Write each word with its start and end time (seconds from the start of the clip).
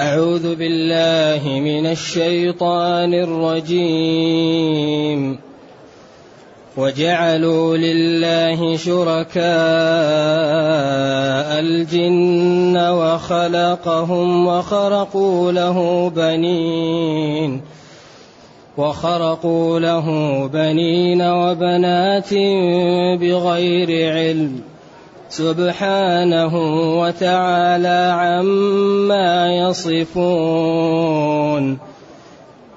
أعوذ 0.00 0.54
بالله 0.54 1.60
من 1.60 1.86
الشيطان 1.86 3.14
الرجيم. 3.14 4.58
وجعلوا 6.76 7.76
لله 7.76 8.76
شركاء 8.76 9.42
الجن 11.60 12.76
وخلقهم 12.76 14.46
وخرقوا 14.46 15.52
له 15.52 16.08
بنين 16.16 17.60
وخرقوا 18.76 19.80
له 19.80 20.06
بنين 20.52 21.22
وبنات 21.22 22.34
بغير 23.20 24.12
علم. 24.12 24.71
سبحانه 25.32 26.54
وتعالى 27.00 28.00
عما 28.20 29.54
يصفون. 29.68 31.64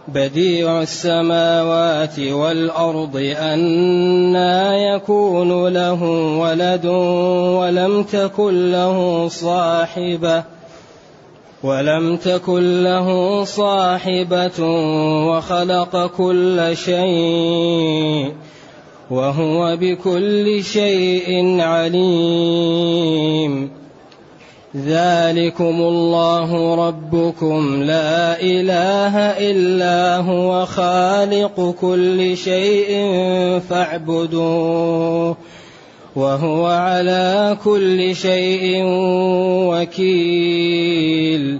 بديع 0.07 0.81
السماوات 0.81 2.19
والأرض 2.19 3.15
انى 3.39 4.83
يكون 4.83 5.67
له 5.67 6.03
ولد 6.39 6.85
ولم 7.59 8.03
تكن 8.03 8.71
له 8.71 9.27
صاحبة 9.27 10.43
ولم 11.63 12.15
تكن 12.17 12.83
له 12.83 13.43
صاحبة 13.43 14.59
وخلق 15.27 16.07
كل 16.17 16.71
شيء. 16.73 18.33
وهو 19.11 19.77
بكل 19.81 20.63
شيء 20.63 21.61
عليم. 21.61 23.05
ذلكم 24.85 25.81
الله 25.81 26.75
ربكم. 26.87 27.83
لا 27.83 28.41
إله 28.41 29.17
إلا 29.17 30.17
هو 30.17 30.65
خالق 30.65 31.75
كل 31.81 32.37
شيء 32.37 32.89
فاعبدوه. 33.69 35.37
وهو 36.15 36.65
على 36.65 37.57
كل 37.65 38.15
شيء 38.15 38.81
وكيل. 39.69 41.59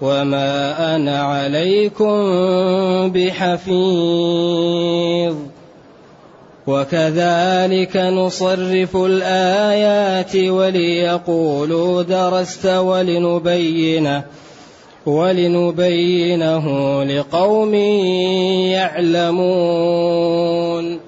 وما 0.00 0.96
أنا 0.96 1.22
عليكم 1.22 2.12
بحفيظ 3.12 4.68
وكذلك 6.66 7.96
نصرف 7.96 8.96
الايات 8.96 10.36
وليقولوا 10.36 12.02
درست 12.02 12.66
ولنبينه 12.66 14.24
ولنبينه 15.06 16.64
لقوم 17.04 17.74
يعلمون 19.34 21.07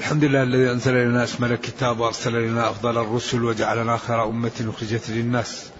الحمد 0.00 0.24
لله 0.24 0.42
الذي 0.42 0.70
أنزل 0.70 0.96
إلينا 0.96 1.24
أشمل 1.24 1.52
الكتاب 1.52 2.00
وأرسل 2.00 2.36
إلينا 2.36 2.70
أفضل 2.70 2.98
الرسل 2.98 3.44
وجعلنا 3.44 3.96
خير 3.96 4.24
أمة 4.24 4.72
أخرجت 4.76 5.10
للناس. 5.10 5.70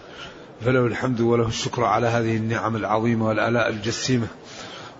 فله 0.61 0.87
الحمد 0.87 1.21
وله 1.21 1.47
الشكر 1.49 1.85
على 1.85 2.07
هذه 2.07 2.37
النعم 2.37 2.77
العظيمة 2.77 3.27
والآلاء 3.27 3.69
الجسيمة. 3.69 4.27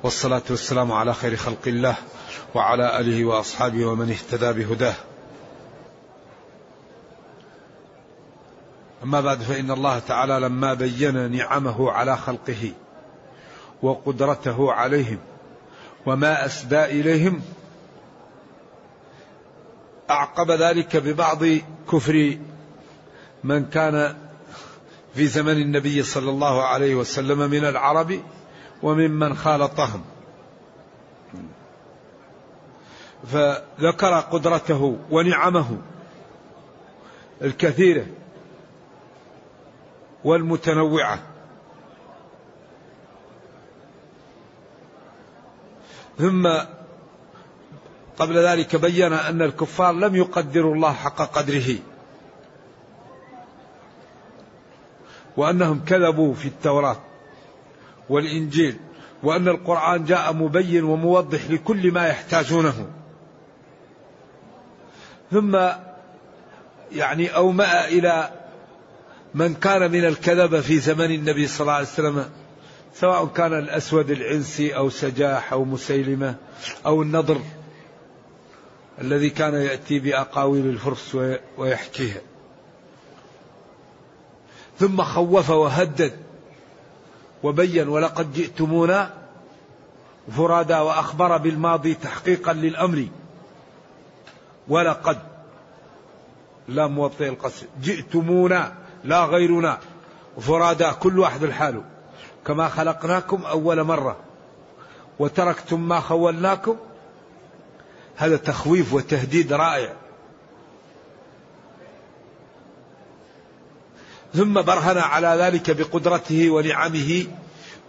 والصلاة 0.03 0.43
والسلام 0.51 0.93
على 0.93 1.15
خير 1.15 1.37
خلق 1.37 1.59
الله 1.67 1.95
وعلى 2.55 3.01
آله 3.01 3.25
وأصحابه 3.25 3.85
ومن 3.85 4.11
اهتدى 4.11 4.53
بهداه. 4.53 4.95
أما 9.05 9.21
بعد 9.21 9.43
فإن 9.43 9.71
الله 9.71 9.99
تعالى 9.99 10.41
لما 10.41 10.75
بين 10.75 11.31
نعمه 11.31 11.91
على 11.91 12.17
خلقه 12.17 12.73
وقدرته 13.83 14.73
عليهم 14.73 15.19
وما 16.07 16.47
أسدى 16.47 16.85
إليهم 16.85 17.43
أعقب 20.11 20.51
ذلك 20.51 20.97
ببعض 20.97 21.45
كفر 21.93 22.39
من 23.45 23.67
كان 23.67 24.17
في 25.15 25.27
زمن 25.27 25.53
النبي 25.53 26.03
صلى 26.03 26.31
الله 26.31 26.63
عليه 26.63 26.95
وسلم 26.95 27.39
من 27.39 27.65
العرب 27.65 28.21
وممن 28.83 29.37
خالطهم. 29.37 30.05
فذكر 33.33 34.21
قدرته 34.21 34.99
ونعمه 35.11 35.79
الكثيرة 37.43 38.07
والمتنوعة. 40.25 41.19
ثم 46.19 46.49
قبل 48.21 48.39
ذلك 48.39 48.77
بين 48.77 49.13
أن 49.13 49.43
الكفار 49.43 49.93
لم 49.93 50.17
يقدروا 50.17 50.75
الله 50.75 50.93
حق 50.93 51.17
قدره. 51.17 51.77
وأنهم 55.37 55.85
كذبوا 55.85 56.35
في 56.35 56.47
التوراة 56.47 56.97
والإنجيل 58.09 58.77
وأن 59.23 59.49
القرآن 59.49 60.05
جاء 60.05 60.33
مبين 60.33 60.85
وموضح 60.85 61.51
لكل 61.51 61.93
ما 61.93 62.07
يحتاجونه. 62.07 62.87
ثم 65.31 65.59
يعني 66.93 67.37
أومأ 67.37 67.89
إلى 67.89 68.31
من 69.35 69.55
كان 69.55 69.91
من 69.91 70.05
الكذبة 70.05 70.61
في 70.61 70.79
زمن 70.79 71.11
النبي 71.11 71.47
صلى 71.47 71.61
الله 71.61 71.73
عليه 71.73 71.87
وسلم 71.87 72.31
سواء 72.95 73.27
كان 73.27 73.59
الأسود 73.59 74.11
العنسي 74.11 74.77
أو 74.77 74.91
سجاح 74.91 75.53
أو 75.53 75.65
مسيلمة 75.65 76.35
أو 76.87 77.03
النضر. 77.03 77.41
الذي 79.01 79.31
كان 79.31 79.55
يأتي 79.55 79.99
بأقاويل 79.99 80.67
الفرس 80.67 81.17
ويحكيها. 81.59 82.21
ثم 84.79 85.03
خوف 85.03 85.51
وهدد 85.51 86.13
وبين 87.43 87.89
ولقد 87.89 88.33
جئتمونا 88.33 89.15
فرادا 90.37 90.81
وأخبر 90.81 91.37
بالماضي 91.37 91.95
تحقيقا 91.95 92.53
للأمر. 92.53 93.09
ولقد 94.69 95.19
لا 96.69 96.87
موطئ 96.87 97.29
القصر. 97.29 97.67
جئتمونا 97.83 98.75
لا 99.05 99.25
غيرنا. 99.25 99.79
فرادا 100.41 100.93
كل 100.93 101.19
واحد 101.19 101.43
الحال 101.43 101.83
كما 102.47 102.69
خلقناكم 102.69 103.45
أول 103.45 103.83
مرة 103.83 104.17
وتركتم 105.19 105.89
ما 105.89 106.01
خولناكم 106.01 106.77
هذا 108.21 108.37
تخويف 108.37 108.93
وتهديد 108.93 109.53
رائع. 109.53 109.93
ثم 114.35 114.63
برهن 114.63 114.99
على 114.99 115.29
ذلك 115.29 115.71
بقدرته 115.71 116.51
ونعمه 116.51 117.27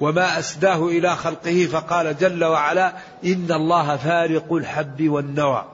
وما 0.02 0.40
أسداه 0.40 0.88
إلى 0.88 1.16
خلقه 1.16 1.68
فقال 1.72 2.18
جل 2.18 2.44
وعلا 2.44 2.94
إن 3.26 3.52
الله 3.52 3.98
فارق 3.98 4.54
الحب 4.54 5.10
والنوى. 5.10 5.66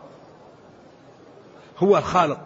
هو 1.78 1.98
الخالق. 1.98 2.40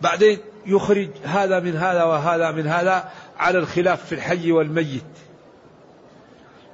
بعدين 0.00 0.38
يخرج 0.66 1.10
هذا 1.24 1.60
من 1.60 1.76
هذا 1.76 2.04
وهذا 2.04 2.50
من 2.50 2.66
هذا 2.66 3.10
على 3.38 3.58
الخلاف 3.58 4.04
في 4.04 4.14
الحي 4.14 4.52
والميت. 4.52 5.27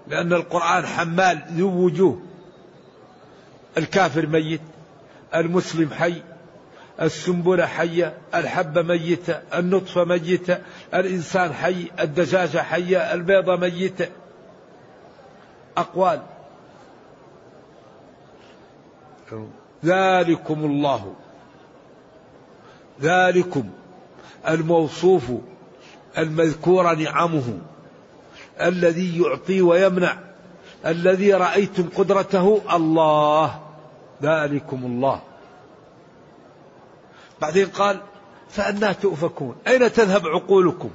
لأن 0.09 0.33
القرآن 0.33 0.87
حمال 0.87 1.43
ذو 1.49 1.85
وجوه. 1.85 2.21
الكافر 3.79 4.27
ميت 4.27 4.61
المسلم 5.35 5.91
حي 5.91 6.23
السنبلة 7.03 7.67
حية 7.67 8.19
الحبة 8.35 8.83
ميتة 8.83 9.41
النطفة 9.55 10.05
ميتة 10.05 10.59
الإنسان 10.95 11.53
حي 11.53 11.91
الدجاجة 12.01 12.59
حية 12.59 13.15
البيضة 13.15 13.57
ميتة. 13.57 14.09
أقوال. 15.77 16.23
ذلكم 19.85 20.65
الله. 20.65 21.15
ذلكم 23.01 23.71
الموصوف 24.49 25.25
المذكور 26.19 26.95
نعمه. 26.95 27.59
الذي 28.61 29.23
يعطي 29.23 29.63
ويمنع 29.63 30.19
الذي 30.87 31.35
رأيتم 31.35 31.89
قدرته 31.97 32.63
الله. 32.77 33.61
ذلكم 34.23 34.85
الله. 34.85 35.21
بعدين 37.41 37.67
قال 37.67 38.01
فأنا 38.51 38.93
تؤفكون. 38.93 39.57
أين 39.67 39.93
تذهب 39.93 40.27
عقولكم؟ 40.27 40.91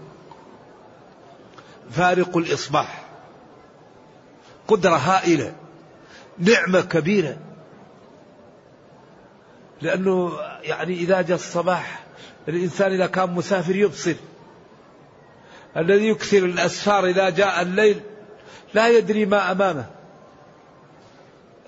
فارق 1.91 2.37
الإصباح. 2.37 3.03
قدرة 4.67 4.95
هائلة. 4.95 5.55
نعمة 6.39 6.81
كبيرة. 6.81 7.37
لأنه 9.81 10.31
يعني 10.61 10.93
إذا 10.93 11.21
جاء 11.21 11.35
الصباح 11.35 12.03
الإنسان 12.47 12.91
إذا 12.91 13.07
كان 13.07 13.29
مسافر 13.29 13.75
يبصر. 13.75 14.15
الذي 15.77 16.07
يكثر 16.07 16.37
الأسفار 16.37 17.05
إذا 17.05 17.29
جاء 17.29 17.61
الليل 17.61 18.01
لا 18.73 18.87
يدري 18.87 19.25
ما 19.25 19.51
أمامه. 19.51 19.85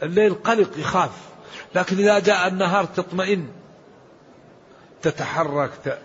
الليل 0.04 0.34
قلق 0.34 0.80
يخاف 0.80 1.12
لكن 1.76 1.98
إذا 1.98 2.20
جاء 2.20 2.48
النهار 2.48 2.86
تطمئن 2.86 3.48
تتحرك 5.02 6.00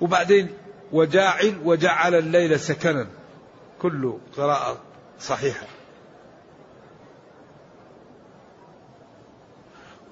وبعدين 0.00 0.48
وجاعل 0.92 1.60
وجعل 1.64 2.14
الليل 2.14 2.60
سكنا. 2.60 3.06
كله 3.82 4.20
قراءة 4.36 4.80
صحيحة. 5.20 5.66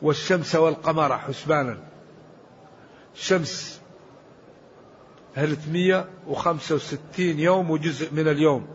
والشمس 0.02 0.54
والقمر 0.54 1.18
حسبانا. 1.18 1.78
الشمس 3.14 3.79
365 5.34 7.38
يوم 7.38 7.70
وجزء 7.70 8.14
من 8.14 8.28
اليوم. 8.28 8.66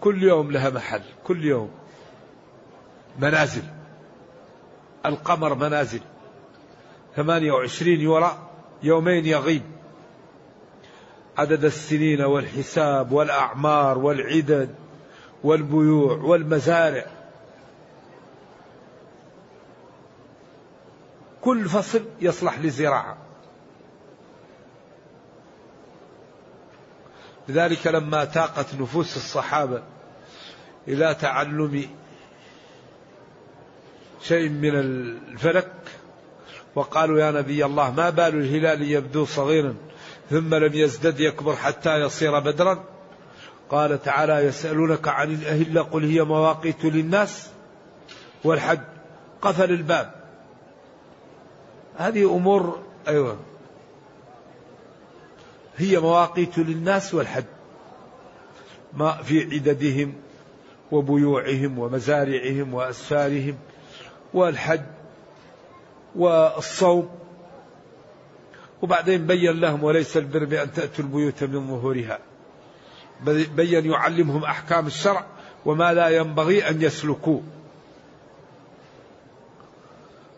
كل 0.00 0.22
يوم 0.22 0.50
لها 0.50 0.70
محل 0.70 1.02
كل 1.24 1.44
يوم. 1.44 1.70
منازل. 3.18 3.62
القمر 5.06 5.54
منازل. 5.54 6.00
28 7.16 8.00
يرى 8.00 8.48
يومين 8.82 9.26
يغيب. 9.26 9.62
عدد 11.38 11.64
السنين 11.64 12.20
والحساب 12.20 13.12
والأعمار 13.12 13.98
والعدد 13.98 14.74
والبيوع 15.44 16.16
والمزارع. 16.16 17.06
كل 21.40 21.68
فصل 21.68 22.04
يصلح 22.20 22.58
لزراعة. 22.58 23.25
لذلك 27.48 27.86
لما 27.86 28.24
تاقت 28.24 28.74
نفوس 28.74 29.16
الصحابة 29.16 29.82
إلى 30.88 31.14
تعلم 31.14 31.86
شيء 34.22 34.48
من 34.48 34.74
الفلك 34.74 35.72
وقالوا 36.74 37.20
يا 37.20 37.30
نبي 37.30 37.64
الله 37.64 37.90
ما 37.90 38.10
بال 38.10 38.34
الهلال 38.34 38.82
يبدو 38.82 39.24
صغيرا 39.24 39.74
ثم 40.30 40.54
لم 40.54 40.74
يزدد 40.74 41.20
يكبر 41.20 41.56
حتى 41.56 42.00
يصير 42.00 42.38
بدرا. 42.38 42.84
قال 43.70 44.02
تعالى 44.02 44.32
يسألونك 44.32 45.08
عن 45.08 45.34
الأهلة 45.34 45.82
قل 45.82 46.04
هي 46.04 46.22
مواقيت 46.22 46.84
للناس 46.84 47.50
والحج 48.44 48.80
قفل 49.42 49.70
الباب. 49.70 50.14
هذه 51.96 52.36
أمور 52.36 52.78
أيوة. 53.08 53.38
هي 55.78 56.00
مواقيت 56.00 56.58
للناس 56.58 57.14
والحج 57.14 57.44
ما 58.92 59.12
في 59.12 59.54
عددهم 59.54 60.14
وبيوعهم 60.92 61.78
ومزارعهم 61.78 62.74
وأسفارهم 62.74 63.58
والحج 64.34 64.80
والصوم. 66.16 67.08
وبعدين 68.82 69.26
بين 69.26 69.60
لهم 69.60 69.84
وليس 69.84 70.16
البر 70.16 70.44
بأن 70.44 70.72
تأتوا 70.72 71.04
البيوت 71.04 71.44
من 71.44 71.68
ظهورها. 71.68 72.18
بين 73.54 73.90
يعلمهم 73.90 74.44
أحكام 74.44 74.86
الشرع 74.86 75.24
وما 75.64 75.94
لا 75.94 76.08
ينبغي 76.08 76.68
أن 76.68 76.82
يسلكوه. 76.82 77.42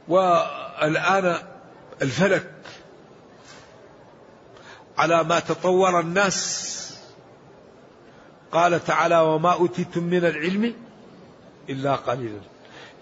والآن 0.08 1.38
الفلك 2.02 2.58
على 4.99 5.25
ما 5.25 5.41
تطور 5.41 6.00
الناس. 6.00 6.69
قال 8.53 8.85
تعالى 8.85 9.19
وما 9.19 9.53
أوتيتم 9.53 10.03
من 10.03 10.25
العلم 10.25 10.75
إلا 11.69 11.95
قليلا. 11.95 12.41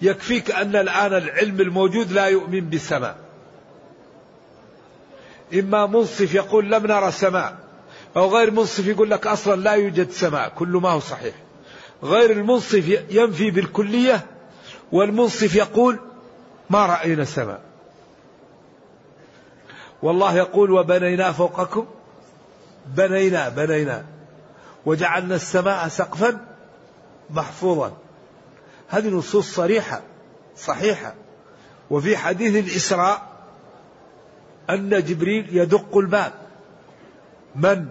يكفيك 0.02 0.50
أن 0.50 0.76
الآن 0.76 1.14
العلم 1.14 1.60
الموجود 1.60 2.12
لا 2.12 2.26
يؤمن 2.26 2.60
بالسماء. 2.60 3.16
إما 5.54 5.87
منصف 5.87 6.34
يقول 6.34 6.70
لم 6.70 6.87
نرى 6.87 7.10
سماء 7.10 7.56
أو 8.16 8.37
غير 8.37 8.50
منصف 8.50 8.87
يقول 8.87 9.10
لك 9.10 9.26
أصلا 9.26 9.60
لا 9.60 9.72
يوجد 9.72 10.10
سماء 10.10 10.48
كل 10.48 10.69
ما 10.69 10.90
هو 10.90 11.00
صحيح. 11.00 11.34
غير 12.02 12.31
المنصف 12.31 12.88
ينفي 13.10 13.50
بالكلية 13.50 14.26
والمنصف 14.93 15.54
يقول 15.54 15.98
ما 16.70 16.87
رأينا 16.87 17.25
سماء. 17.25 17.60
والله 20.02 20.34
يقول 20.37 20.70
وبنينا 20.70 21.32
فوقكم 21.32 21.87
بنينا 22.86 23.48
بنينا 23.48 24.06
وجعلنا 24.86 25.34
السماء 25.34 25.88
سقفا 25.88 26.41
محفوظا. 27.31 27.96
هذه 28.88 29.08
نصوص 29.08 29.55
صريحة 29.55 30.00
صحيحة. 30.56 31.15
وفي 31.91 32.17
حديث 32.17 32.65
الإسراء 32.65 33.22
أن 34.70 35.05
جبريل 35.05 35.56
يدق 35.56 35.96
الباب 35.96 36.32
من؟ 37.55 37.86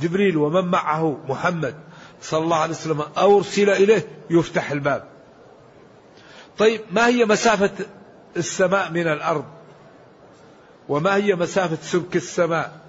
جبريل 0.00 0.36
ومن 0.36 0.64
معه؟ 0.64 1.18
محمد 1.28 1.74
صلى 2.22 2.44
الله 2.44 2.56
عليه 2.56 2.74
وسلم. 2.74 3.02
أو 3.18 3.38
أرسل 3.38 3.70
إليه 3.70 4.08
يفتح 4.30 4.70
الباب. 4.70 5.04
طيب 6.58 6.80
ما 6.90 7.06
هي 7.06 7.24
مسافة 7.24 7.70
السماء 8.36 8.90
من 8.90 9.06
الأرض؟ 9.06 9.44
وما 10.88 11.16
هي 11.16 11.34
مسافة 11.34 11.78
سمك 11.82 12.16
السماء؟ 12.16 12.80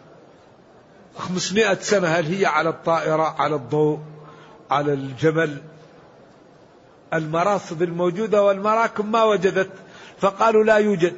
خمسمائة 1.17 1.79
سنة 1.79 2.07
هل 2.07 2.25
هي 2.25 2.45
على 2.45 2.69
الطائرة 2.69 3.35
على 3.41 3.55
الضوء 3.55 3.99
على 4.71 4.93
الجمل؟ 4.93 5.61
المراصد 7.13 7.81
الموجودة 7.81 8.43
والمراكب 8.43 9.05
ما 9.05 9.23
وجدت 9.23 9.71
فقالوا 10.19 10.63
لا 10.63 10.77
يوجد. 10.77 11.17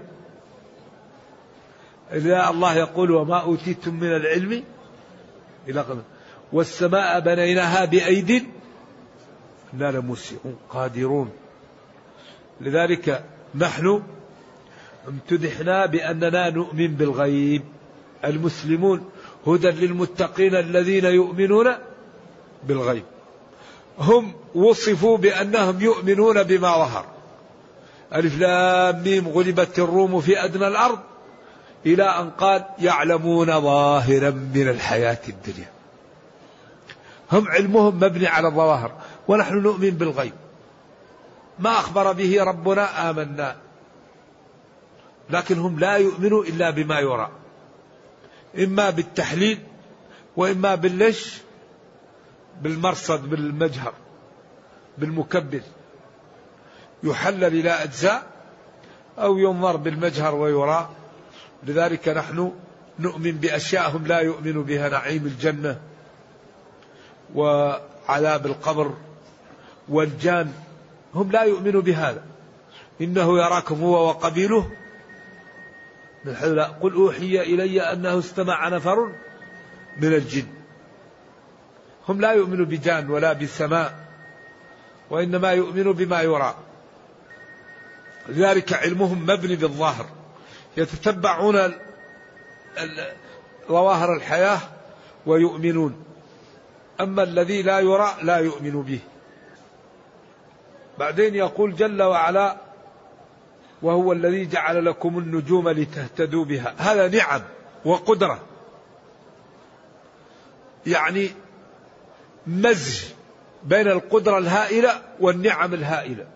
إذا 2.11 2.49
الله 2.49 2.75
يقول 2.75 3.11
وما 3.11 3.37
أوتيتم 3.37 3.95
من 3.95 4.15
العلم 4.15 4.63
إلى 5.67 5.81
قبل 5.81 6.01
والسماء 6.53 7.19
بنيناها 7.19 7.85
بأيد 7.85 8.45
لا 9.73 9.91
لموسعون 9.91 10.57
قادرون. 10.69 11.31
لذلك 12.61 13.23
نحن 13.55 14.03
امتدحنا 15.07 15.85
بأننا 15.85 16.49
نؤمن 16.49 16.87
بالغيب. 16.87 17.63
المسلمون 18.25 19.09
هدى 19.47 19.69
للمتقين 19.69 20.55
الذين 20.55 21.05
يؤمنون 21.05 21.67
بالغيب. 22.67 23.03
هم 23.99 24.33
وصفوا 24.55 25.17
بأنهم 25.17 25.81
يؤمنون 25.81 26.43
بما 26.43 26.77
ظهر. 26.77 27.05
ألف 28.15 28.39
لام 28.39 29.03
ميم 29.03 29.27
غلبت 29.27 29.79
الروم 29.79 30.21
في 30.21 30.45
أدنى 30.45 30.67
الأرض 30.67 30.99
إلى 31.85 32.03
أن 32.03 32.29
قال 32.29 32.65
يعلمون 32.79 33.61
ظاهرا 33.61 34.29
من 34.29 34.69
الحياة 34.69 35.21
الدنيا. 35.29 35.69
هم 37.31 37.47
علمهم 37.47 37.95
مبني 37.95 38.27
على 38.27 38.47
الظواهر. 38.47 38.91
ونحن 39.27 39.55
نؤمن 39.57 39.89
بالغيب. 39.89 40.33
ما 41.59 41.69
أخبر 41.69 42.11
به 42.11 42.43
ربنا 42.43 43.09
آمنا. 43.09 43.55
لكن 45.29 45.59
هم 45.59 45.79
لا 45.79 45.95
يؤمنوا 45.95 46.43
إلا 46.43 46.69
بما 46.69 46.99
يرى. 46.99 47.29
إما 48.57 48.89
بالتحليل 48.89 49.59
وإما 50.37 50.75
باللش 50.75 51.41
بالمرصد 52.61 53.29
بالمجهر 53.29 53.93
بالمكبر. 54.97 55.61
يحلل 57.03 57.43
إلى 57.43 57.69
أجزاء 57.69 58.23
أو 59.19 59.37
ينظر 59.37 59.75
بالمجهر 59.75 60.35
ويرى. 60.35 60.89
لذلك 61.63 62.07
نحن 62.09 62.51
نؤمن 62.99 63.31
بأشياء 63.31 63.89
هم 63.89 64.07
لا 64.07 64.19
يؤمن 64.19 64.63
بها 64.63 64.89
نعيم 64.89 65.25
الجنة 65.25 65.79
وعذاب 67.35 68.45
القبر 68.45 68.93
والجان 69.89 70.53
هم 71.15 71.31
لا 71.31 71.41
يؤمنوا 71.41 71.81
بهذا. 71.81 72.23
إنه 73.01 73.37
يراكم 73.37 73.81
هو 73.81 74.07
وقبيله 74.07 74.71
من 76.25 76.35
حيث 76.35 76.51
قل 76.81 76.93
أوحي 76.93 77.41
إلي 77.41 77.81
أنه 77.81 78.19
استمع 78.19 78.69
نفر 78.69 79.11
من 79.97 80.13
الجن. 80.13 80.47
هم 82.09 82.21
لا 82.21 82.31
يؤمنوا 82.31 82.65
بجان 82.65 83.09
ولا 83.09 83.33
بالسماء 83.33 83.95
وإنما 85.09 85.51
يؤمنوا 85.51 85.93
بما 85.93 86.21
يرى. 86.21 86.55
لذلك 88.29 88.73
علمهم 88.73 89.23
مبني 89.23 89.55
بالظاهر. 89.55 90.05
يتتبعون 90.77 91.73
ظواهر 93.67 94.15
الحياة 94.15 94.59
ويؤمنون. 95.25 96.03
أما 97.01 97.23
الذي 97.23 97.61
لا 97.61 97.79
يرى 97.79 98.15
لا 98.21 98.37
يؤمن 98.37 98.81
به. 98.81 98.99
بعدين 100.99 101.35
يقول 101.35 101.75
جل 101.75 102.01
وعلا 102.01 102.57
وهو 103.81 104.11
الذي 104.11 104.45
جعل 104.45 104.85
لكم 104.85 105.17
النجوم 105.17 105.69
لتهتدوا 105.69 106.45
بها. 106.45 106.75
هذا 106.77 107.07
نعم 107.07 107.41
وقدرة. 107.85 108.39
يعني 110.87 111.31
مزج 112.47 113.03
بين 113.63 113.87
القدرة 113.87 114.37
الهائلة 114.37 115.01
والنعم 115.19 115.73
الهائلة. 115.73 116.27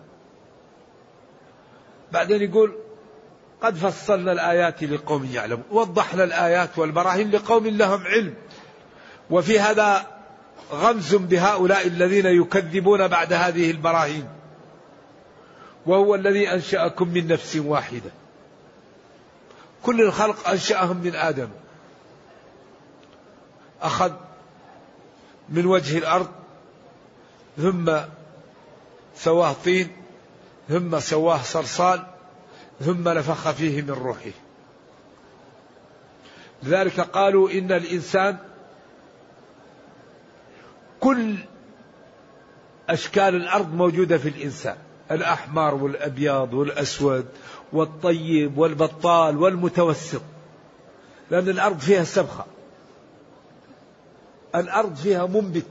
بعدين 2.12 2.42
يقول 2.42 2.74
قد 3.62 3.76
فصلنا 3.76 4.32
الآيات 4.32 4.82
لقوم 4.82 5.30
يعلمون. 5.32 5.64
وضحنا 5.70 6.24
الآيات 6.24 6.78
والبراهين 6.78 7.30
لقوم 7.30 7.66
لهم 7.66 8.02
علم. 8.02 8.34
وفي 9.30 9.60
هذا 9.60 10.06
غمز 10.72 11.14
بهؤلاء 11.14 11.86
الذين 11.86 12.26
يكذبون 12.26 13.08
بعد 13.08 13.32
هذه 13.32 13.70
البراهين. 13.70 14.28
وهو 15.86 16.14
الذي 16.14 16.52
أنشأكم 16.52 17.08
من 17.08 17.28
نفس 17.28 17.56
واحدة. 17.56 18.10
كل 19.82 20.00
الخلق 20.00 20.48
أنشأهم 20.48 20.96
من 20.96 21.14
آدم. 21.14 21.48
أخذ 23.82 24.12
من 25.48 25.66
وجه 25.66 25.98
الأرض 25.98 26.28
ثم 27.56 27.96
سواه 29.16 29.52
طين 29.64 29.88
ثم 30.68 31.00
سواه 31.00 31.42
صلصال 31.42 32.06
ثم 32.80 33.08
نفخ 33.08 33.50
فيه 33.50 33.82
من 33.82 33.90
روحه. 33.90 34.30
لذلك 36.62 37.00
قالوا 37.00 37.50
إن 37.50 37.72
الإنسان 37.72 38.38
كل 41.00 41.36
أشكال 42.88 43.34
الأرض 43.34 43.74
موجودة 43.74 44.18
في 44.18 44.28
الإنسان. 44.28 44.76
الأحمر 45.10 45.74
والأبيض 45.74 46.54
والأسود 46.54 47.26
والطيب 47.72 48.58
والبطال 48.58 49.38
والمتوسط. 49.38 50.22
لأن 51.30 51.48
الأرض 51.48 51.78
فيها 51.78 52.04
سبخة 52.04 52.44
الأرض 54.54 54.96
فيها 54.96 55.26
منبت. 55.26 55.66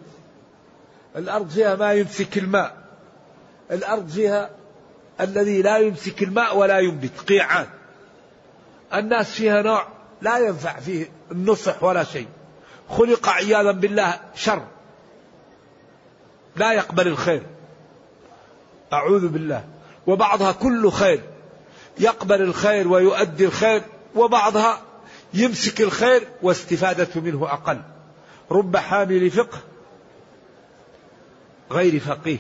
الأرض 1.16 1.50
فيها 1.50 1.76
ما 1.76 1.94
يمسك 1.94 2.38
الماء. 2.38 2.78
الأرض 3.72 4.10
فيها 4.10 4.50
الذي 5.22 5.62
لا 5.62 5.78
يمسك 5.78 6.24
الماء 6.24 6.58
ولا 6.58 6.80
ينبت 6.80 7.20
قيعان. 7.28 7.68
الناس 8.94 9.32
فيها 9.32 9.62
نوع 9.62 9.88
لا 10.22 10.38
ينفع 10.38 10.80
فيه 10.80 11.10
النصح 11.32 11.84
ولا 11.84 12.04
شيء. 12.04 12.28
خلق 12.90 13.30
عياذا 13.30 13.72
بالله 13.72 14.20
شر. 14.36 14.64
لا 16.56 16.74
يقبل 16.74 17.08
الخير. 17.08 17.44
أعوذ 18.94 19.28
بالله. 19.28 19.64
وبعضها 20.08 20.52
كله 20.52 20.90
خير. 20.90 21.22
يقبل 22.00 22.42
الخير 22.42 22.88
ويؤدي 22.88 23.46
الخير 23.46 23.82
وبعضها 24.16 24.82
يمسك 25.34 25.82
الخير 25.82 26.28
واستفادته 26.42 27.22
منه 27.22 27.48
أقل. 27.54 27.82
رب 28.52 28.78
حامل 28.78 29.32
فقه 29.32 29.58
غير 31.72 32.00
فقيه. 32.00 32.38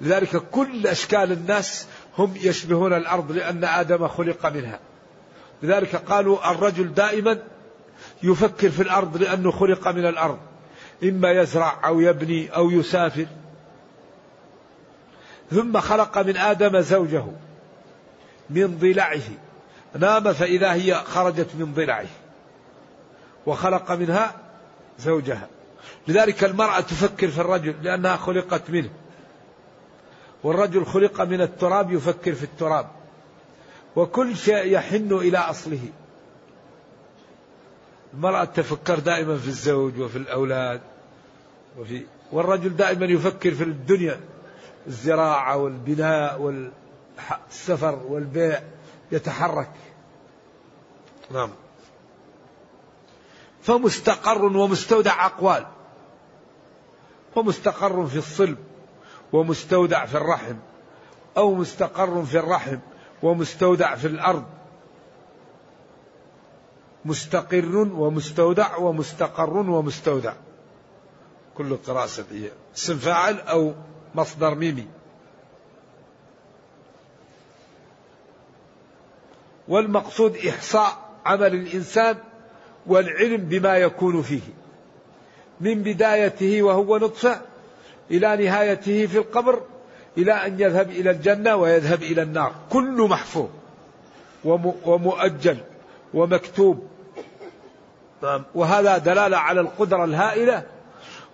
لذلك 0.00 0.36
كل 0.36 0.86
أشكال 0.86 1.32
الناس 1.32 1.86
هم 2.18 2.34
يشبهون 2.36 2.92
الأرض 2.92 3.32
لأن 3.32 3.64
آدم 3.64 4.08
خلق 4.08 4.46
منها. 4.46 4.80
لذلك 5.62 5.96
قالوا 5.96 6.50
الرجل 6.50 6.94
دائما 6.94 7.38
يفكر 8.22 8.70
في 8.70 8.82
الأرض 8.82 9.16
لأنه 9.16 9.50
خلق 9.50 9.88
من 9.88 10.06
الأرض. 10.06 10.38
إما 11.02 11.30
يزرع 11.30 11.78
أو 11.84 12.00
يبني 12.00 12.48
أو 12.56 12.70
يسافر. 12.70 13.26
ثم 15.50 15.80
خلق 15.80 16.18
من 16.18 16.36
آدم 16.36 16.80
زوجه 16.80 17.24
من 18.50 18.78
ضلعه. 18.78 19.20
نام 19.98 20.32
فإذا 20.32 20.72
هي 20.72 20.94
خرجت 20.94 21.48
من 21.54 21.74
ضلعه. 21.74 22.06
وخلق 23.46 23.92
منها 23.92 24.34
زوجها. 24.98 25.48
لذلك 26.08 26.44
المرأة 26.44 26.80
تفكر 26.80 27.28
في 27.28 27.40
الرجل 27.40 27.74
لأنها 27.82 28.16
خلقت 28.16 28.70
منه. 28.70 28.90
والرجل 30.42 30.86
خلق 30.86 31.20
من 31.20 31.40
التراب 31.40 31.92
يفكر 31.92 32.32
في 32.32 32.42
التراب. 32.42 32.86
وكل 33.96 34.36
شيء 34.36 34.66
يحن 34.66 35.12
إلى 35.12 35.38
أصله. 35.38 35.88
المرأة 38.16 38.44
تفكر 38.44 38.98
دائما 38.98 39.38
في 39.38 39.48
الزوج 39.48 40.00
وفي 40.00 40.18
الأولاد 40.18 40.80
وفي 41.78 42.06
والرجل 42.32 42.76
دائما 42.76 43.06
يفكر 43.06 43.54
في 43.54 43.64
الدنيا 43.64 44.20
الزراعة 44.86 45.56
والبناء 45.56 46.40
والسفر 46.40 47.94
والبيع 48.08 48.62
يتحرك. 49.12 49.70
نعم. 51.30 51.50
فمستقر 53.62 54.44
ومستودع 54.44 55.26
أقوال. 55.26 55.66
فمستقر 57.34 58.06
في 58.06 58.18
الصلب 58.18 58.58
ومستودع 59.32 60.06
في 60.06 60.16
الرحم 60.16 60.56
أو 61.36 61.54
مستقر 61.54 62.24
في 62.24 62.38
الرحم 62.38 62.78
ومستودع 63.22 63.94
في 63.94 64.06
الأرض. 64.06 64.44
مستقر 67.06 67.76
ومستودع 67.76 68.76
ومستقر 68.76 69.56
ومستودع. 69.56 70.32
كل 71.56 71.76
قراءة 71.76 72.06
سبعية 72.06 72.50
اسم 72.76 72.96
فاعل 72.96 73.40
أو 73.40 73.74
مصدر 74.14 74.54
ميمي. 74.54 74.86
والمقصود 79.68 80.36
إحصاء 80.36 80.92
عمل 81.26 81.54
الإنسان 81.54 82.16
والعلم 82.86 83.36
بما 83.36 83.76
يكون 83.76 84.22
فيه. 84.22 84.40
من 85.60 85.82
بدايته 85.82 86.62
وهو 86.62 86.96
نطفة 86.96 87.40
إلى 88.10 88.36
نهايته 88.44 89.06
في 89.06 89.18
القبر 89.18 89.62
إلى 90.18 90.32
أن 90.32 90.60
يذهب 90.60 90.90
إلى 90.90 91.10
الجنة 91.10 91.56
ويذهب 91.56 92.02
إلى 92.02 92.22
النار. 92.22 92.52
كل 92.70 93.08
محفوظ 93.10 93.48
ومؤجل 94.84 95.58
ومكتوب. 96.14 96.95
وهذا 98.54 98.98
دلالة 98.98 99.36
على 99.36 99.60
القدرة 99.60 100.04
الهائلة 100.04 100.66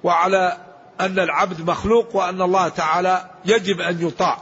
وعلى 0.05 0.57
أن 1.01 1.19
العبد 1.19 1.71
مخلوق 1.71 2.17
وأن 2.17 2.43
الله 2.43 2.69
تعالى 2.69 3.31
يجب 3.45 3.81
أن 3.81 4.07
يطاع. 4.07 4.39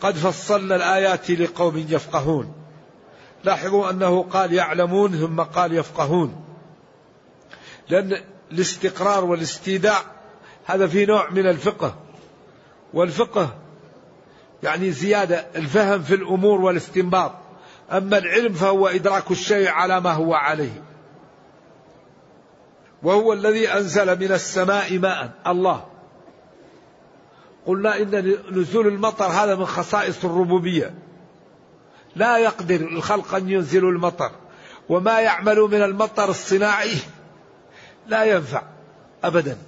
قد 0.00 0.14
فصلنا 0.14 0.76
الآيات 0.76 1.30
لقوم 1.30 1.86
يفقهون. 1.88 2.54
لاحظوا 3.44 3.90
أنه 3.90 4.22
قال 4.22 4.52
يعلمون 4.52 5.12
ثم 5.12 5.40
قال 5.40 5.72
يفقهون. 5.72 6.44
لأن 7.88 8.22
الاستقرار 8.52 9.24
والاستيداع 9.24 9.98
هذا 10.64 10.86
في 10.86 11.06
نوع 11.06 11.30
من 11.30 11.46
الفقه. 11.46 11.94
والفقه 12.94 13.54
يعني 14.62 14.90
زيادة 14.90 15.46
الفهم 15.56 16.02
في 16.02 16.14
الأمور 16.14 16.60
والاستنباط. 16.60 17.32
أما 17.92 18.18
العلم 18.18 18.52
فهو 18.52 18.88
إدراك 18.88 19.30
الشيء 19.30 19.68
على 19.68 20.00
ما 20.00 20.12
هو 20.12 20.34
عليه. 20.34 20.82
وهو 23.02 23.32
الذي 23.32 23.68
أنزل 23.68 24.20
من 24.20 24.32
السماء 24.32 24.98
ماء 24.98 25.32
الله. 25.46 25.84
قلنا 27.66 27.96
إن 27.96 28.36
نزول 28.50 28.86
المطر 28.86 29.24
هذا 29.24 29.54
من 29.54 29.66
خصائص 29.66 30.24
الربوبية. 30.24 30.94
لا 32.16 32.38
يقدر 32.38 32.76
الخلق 32.76 33.34
أن 33.34 33.48
ينزلوا 33.48 33.90
المطر 33.90 34.30
وما 34.88 35.20
يعمل 35.20 35.58
من 35.58 35.82
المطر 35.82 36.28
الصناعي 36.28 36.94
لا 38.06 38.24
ينفع 38.24 38.62
أبدا. 39.24 39.58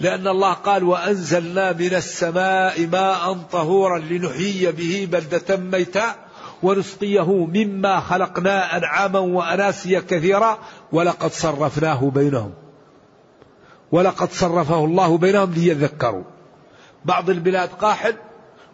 لأن 0.00 0.28
الله 0.28 0.52
قال 0.52 0.84
وأنزلنا 0.84 1.72
من 1.72 1.94
السماء 1.94 2.86
ماء 2.86 3.32
طهورا 3.32 3.98
لنحيي 3.98 4.72
به 4.72 5.08
بلدة 5.12 5.56
ميتا 5.56 6.21
ونسقيه 6.62 7.46
مما 7.46 8.00
خلقنا 8.00 8.76
أنعاما 8.76 9.18
وأناسيا 9.18 10.00
كثيرا 10.00 10.58
ولقد 10.92 11.30
صرفناه 11.30 12.10
بينهم. 12.14 12.52
ولقد 13.92 14.30
صرفه 14.30 14.84
الله 14.84 15.18
بينهم 15.18 15.52
ليذكروا. 15.52 16.24
بعض 17.04 17.30
البلاد 17.30 17.68
قاحل 17.68 18.14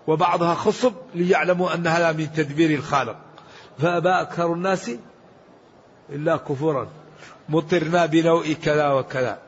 وبعضها 0.06 0.54
خصب 0.54 0.92
ليعلموا 1.14 1.74
أن 1.74 1.86
هذا 1.86 2.12
من 2.12 2.32
تدبير 2.32 2.78
الخالق. 2.78 3.16
فأبى 3.78 4.08
أكثر 4.08 4.52
الناس 4.52 4.90
إلا 6.10 6.36
كفورا. 6.36 6.88
مطرنا 7.48 8.06
بنوء 8.06 8.52
كذا 8.52 8.92
وكذا. 8.92 9.38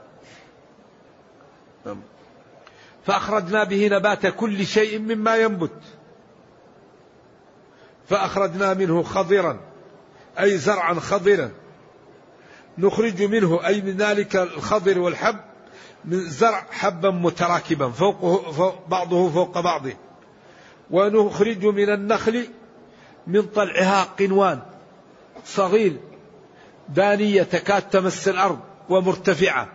فأخرجنا 3.07 3.65
به 3.65 3.89
نبات 3.89 4.27
كل 4.27 4.67
شيء 4.67 4.99
مما 4.99 5.37
ينبت. 5.37 5.81
فأخرجنا 8.11 8.75
منه 8.75 9.02
خضرا 9.02 9.61
أي 10.40 10.59
زرعا 10.59 10.95
خضرا. 10.95 11.50
نخرج 12.79 13.23
منه 13.23 13.67
أي 13.67 13.83
من 13.83 13.97
ذلك 13.97 14.37
الخضر 14.37 14.99
والحب 14.99 15.37
من 16.05 16.21
زرع 16.21 16.67
حبا 16.71 17.11
متراكبا 17.11 17.90
فوقه 17.90 18.52
فوق 18.52 18.88
بعضه 18.88 19.31
فوق 19.31 19.61
بعض. 19.61 19.83
ونخرج 20.90 21.64
من 21.64 21.90
النخل 21.90 22.49
من 23.26 23.43
طلعها 23.43 24.02
قنوان 24.02 24.61
صغير 25.45 25.97
دانية 26.88 27.43
تكاد 27.43 27.83
تمس 27.83 28.29
الأرض 28.29 28.61
ومرتفعة. 28.88 29.69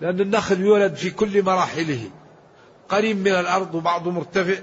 لأن 0.00 0.20
النخل 0.20 0.60
يولد 0.60 0.94
في 0.94 1.10
كل 1.10 1.42
مراحله. 1.42 2.10
قريب 2.88 3.16
من 3.16 3.32
الأرض 3.32 3.74
وبعضه 3.74 4.10
مرتفع. 4.10 4.62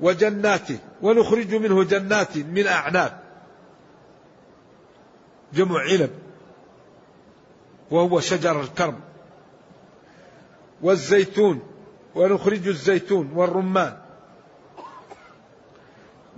وجنات 0.00 0.68
ونخرج 1.02 1.54
منه 1.54 1.84
جنات 1.84 2.36
من 2.36 2.66
أعناب. 2.66 3.20
جمع 5.54 5.80
عنب 5.80 6.10
وهو 7.90 8.20
شجر 8.20 8.60
الكرم 8.60 9.00
والزيتون 10.82 11.62
ونخرج 12.14 12.68
الزيتون 12.68 13.30
والرمان. 13.34 13.98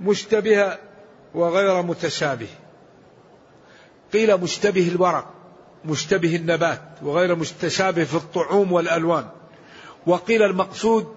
مشتبه 0.00 0.78
وغير 1.34 1.82
متشابه. 1.82 2.48
قيل 4.12 4.40
مشتبه 4.40 4.88
الورق 4.88 5.30
مشتبه 5.84 6.36
النبات 6.36 6.82
وغير 7.02 7.34
متشابه 7.34 8.04
في 8.04 8.14
الطعوم 8.14 8.72
والألوان. 8.72 9.28
وقيل 10.06 10.42
المقصود 10.42 11.14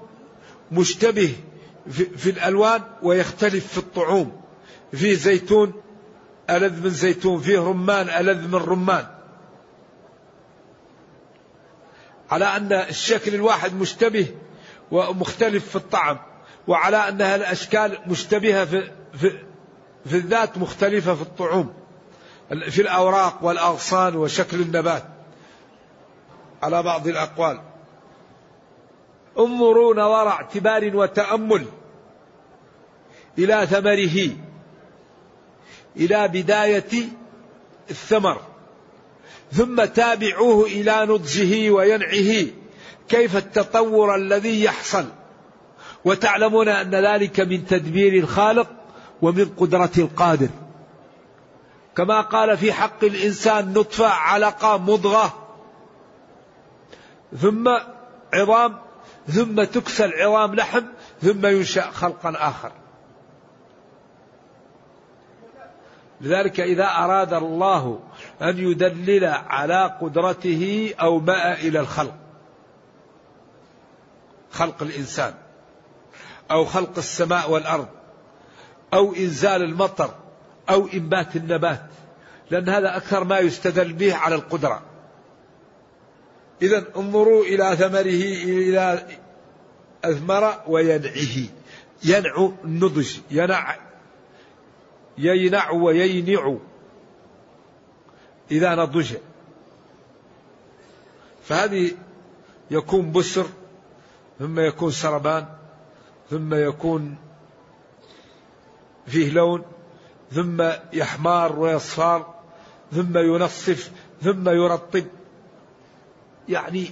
مشتبه 0.72 1.36
في 1.92 2.30
الألوان 2.30 2.82
ويختلف 3.04 3.68
في 3.68 3.78
الطعوم. 3.78 4.42
فيه 4.92 5.16
زيتون 5.16 5.74
ألذ 6.50 6.84
من 6.84 6.90
زيتون. 6.90 7.42
فيه 7.42 7.60
رمان 7.60 8.10
ألذ 8.10 8.48
من 8.48 8.56
رمان. 8.56 9.08
على 12.32 12.46
أن 12.46 12.74
الشكل 12.74 13.36
الواحد 13.36 13.74
مشتبه 13.74 14.28
ومختلف 14.92 15.70
في 15.70 15.76
الطعم 15.76 16.18
وعلى 16.68 16.98
أنها 16.98 17.36
الأشكال 17.36 17.98
مشتبهة 18.08 18.66
في, 18.66 18.92
في, 19.14 19.32
في 20.06 20.16
الذات 20.18 20.58
مختلفة 20.58 21.16
في 21.16 21.22
الطعوم. 21.22 21.74
في 22.70 22.82
الأوراق 22.82 23.44
والأغصان 23.44 24.16
وشكل 24.16 24.62
النبات 24.62 25.04
على 26.64 26.84
بعض 26.84 27.08
الأقوال. 27.08 27.62
انظروا 29.40 29.94
نظر 29.94 30.28
اعتبار 30.28 30.96
وتأمل 30.96 31.66
إلى 33.38 33.68
ثمره 33.68 34.30
إلى 35.98 36.28
بداية 36.28 37.10
الثمر 37.90 38.42
ثم 39.52 39.86
تابعوه 39.86 40.66
إلى 40.66 41.06
نضجه 41.06 41.70
وينعه 41.72 42.48
كيف 43.10 43.38
التطور 43.38 44.16
الذي 44.16 44.64
يحصل. 44.64 45.06
وتعلمون 46.06 46.70
أن 46.70 46.96
ذلك 46.96 47.40
من 47.40 47.66
تدبير 47.66 48.24
الخالق 48.24 48.68
ومن 49.22 49.46
قدرة 49.46 49.92
القادر. 49.98 50.50
كما 51.98 52.22
قال 52.22 52.58
في 52.58 52.74
حق 52.74 53.04
الإنسان 53.04 53.74
نطفة 53.74 54.08
علقة 54.08 54.78
مضغة 54.78 55.34
ثم 57.42 57.70
عظام 58.34 58.85
ثم 59.28 59.64
تكسى 59.64 60.06
العظام 60.06 60.56
لحم 60.56 60.84
ثم 61.22 61.46
ينشأ 61.46 61.92
خلقا 61.92 62.34
آخر. 62.36 62.72
لذلك 66.22 66.60
إذا 66.60 66.86
أراد 66.86 67.34
الله 67.34 68.00
أن 68.42 68.58
يدلل 68.58 69.26
على 69.26 69.98
قدرته 70.02 70.94
أومأ 71.02 71.54
إلى 71.54 71.80
الخلق. 71.80 72.16
خلق 74.52 74.84
الإنسان 74.84 75.34
أو 76.52 76.66
خلق 76.66 76.98
السماء 76.98 77.52
والأرض 77.52 77.88
أو 78.94 79.14
إنزال 79.14 79.64
المطر 79.64 80.14
أو 80.70 80.88
إنبات 80.94 81.36
النبات 81.36 81.86
لأن 82.52 82.70
هذا 82.70 82.98
أكثر 82.98 83.24
ما 83.24 83.40
يستدل 83.40 83.94
به 83.94 84.16
على 84.16 84.36
القدرة. 84.36 84.82
إذا 86.62 86.86
انظروا 86.98 87.44
إلى 87.44 87.76
ثمره 87.76 88.24
إلى 88.44 89.08
أثمر 90.04 90.62
وينعه. 90.68 91.50
ينع 92.04 92.52
النضج 92.64 93.18
ينع 93.32 93.78
يينع 95.18 95.72
ويينع 95.72 96.58
إذا 98.52 98.76
نضج. 98.76 99.14
فهذه 101.44 101.92
يكون 102.72 103.12
بسر 103.12 103.46
ثم 104.40 104.60
يكون 104.60 104.92
سربان 104.92 105.46
ثم 106.30 106.54
يكون 106.54 107.18
فيه 109.08 109.32
لون 109.32 109.64
ثم 110.32 110.70
يحمار 110.94 111.60
ويصفار 111.60 112.36
ثم 112.92 113.18
ينصف 113.18 113.92
ثم 114.22 114.50
يرطب. 114.50 115.06
يعني 116.50 116.88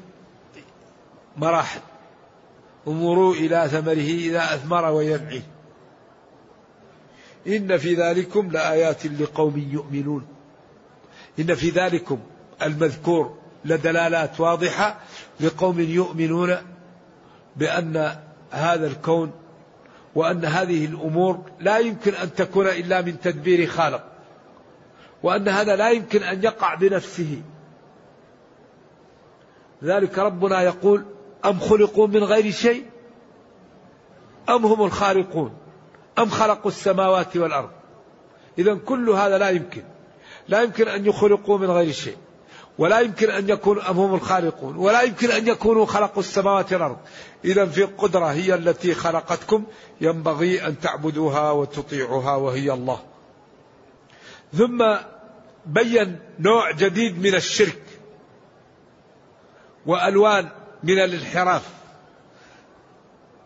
مراحل 1.37 1.79
انظروا 2.87 3.33
إلى 3.33 3.67
ثمره 3.71 4.09
إذا 4.29 4.43
أثمر 4.55 4.85
وينعي. 4.85 5.41
إن 7.47 7.77
في 7.77 7.95
ذلكم 7.95 8.51
لآيات 8.51 9.05
لقوم 9.05 9.69
يؤمنون. 9.71 10.25
إن 11.39 11.55
في 11.55 11.69
ذلكم 11.69 12.19
المذكور 12.61 13.37
لدلالات 13.65 14.39
واضحة 14.39 14.99
لقوم 15.39 15.79
يؤمنون 15.79 16.57
بأن 17.55 18.15
هذا 18.51 18.87
الكون 18.87 19.31
وأن 20.15 20.45
هذه 20.45 20.85
الأمور 20.85 21.51
لا 21.59 21.77
يمكن 21.77 22.13
أن 22.13 22.33
تكون 22.33 22.67
إلا 22.67 23.01
من 23.01 23.19
تدبير 23.19 23.67
خالق. 23.67 24.03
وأن 25.23 25.47
هذا 25.47 25.75
لا 25.75 25.89
يمكن 25.89 26.23
أن 26.23 26.43
يقع 26.43 26.75
بنفسه. 26.75 27.41
ذلك 29.83 30.19
ربنا 30.19 30.61
يقول 30.61 31.05
أم 31.45 31.59
خلقوا 31.59 32.07
من 32.07 32.23
غير 32.23 32.51
شيء؟ 32.51 32.85
أم 34.49 34.65
هم 34.65 34.83
الخالقون؟ 34.83 35.53
أم 36.19 36.29
خلقوا 36.29 36.71
السماوات 36.71 37.37
والأرض؟ 37.37 37.69
إذا 38.57 38.73
كل 38.73 39.09
هذا 39.09 39.37
لا 39.37 39.49
يمكن. 39.49 39.83
لا 40.47 40.61
يمكن 40.61 40.87
أن 40.87 41.05
يخلقوا 41.05 41.57
من 41.57 41.71
غير 41.71 41.91
شيء. 41.91 42.17
ولا 42.77 42.99
يمكن 42.99 43.29
أن 43.29 43.49
يكونوا 43.49 43.89
أم 43.89 43.97
هم 43.97 44.15
الخالقون. 44.15 44.75
ولا 44.75 45.01
يمكن 45.01 45.31
أن 45.31 45.47
يكونوا 45.47 45.85
خلقوا 45.85 46.19
السماوات 46.19 46.73
والأرض. 46.73 46.97
إذا 47.45 47.65
في 47.65 47.83
قدرة 47.83 48.25
هي 48.25 48.55
التي 48.55 48.93
خلقتكم. 48.93 49.63
ينبغي 50.01 50.67
أن 50.67 50.79
تعبدوها 50.79 51.51
وتطيعوها 51.51 52.35
وهي 52.35 52.73
الله. 52.73 52.99
ثم 54.53 54.95
بين 55.65 56.19
نوع 56.39 56.71
جديد 56.71 57.19
من 57.19 57.35
الشرك. 57.35 57.81
وألوان 59.85 60.49
من 60.83 60.99
الانحراف. 60.99 61.69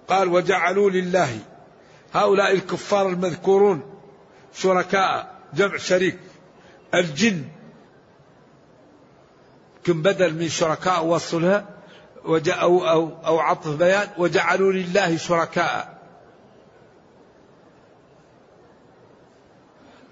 قال 0.08 0.28
وجعلوا 0.28 0.90
لله 0.90 1.40
هؤلاء 2.14 2.54
الكفار 2.54 3.10
المذكورون 3.10 4.00
شركاء 4.54 5.36
جمع 5.54 5.78
شريك 5.78 6.20
الجن. 6.94 7.44
كم 9.84 10.02
بدل 10.02 10.34
من 10.34 10.50
شركاء 10.50 11.06
وصلها 11.06 11.66
أو, 12.26 12.88
أو, 12.88 13.10
أو 13.26 13.40
عطف 13.40 13.76
بيان 13.76 14.10
وجعلوا 14.18 14.72
لله 14.72 15.18
شركاء. 15.18 15.98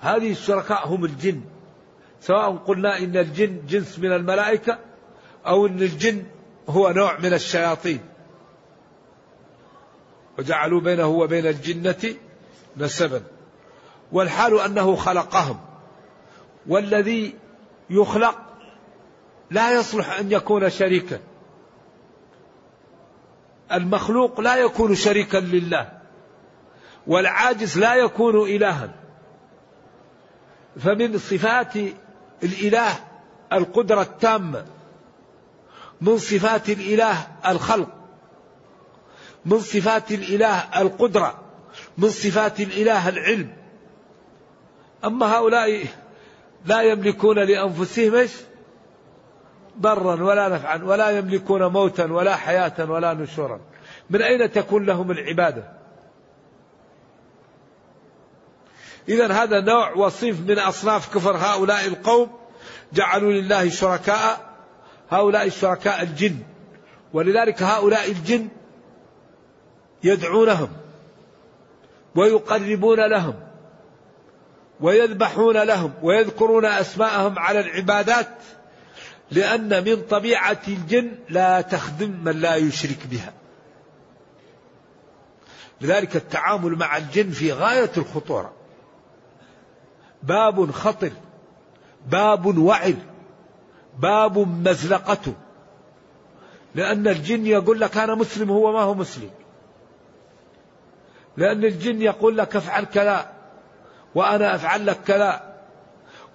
هذه 0.01 0.31
الشركاء 0.31 0.88
هم 0.88 1.05
الجن. 1.05 1.41
سواء 2.21 2.55
قلنا 2.55 2.97
إن 2.97 3.17
الجن 3.17 3.65
جنس 3.67 3.99
من 3.99 4.11
الملائكة 4.11 4.79
أو 5.47 5.65
أن 5.67 5.81
الجن 5.81 6.23
هو 6.69 6.91
نوع 6.91 7.19
من 7.19 7.34
الشياطين. 7.34 7.99
وجعلوا 10.39 10.81
بينه 10.81 11.08
وبين 11.08 11.47
الجنة 11.47 12.15
نسبا. 12.77 13.23
والحال 14.12 14.60
أنه 14.60 14.95
خلقهم. 14.95 15.60
والذي 16.67 17.36
يخلق 17.89 18.38
لا 19.51 19.79
يصلح 19.79 20.19
أن 20.19 20.31
يكون 20.31 20.69
شريكا. 20.69 21.19
المخلوق 23.71 24.41
لا 24.41 24.55
يكون 24.55 24.95
شريكا 24.95 25.38
لله. 25.38 25.91
والعاجز 27.08 27.77
لا 27.79 27.95
يكون 27.95 28.49
إلها. 28.49 28.93
فمن 30.79 31.17
صفات 31.17 31.73
الإله 32.43 32.95
القدرة 33.53 34.01
التامة. 34.01 34.74
من 36.01 36.17
صفات 36.17 36.69
الإله 36.69 37.27
الخلق 37.47 37.89
من 39.45 39.60
صفات 39.60 40.12
الإله 40.12 40.81
القدرة 40.81 41.41
من 41.97 42.10
صفات 42.10 42.60
الإله 42.60 43.10
العلم. 43.10 43.53
أما 45.05 45.25
هؤلاء 45.25 45.86
لا 46.65 46.81
يملكون 46.81 47.39
لأنفسهم 47.39 48.15
إيش؟ 48.15 48.31
ضرا 49.79 50.23
ولا 50.23 50.49
نفعا 50.49 50.84
ولا 50.84 51.10
يملكون 51.10 51.65
موتا 51.65 52.05
ولا 52.05 52.36
حياة 52.36 52.91
ولا 52.91 53.13
نشورا. 53.13 53.60
من 54.10 54.21
أين 54.21 54.51
تكون 54.51 54.86
لهم 54.86 55.12
العبادة؟ 55.12 55.71
إذا 59.10 59.34
هذا 59.34 59.62
نوع 59.62 59.93
وصيف 59.93 60.39
من 60.39 60.60
أصناف 60.60 61.15
كفر 61.15 61.38
هؤلاء 61.38 61.86
القوم 61.86 62.29
جعلوا 62.93 63.31
لله 63.31 63.69
شركاء 63.69 64.55
هؤلاء 65.10 65.48
الشركاء 65.48 66.04
الجن. 66.04 66.38
ولذلك 67.13 67.63
هؤلاء 67.63 68.12
الجن 68.12 68.48
يدعونهم 70.04 70.70
ويقربون 72.15 73.00
لهم 73.00 73.34
ويذبحون 74.82 75.58
لهم 75.58 75.94
ويذكرون 76.02 76.65
أسماءهم 76.65 77.39
على 77.39 77.60
العبادات 77.60 78.30
لأن 79.32 79.84
من 79.84 80.02
طبيعة 80.02 80.62
الجن 80.68 81.12
لا 81.30 81.62
تخدم 81.62 82.12
من 82.24 82.41
لا 82.41 82.56
يشرك 82.56 83.08
بها. 83.12 83.34
لذلك 85.82 86.15
التعامل 86.15 86.72
مع 86.76 86.98
الجن 86.98 87.30
في 87.30 87.52
غاية 87.52 87.91
الخطورة. 87.98 88.54
باب 90.24 90.72
خطر 90.72 91.12
باب 92.08 92.58
وعر. 92.58 92.94
باب 93.99 94.38
مزلقته. 94.38 95.34
لأن 96.75 97.08
الجن 97.08 97.45
يقول 97.45 97.79
لك 97.79 97.97
أنا 97.97 98.15
مسلم 98.15 98.51
هو 98.51 98.71
ما 98.71 98.81
هو 98.81 98.93
مسلم. 98.93 99.29
لأن 101.38 101.65
الجن 101.65 102.01
يقول 102.01 102.38
لك 102.38 102.55
افعل 102.55 102.84
كذا 102.84 103.31
وأنا 104.15 104.55
أفعل 104.55 104.86
لك 104.86 104.97
كذا. 105.08 105.55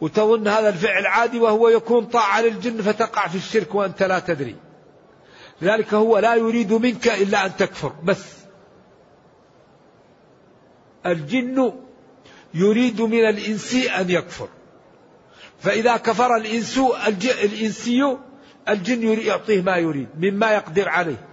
وتظن 0.00 0.48
هذا 0.48 0.68
الفعل 0.68 1.06
عادي 1.06 1.38
وهو 1.38 1.68
يكون 1.68 2.04
طاعة 2.04 2.40
للجن 2.40 2.82
فتقع 2.82 3.28
في 3.28 3.36
الشرك 3.36 3.74
وأنت 3.74 4.02
لا 4.02 4.18
تدري. 4.18 4.56
لذلك 5.62 5.94
هو 5.94 6.18
لا 6.18 6.34
يريد 6.34 6.72
منك 6.72 7.08
إلا 7.08 7.46
أن 7.46 7.56
تكفر 7.56 7.92
بس. 8.04 8.24
الجن 11.06 11.72
يريد 12.54 13.02
من 13.02 13.28
الإنس 13.28 13.74
أن 13.74 14.10
يكفر. 14.10 14.48
فإذا 15.60 15.96
كفر 15.96 16.36
الإنس 16.36 16.78
الإنسي 17.24 18.16
الجن 18.68 19.02
يعطيه 19.02 19.62
ما 19.62 19.76
يريد 19.76 20.08
مما 20.16 20.52
يقدر 20.52 20.88
عليه. 20.88 21.26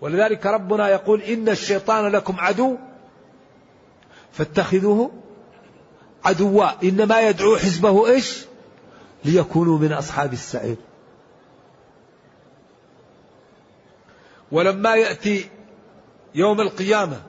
ولذلك 0.00 0.46
ربنا 0.46 0.88
يقول 0.88 1.22
إن 1.22 1.48
الشيطان 1.48 2.06
لكم 2.06 2.40
عدو 2.40 2.76
فاتخذوه 4.32 5.10
عدوا. 6.24 6.84
إنما 6.84 7.20
يدعو 7.20 7.56
حزبه 7.56 8.06
إيش؟ 8.06 8.44
ليكونوا 9.24 9.78
من 9.78 9.92
أصحاب 9.92 10.32
السعير. 10.32 10.76
ولما 14.52 14.94
يأتي 14.94 15.48
يوم 16.34 16.60
القيامة 16.60 17.22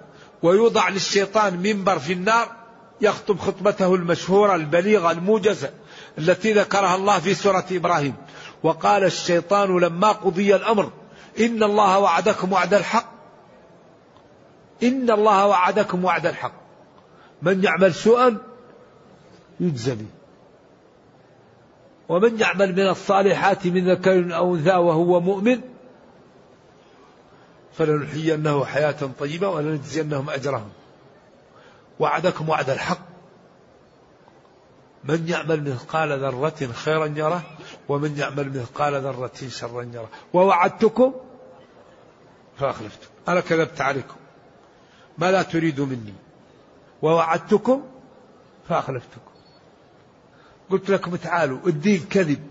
ويوضع 0.43 0.89
للشيطان 0.89 1.57
منبر 1.57 1.99
في 1.99 2.13
النار 2.13 2.60
يخطب 3.01 3.39
خطبته 3.39 3.95
المشهورة 3.95 4.55
البليغة 4.55 5.11
الموجزة 5.11 5.69
التي 6.17 6.53
ذكرها 6.53 6.95
الله 6.95 7.19
في 7.19 7.33
سورة 7.33 7.65
إبراهيم. 7.71 8.15
وقال 8.63 9.03
الشيطان 9.03 9.79
لما 9.79 10.11
قضي 10.11 10.55
الأمر 10.55 10.91
إن 11.39 11.63
الله 11.63 11.99
وعدكم 11.99 12.53
وعد 12.53 12.73
الحق. 12.73 13.11
إن 14.83 15.11
الله 15.11 15.47
وعدكم 15.47 16.05
وعد 16.05 16.25
الحق. 16.25 16.53
من 17.41 17.63
يعمل 17.63 17.93
سوءا 17.93 18.37
يجزى 19.59 19.95
به 19.95 20.05
ومن 22.09 22.39
يعمل 22.39 22.71
من 22.71 22.87
الصالحات 22.87 23.67
من 23.67 23.91
ذكر 23.91 24.35
أو 24.35 24.55
أنثى 24.55 24.75
وهو 24.75 25.19
مؤمن 25.19 25.61
فلنحيينه 27.73 28.65
حياة 28.65 29.09
طيبة 29.19 29.49
ولنجزينهم 29.49 30.29
أجرهم. 30.29 30.69
وعدكم 32.01 32.49
وعد 32.49 32.69
الحق. 32.69 33.11
من 35.03 35.27
يعمل 35.27 35.71
مثقال 35.71 36.19
ذرة 36.19 36.71
خيرا 36.73 37.05
يره 37.05 37.43
ومن 37.89 38.17
يعمل 38.17 38.59
مثقال 38.59 38.93
ذرة 38.93 39.47
شرا 39.47 39.83
يره. 39.83 40.09
ووعدتكم؟ 40.33 41.13
فأخلفتم. 42.57 43.07
أنا 43.27 43.39
كذبت 43.39 43.81
عليكم. 43.81 44.15
ما 45.17 45.31
لا 45.31 45.41
تريد 45.41 45.81
مني. 45.81 46.13
ووعدتكم؟ 47.01 47.83
فأخلفتكم. 48.69 49.31
قلت 50.69 50.89
لكم 50.89 51.15
تعالوا 51.15 51.59
الدين 51.67 52.05
كذب. 52.09 52.47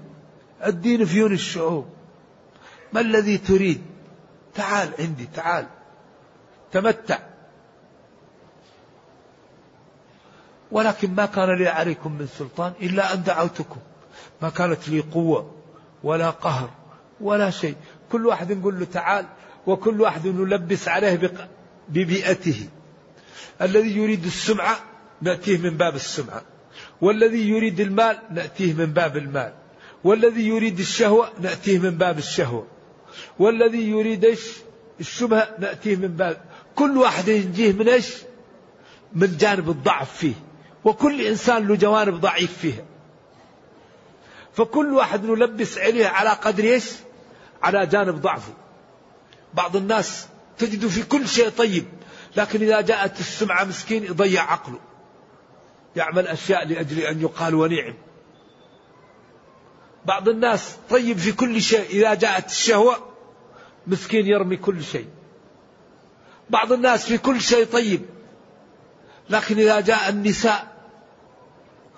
الدين 0.67 1.05
فيون 1.05 1.33
الشعوب 1.33 1.89
ما 2.93 3.01
الذي 3.01 3.39
تريد؟ 3.39 3.83
تعال 4.55 4.91
عندي 4.99 5.27
تعال. 5.35 5.67
تمتع. 6.73 7.30
ولكن 10.73 11.15
ما 11.15 11.27
كان 11.27 11.59
لي 11.59 11.69
عليكم 11.69 12.13
من 12.13 12.27
سلطان 12.39 12.73
إلا 12.83 13.15
أن 13.15 13.23
دعوتكم. 13.23 13.81
ما 14.43 14.51
كانت 14.51 14.89
لي 14.89 15.01
قوة 15.01 15.55
ولا 16.03 16.31
قهر 16.31 16.71
ولا 17.21 17.51
شيء. 17.51 17.75
كل 18.13 18.27
واحد 18.27 18.53
نقول 18.53 18.81
له 18.81 18.85
تعال 18.85 19.27
وكل 19.67 20.01
واحد 20.01 20.27
نلبس 20.27 20.89
عليه 20.89 21.33
ببيئته. 21.89 22.69
الذي 23.63 23.97
يريد 23.97 24.25
السمعة 24.25 24.81
نأتيه 25.23 25.59
من 25.59 25.77
باب 25.77 25.95
السمعة. 25.95 26.43
والذي 27.01 27.49
يريد 27.49 27.81
المال 27.81 28.19
نأتيه 28.31 28.73
من 28.73 28.87
باب 28.87 29.17
المال. 29.17 29.53
والذي 30.05 30.49
يريد 30.49 30.79
الشهوة 30.79 31.31
نأتيه 31.41 31.79
من 31.79 31.91
باب 31.91 32.19
الشهوة. 32.19 32.67
والذي 33.39 33.91
يريد 33.91 34.39
الشبهة 35.01 35.49
نأتيه 35.59 35.97
من 35.97 36.09
باب. 36.09 36.41
كل 36.75 36.97
واحد 36.97 37.29
يجيه 37.29 37.73
من 37.73 37.89
إيش؟ 37.89 38.15
من 39.13 39.37
جانب 39.37 39.71
الضعف 39.71 40.17
فيه. 40.17 40.35
وكل 40.85 41.21
إنسان 41.21 41.67
له 41.67 41.77
جوانب 41.77 42.21
ضعيف 42.21 42.59
فيها. 42.59 42.85
فكل 44.53 44.93
واحد 44.95 45.25
نلبس 45.25 45.79
عليه 45.79 46.07
على 46.07 46.31
قدر 46.31 46.65
إيش؟ 46.65 46.91
على 47.63 47.87
جانب 47.87 48.21
ضعفه. 48.21 48.53
بعض 49.55 49.77
الناس 49.77 50.27
تجد 50.59 50.87
في 50.87 51.03
كل 51.03 51.29
شيء 51.29 51.49
طيب 51.49 51.85
لكن 52.37 52.63
إذا 52.63 52.81
جاءت 52.81 53.21
السمعة 53.21 53.65
مسكين 53.65 54.05
يضيع 54.05 54.53
عقله. 54.53 54.79
يعمل 55.97 56.27
أشياء 56.27 56.67
لأجل 56.67 56.99
أن 56.99 57.21
يقال 57.21 57.55
ونعم. 57.55 57.95
بعض 60.05 60.29
الناس 60.29 60.77
طيب 60.91 61.19
في 61.19 61.33
كل 61.33 61.63
شيء 61.63 61.91
إذا 61.91 62.15
جاءت 62.15 62.51
الشهوة 62.51 62.97
مسكين 63.87 64.27
يرمي 64.27 64.57
كل 64.57 64.85
شيء. 64.85 65.07
بعض 66.51 66.73
الناس 66.73 67.07
في 67.07 67.19
كل 67.19 67.41
شيء 67.41 67.65
طيب 67.65 68.03
لكن 69.31 69.59
إذا 69.59 69.81
جاء 69.81 70.09
النساء 70.09 70.70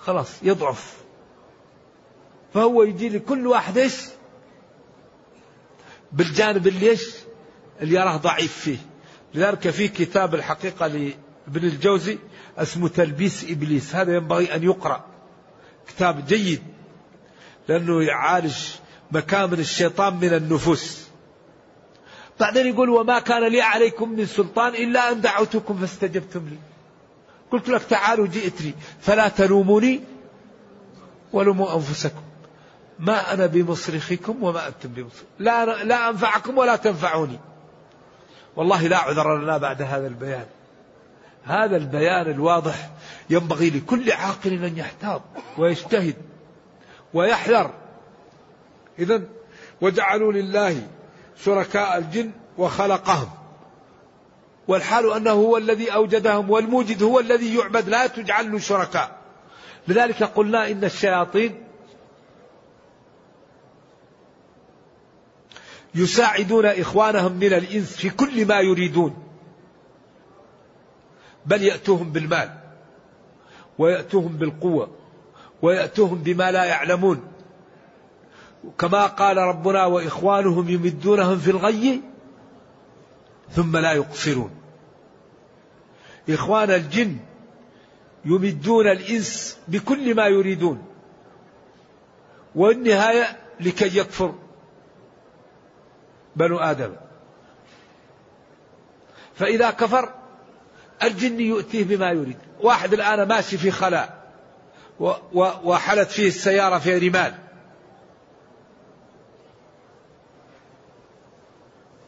خلاص 0.07 0.43
يضعف. 0.43 0.97
فهو 2.55 2.83
يجي 2.83 3.09
لكل 3.09 3.47
واحد 3.47 3.79
إيش؟ 3.79 3.95
بالجانب 6.13 6.67
اللي 6.67 6.91
إيش؟ 6.91 7.15
اللي 7.81 7.95
يراه 7.95 8.17
ضعيف 8.17 8.53
فيه. 8.53 8.79
لذلك 9.35 9.71
في 9.71 9.89
كتاب 9.89 10.35
الحقيقة 10.35 10.87
لابن 10.87 11.69
الجوزي 11.69 12.19
اسمه 12.59 12.89
تلبيس 12.89 13.45
إبليس. 13.51 13.95
هذا 13.95 14.17
ينبغي 14.17 14.55
أن 14.55 14.63
يقرأ. 14.63 15.05
كتاب 15.87 16.27
جيد. 16.27 16.63
لأنه 17.69 18.03
يعالج 18.03 18.57
مكامن 19.13 19.59
الشيطان 19.59 20.15
من 20.17 20.35
النفوس. 20.35 21.03
بعدين 22.41 22.67
يقول 22.67 22.91
وما 22.91 23.19
كان 23.19 23.49
لي 23.49 23.61
عليكم 23.61 24.13
من 24.13 24.27
سلطان 24.27 24.75
إلا 24.75 25.13
أن 25.13 25.21
دعوتكم 25.21 25.79
فاستجبتم 25.79 26.49
لي. 26.49 26.72
قلت 27.53 27.69
لك 27.69 27.83
تعالوا 27.83 28.27
جئت 28.27 28.63
لي 28.63 28.75
فلا 29.01 29.29
تلوموني 29.29 30.01
ولوموا 31.33 31.75
أنفسكم. 31.75 32.23
ما 32.99 33.35
أنا 33.35 33.47
بمصرخكم 33.47 34.43
وما 34.43 34.69
أنتم 34.69 34.89
بمصرخ 34.89 35.23
لا, 35.39 35.85
لا 35.85 36.11
أنفعكم 36.11 36.59
ولا 36.59 36.77
تنفعوني. 36.77 37.39
والله 38.57 38.87
لا 38.87 38.99
عذر 38.99 39.39
لنا 39.39 39.59
بعد 39.59 39.83
هذا 39.83 40.07
البيان. 40.07 40.47
هذا 41.45 41.77
البيان 41.77 42.31
الواضح 42.31 42.91
ينبغي 43.31 43.71
لكل 43.71 44.13
عاقل 44.13 44.65
أن 44.65 44.79
يحتاط 44.79 45.23
ويجتهد 45.59 46.17
ويحذر. 47.15 47.71
إذا 48.99 49.23
وجعلوا 49.81 50.33
لله 50.33 50.89
شركاء 51.45 51.99
الجن 51.99 52.31
وخلقهم. 52.59 53.31
والحال 54.69 55.13
أنه 55.13 55.31
هو 55.31 55.57
الذي 55.57 55.95
أوجدهم 55.95 56.51
والموجد 56.51 57.03
هو 57.03 57.21
الذي 57.21 57.57
يعبد 57.57 57.89
لا 57.89 58.07
تجعل 58.07 58.53
له 58.53 58.59
شركاء. 58.59 59.19
لذلك 59.89 60.23
قلنا 60.23 60.71
إن 60.71 60.85
الشياطين 60.85 61.65
يساعدون 65.95 66.67
إخوانهم 66.67 67.33
من 67.33 67.53
الإنس 67.53 67.97
في 67.97 68.11
كل 68.11 68.47
ما 68.47 68.61
يريدون. 68.61 69.17
بل 71.47 71.63
يأتوهم 71.63 72.13
بالمال 72.13 72.51
ويأتوهم 73.79 74.37
بالقوة 74.37 74.91
ويأتوهم 75.63 76.19
بما 76.19 76.51
لا 76.53 76.65
يعلمون. 76.65 77.33
كما 78.79 79.07
قال 79.07 79.37
ربنا 79.37 79.87
وإخوانهم 79.87 80.69
يمدونهم 80.69 81.39
في 81.39 81.51
الغي 81.51 82.12
ثم 83.55 83.77
لا 83.77 83.93
يقصرون. 83.93 84.51
إخوان 86.29 86.71
الجن 86.71 87.17
يمدون 88.25 88.87
الإنس 88.87 89.59
بكل 89.69 90.15
ما 90.15 90.27
يريدون 90.27 90.87
والنهاية 92.55 93.39
لكي 93.61 93.99
يكفر 93.99 94.35
بنو 96.37 96.59
آدم. 96.59 96.97
فإذا 99.35 99.71
كفر 99.71 100.13
الجن 101.03 101.41
يؤتيه 101.41 101.85
بما 101.85 102.11
يريد. 102.11 102.39
واحد 102.61 102.93
الآن 102.93 103.29
ماشي 103.29 103.59
في 103.59 103.71
خلاء 103.71 104.23
وحلت 105.65 106.11
فيه 106.11 106.29
السيارة 106.29 106.79
في 106.79 107.09
رمال. 107.09 107.35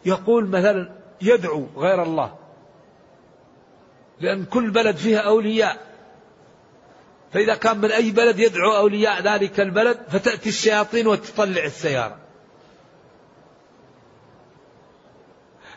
يقول 0.06 0.48
مثلا 0.48 1.03
يدعو 1.24 1.66
غير 1.76 2.02
الله. 2.02 2.34
لأن 4.20 4.44
كل 4.44 4.70
بلد 4.70 4.96
فيها 4.96 5.18
أولياء. 5.18 5.94
فإذا 7.32 7.54
كان 7.54 7.78
من 7.78 7.90
أي 7.90 8.10
بلد 8.10 8.38
يدعو 8.38 8.76
أولياء 8.76 9.22
ذلك 9.22 9.60
البلد 9.60 9.98
فتأتي 10.08 10.48
الشياطين 10.48 11.06
وتطلع 11.06 11.64
السيارة. 11.64 12.16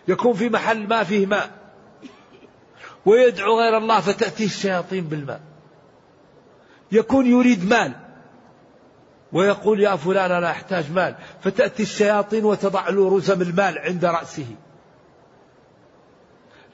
يكون 0.08 0.34
في 0.34 0.50
محل 0.50 0.88
ما 0.88 1.04
فيه 1.04 1.26
ماء. 1.26 1.52
ويدعو 3.06 3.60
غير 3.60 3.78
الله 3.78 4.00
فتأتيه 4.00 4.46
الشياطين 4.46 5.08
بالماء. 5.08 5.42
يكون 6.92 7.26
يريد 7.26 7.70
مال. 7.70 7.94
ويقول 9.34 9.82
يا 9.82 9.96
فلان 9.96 10.32
أنا 10.32 10.52
أحتاج 10.52 10.92
مال. 10.92 11.16
فتأتي 11.42 11.84
الشياطين 11.84 12.46
وتضع 12.46 12.90
له 12.90 13.16
رزم 13.18 13.42
المال 13.42 13.80
عند 13.80 14.06
رأسه. 14.06 14.56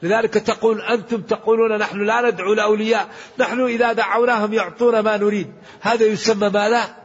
لذلك 0.03 0.33
تقول 0.33 0.81
أنتم 0.81 1.21
تقولون 1.21 1.77
نحن 1.77 2.05
لا 2.05 2.29
ندعو 2.29 2.53
الأولياء. 2.53 3.07
نحن 3.39 3.61
إذا 3.61 3.93
دعوناهم 3.93 4.53
يعطون 4.53 4.99
ما 4.99 5.17
نريد. 5.17 5.53
هذا 5.81 6.05
يسمى 6.05 6.49
ماذا 6.49 6.95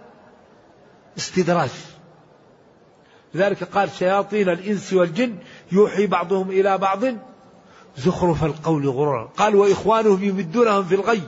استدراج. 1.19 1.71
لذلك 3.35 3.65
قال 3.65 3.91
شياطين 3.91 4.49
الإنس 4.49 4.93
والجن 4.93 5.37
يوحي 5.73 6.07
بعضهم 6.07 6.51
إلى 6.51 6.79
بعض 6.79 7.05
زخرف 7.97 8.45
القول 8.45 8.89
غرورا. 8.89 9.33
قال 9.37 9.57
وإخوانهم 9.57 10.25
يمدونهم 10.25 10.85
في 10.85 10.95
الغي. 10.95 11.23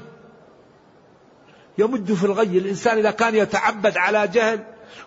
يمد 1.78 2.12
في 2.12 2.24
الغي. 2.24 2.58
الإنسان 2.58 2.98
إذا 2.98 3.10
كان 3.10 3.34
يتعبد 3.34 3.96
على 3.96 4.28
جهل 4.28 4.64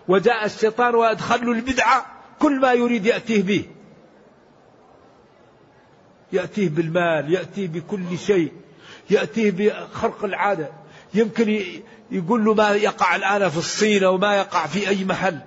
وجاء 0.08 0.44
الشيطان 0.44 0.94
وأدخل 0.94 1.46
له 1.46 1.52
البدعة 1.52 2.06
كل 2.38 2.60
ما 2.60 2.72
يريد 2.72 3.06
يأتيه 3.06 3.42
به. 3.42 3.64
يأتيه 6.32 6.68
بالمال 6.68 7.32
يأتيه 7.32 7.68
بكل 7.68 8.18
شيء 8.18 8.52
يأتيه 9.10 9.50
بخرق 9.50 10.24
العادة. 10.24 10.68
يمكن 11.14 11.62
يقول 12.10 12.44
له 12.44 12.54
ما 12.54 12.70
يقع 12.70 13.16
الآن 13.16 13.48
في 13.48 13.56
الصين 13.56 14.04
أو 14.04 14.18
ما 14.18 14.36
يقع 14.36 14.66
في 14.66 14.88
أي 14.88 15.04
محل. 15.04 15.38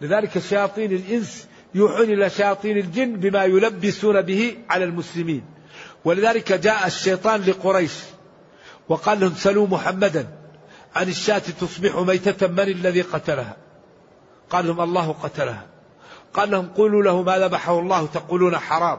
لذلك 0.00 0.38
شياطين 0.38 0.92
الإنس 0.92 1.48
يوحون 1.74 2.04
إلى 2.04 2.30
شياطين 2.30 2.78
الجن 2.78 3.16
بما 3.16 3.44
يلبسون 3.44 4.22
به 4.22 4.56
على 4.70 4.84
المسلمين. 4.84 5.44
ولذلك 6.04 6.52
جاء 6.52 6.86
الشيطان 6.86 7.40
لقريش 7.40 7.92
وقال 8.88 9.20
لهم 9.20 9.34
سلوا 9.34 9.66
محمدا. 9.66 10.28
عن 10.94 11.08
الشاة 11.08 11.38
تصبح 11.38 11.96
ميتة 11.96 12.46
من 12.46 12.60
الذي 12.60 13.02
قتلها؟ 13.02 13.56
قال 14.50 14.66
لهم 14.66 14.80
الله 14.80 15.12
قتلها. 15.12 15.66
قال 16.36 16.50
لهم 16.50 16.66
قولوا 16.66 17.02
له 17.02 17.22
ما 17.22 17.38
ذبحه 17.38 17.78
الله 17.78 18.06
تقولون 18.06 18.58
حرام 18.58 18.98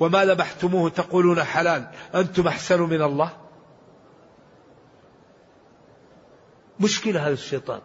وما 0.00 0.24
ذبحتموه 0.24 0.90
تقولون 0.90 1.44
حلال 1.44 1.88
أنتم 2.14 2.48
أحسن 2.48 2.80
من 2.80 3.02
الله 3.02 3.30
مشكلة 6.80 7.26
هذا 7.26 7.32
الشيطان 7.32 7.80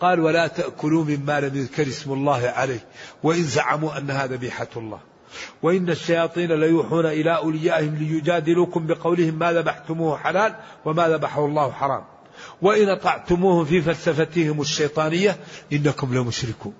قال 0.00 0.20
ولا 0.20 0.46
تأكلوا 0.46 1.04
مما 1.04 1.40
لم 1.40 1.56
يذكر 1.56 1.82
اسم 1.82 2.12
الله 2.12 2.48
عليه 2.48 2.80
وإن 3.22 3.42
زعموا 3.42 3.98
أنها 3.98 4.26
ذبيحة 4.26 4.68
الله 4.76 5.00
وإن 5.62 5.90
الشياطين 5.90 6.52
ليوحون 6.52 7.06
إلى 7.06 7.36
أوليائهم 7.36 7.94
ليجادلوكم 7.94 8.86
بقولهم 8.86 9.34
ما 9.34 9.52
ذبحتموه 9.52 10.18
حلال 10.18 10.54
وما 10.84 11.08
ذبحه 11.08 11.46
الله 11.46 11.72
حرام 11.72 12.04
وإن 12.62 12.88
أطعتموهم 12.88 13.64
في 13.64 13.82
فلسفتهم 13.82 14.60
الشيطانية 14.60 15.36
إنكم 15.72 16.14
لمشركون 16.14 16.74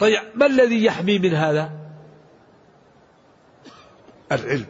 طيب 0.00 0.20
ما 0.34 0.46
الذي 0.46 0.84
يحمي 0.84 1.18
من 1.18 1.34
هذا؟ 1.34 1.70
العلم. 4.32 4.66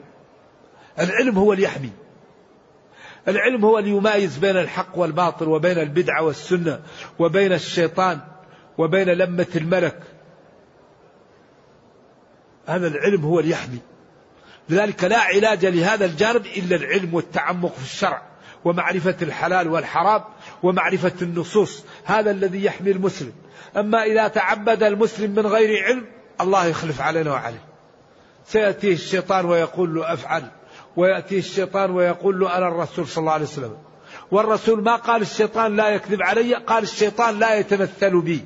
العلم 0.99 1.39
هو 1.39 1.53
اللي 1.53 1.65
يحمي. 1.65 1.91
العلم 3.29 3.65
هو 3.65 3.79
اللي 3.79 3.91
يمايز 3.91 4.39
بين 4.39 4.57
الحق 4.57 4.99
والباطل 4.99 5.49
وبين 5.49 5.79
البدعة 5.79 6.23
والسنة 6.23 6.81
وبين 7.19 7.53
الشيطان 7.53 8.21
وبين 8.79 9.09
لمة 9.09 9.47
الملك. 9.57 10.03
هذا 12.67 12.87
العلم 12.87 13.25
هو 13.25 13.41
اللي 13.41 13.51
يحمي. 13.51 13.79
لذلك 14.69 15.05
لا 15.05 15.19
علاج 15.19 15.67
لهذا 15.67 16.05
الجانب 16.05 16.47
إلا 16.47 16.77
العلم 16.77 17.15
والتعمق 17.15 17.73
في 17.75 17.83
الشرع. 17.83 18.30
ومعرفة 18.65 19.17
الحلال 19.23 19.69
والحرام 19.69 20.23
ومعرفة 20.63 21.13
النصوص 21.23 21.85
هذا 22.05 22.31
الذي 22.31 22.65
يحمي 22.65 22.91
المسلم. 22.91 23.33
أما 23.77 24.03
إذا 24.03 24.29
تعبد 24.29 24.83
المسلم 24.83 25.31
من 25.31 25.47
غير 25.47 25.85
علم 25.85 26.07
الله 26.41 26.67
يخلف 26.67 27.01
علينا 27.01 27.33
وعليه. 27.33 27.65
سيأتيه 28.47 28.93
الشيطان 28.93 29.47
ويقول 29.47 29.95
له 29.95 30.13
أفعل 30.13 30.43
ويأتيه 30.97 31.39
الشيطان 31.39 31.91
ويقول 31.91 32.41
له 32.41 32.57
أنا 32.57 32.69
الرسول 32.69 33.07
صلى 33.07 33.23
الله 33.23 33.33
عليه 33.33 33.45
وسلم. 33.45 33.77
والرسول 34.31 34.83
ما 34.83 34.97
قال 34.97 35.23
الشيطان 35.23 35.77
لا 35.77 35.89
يكذب 35.89 36.23
علي 36.23 36.55
قال 36.55 36.83
الشيطان 36.83 37.39
لا 37.39 37.55
يتمثل 37.55 38.21
بي. 38.21 38.45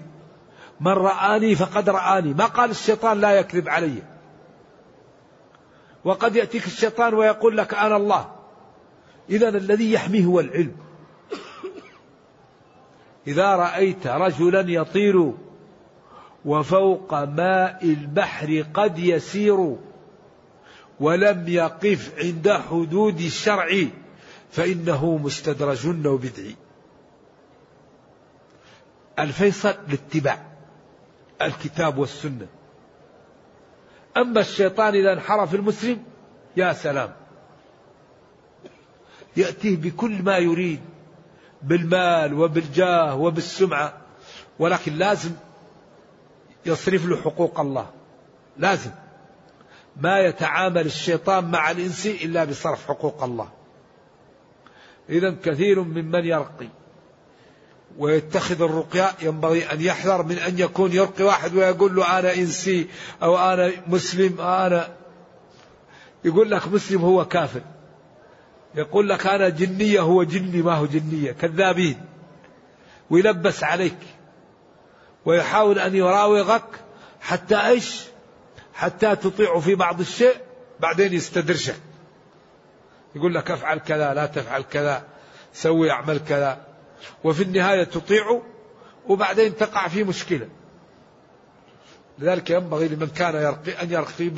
من 0.81 0.93
رآني 0.93 1.55
فقد 1.55 1.89
رآني 1.89 2.35
ما 2.35 2.45
قال 2.45 2.71
الشيطان 2.71 3.21
لا 3.21 3.31
يكذب 3.31 3.69
علي. 3.69 4.03
وقد 6.05 6.37
يأتيك 6.37 6.67
الشيطان 6.67 7.15
ويقول 7.15 7.57
لك 7.57 7.75
أنا 7.75 7.97
الله. 7.97 8.34
إذا 9.31 9.49
الذي 9.49 9.93
يحميه 9.93 10.25
هو 10.25 10.41
العلم. 10.41 10.77
إذا 13.27 13.57
رأيت 13.57 14.07
رجلا 14.07 14.61
يطير 14.61 15.33
وفوق 16.45 17.15
ماء 17.15 17.85
البحر 17.85 18.65
قد 18.75 18.99
يسير 18.99 19.77
ولم 21.01 21.49
يقف 21.49 22.15
عند 22.19 22.53
حدود 22.53 23.21
الشرع 23.21 23.69
فإنه 24.51 25.17
مستدرج 25.17 25.87
أو 26.07 26.17
بدعي. 26.17 26.57
الفيصل 29.19 29.75
الاتباع 29.89 30.43
الكتاب 31.43 31.99
والسنة. 31.99 32.47
أما 34.17 34.41
الشيطان 34.41 34.95
إذا 34.95 35.13
انحرف 35.13 35.55
المسلم 35.55 36.03
يا 36.57 36.73
سلام. 36.73 37.24
يأتيه 39.37 39.77
بكل 39.77 40.23
ما 40.23 40.39
يريد 40.39 40.81
بالمال 41.63 42.35
وبالجاه 42.35 43.15
وبالسمعة 43.17 43.93
ولكن 44.59 44.95
لازم 44.95 45.31
يصرف 46.67 47.07
له 47.07 47.17
حقوق 47.17 47.61
الله. 47.61 47.91
لازم. 48.59 48.91
ما 49.97 50.21
يتعامل 50.21 50.87
الشيطان 50.87 51.51
مع 51.51 51.71
الإنس 51.71 52.07
إلا 52.07 52.45
بصرف 52.45 52.89
حقوق 52.89 53.25
الله. 53.25 53.49
إذا 55.09 55.37
كثير 55.45 55.83
ممن 55.83 56.25
يرقي 56.25 56.69
ويتخذ 57.99 58.63
الرقية 58.63 59.13
ينبغي 59.23 59.73
أن 59.73 59.81
يحذر 59.81 60.23
من 60.23 60.39
أن 60.39 60.59
يكون 60.59 60.93
يرقي 60.93 61.25
واحد 61.25 61.55
ويقول 61.55 61.97
له 61.97 62.19
أنا 62.19 62.35
إنسي 62.35 62.89
أو 63.23 63.39
أنا 63.39 63.73
مسلم 63.87 64.41
أو 64.41 64.67
أنا 64.67 64.89
يقول 66.25 66.51
لك 66.51 66.69
مسلم 66.69 67.01
هو 67.01 67.25
كافر. 67.25 67.61
يقول 68.75 69.09
لك 69.09 69.27
أنا 69.27 69.49
جنية 69.49 70.01
هو 70.01 70.23
جني 70.23 70.63
ما 70.63 70.75
هو 70.75 70.87
جنية 70.87 71.33
كذابين. 71.33 72.01
ويلبس 73.11 73.65
عليك. 73.65 73.99
ويحاول 75.25 75.79
أن 75.79 75.95
يراوغك 75.95 76.65
حتى 77.21 77.67
إيش؟ 77.67 78.05
حتى 78.75 79.17
تطيع 79.17 79.61
في 79.61 79.75
بعض 79.75 80.01
الشيء 80.01 80.37
بعدين 80.81 81.13
يستدرجك. 81.13 81.77
يقول 83.15 83.35
لك 83.35 83.51
أفعل 83.51 83.79
كذا 83.79 84.15
لا 84.15 84.27
تفعل 84.27 84.63
كذا 84.63 85.05
سوي 85.53 85.91
أعمل 85.91 86.19
كذا. 86.29 86.67
وفي 87.25 87.43
النهاية 87.43 87.85
تطيعه 87.85 88.43
وبعدين 89.09 89.57
تقع 89.57 89.89
في 89.89 90.05
مشكلة. 90.05 90.49
لذلك 92.19 92.51
ينبغي 92.51 92.89
لمن 92.89 93.07
كان 93.07 93.35
يرقي 93.35 93.83
أن 93.83 93.91
يرقي 93.91 94.31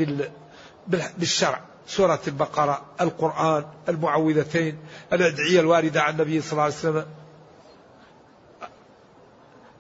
بالشرع. 1.19 1.61
سورة 1.87 2.21
البقرة 2.29 2.85
القرآن 3.01 3.65
المعوذتين 3.89 4.79
الأدعية 5.13 5.61
الواردة 5.61 6.03
عن 6.03 6.13
النبي 6.13 6.41
صلى 6.41 6.53
الله 6.53 6.63
عليه 6.63 6.75
وسلم. 6.75 7.07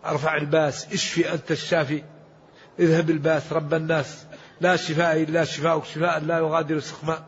ارفع 0.04 0.36
الباس 0.36 0.92
اشفي 0.92 1.32
أنت 1.32 1.50
الشافي. 1.50 2.02
اذهب 2.78 3.10
الباس 3.10 3.52
رب 3.52 3.74
الناس. 3.74 4.24
لا 4.60 4.76
شفاء 4.76 5.22
إلا 5.22 5.44
شفاءك 5.44 5.84
شفاء 5.84 6.20
لا 6.20 6.38
يغادر 6.38 6.80
سقما. 6.80 7.24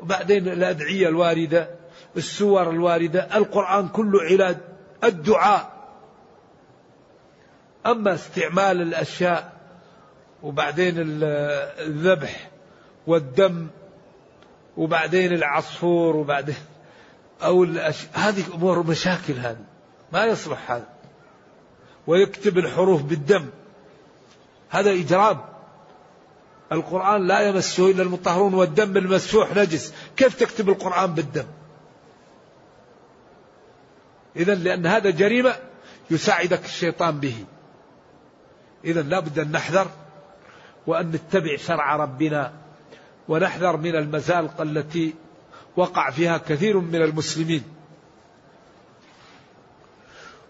وبعدين 0.00 0.48
الأدعية 0.48 1.08
الواردة 1.08 1.70
السور 2.16 2.70
الواردة 2.70 3.36
القرآن 3.36 3.88
كله 3.88 4.22
علاج 4.22 4.56
الدعاء. 5.04 5.78
أما 7.86 8.14
استعمال 8.14 8.82
الأشياء 8.82 9.52
وبعدين 10.42 10.94
الذبح 10.98 12.50
والدم 13.08 13.66
وبعدين 14.76 15.32
العصفور 15.32 16.16
وبعدين 16.16 16.56
أو 17.42 17.64
الأش... 17.64 18.06
هذه 18.12 18.44
أمور 18.54 18.86
مشاكل 18.86 19.32
هذه 19.32 19.64
ما 20.12 20.24
يصلح 20.24 20.70
هذا. 20.70 20.88
ويكتب 22.06 22.58
الحروف 22.58 23.02
بالدم. 23.02 23.48
هذا 24.70 24.90
إجرام 24.90 25.40
القرآن 26.72 27.26
لا 27.26 27.40
يمسه 27.40 27.90
إلا 27.90 28.02
المطهرون 28.02 28.54
والدم 28.54 28.96
المسفوح 28.96 29.56
نجس. 29.56 29.94
كيف 30.16 30.34
تكتب 30.34 30.68
القرآن 30.68 31.14
بالدم؟ 31.14 31.46
إذا 34.36 34.54
لأن 34.54 34.86
هذا 34.86 35.10
جريمة 35.10 35.56
يساعدك 36.10 36.64
الشيطان 36.64 37.20
به. 37.20 37.44
إذا 38.84 39.02
لابد 39.02 39.38
أن 39.38 39.52
نحذر 39.52 39.86
وأن 40.86 41.10
نتبع 41.10 41.56
شرع 41.56 41.96
ربنا. 41.96 42.67
ونحذر 43.28 43.76
من 43.76 43.96
المزالق 43.96 44.60
التي 44.60 45.14
وقع 45.76 46.10
فيها 46.10 46.38
كثير 46.38 46.78
من 46.78 47.02
المسلمين. 47.02 47.62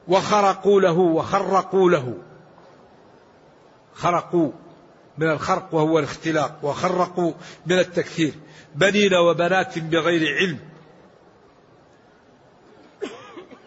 وخرقوا 0.08 0.80
له 0.80 0.98
وخرقوا 0.98 1.90
له. 1.90 2.14
خرقوا 3.94 4.50
من 5.18 5.30
الخرق 5.30 5.74
وهو 5.74 5.98
الاختلاق 5.98 6.58
وخرقوا 6.62 7.32
من 7.66 7.78
التكثير 7.78 8.34
بنين 8.74 9.14
وبنات 9.14 9.78
بغير 9.78 10.36
علم. 10.36 10.58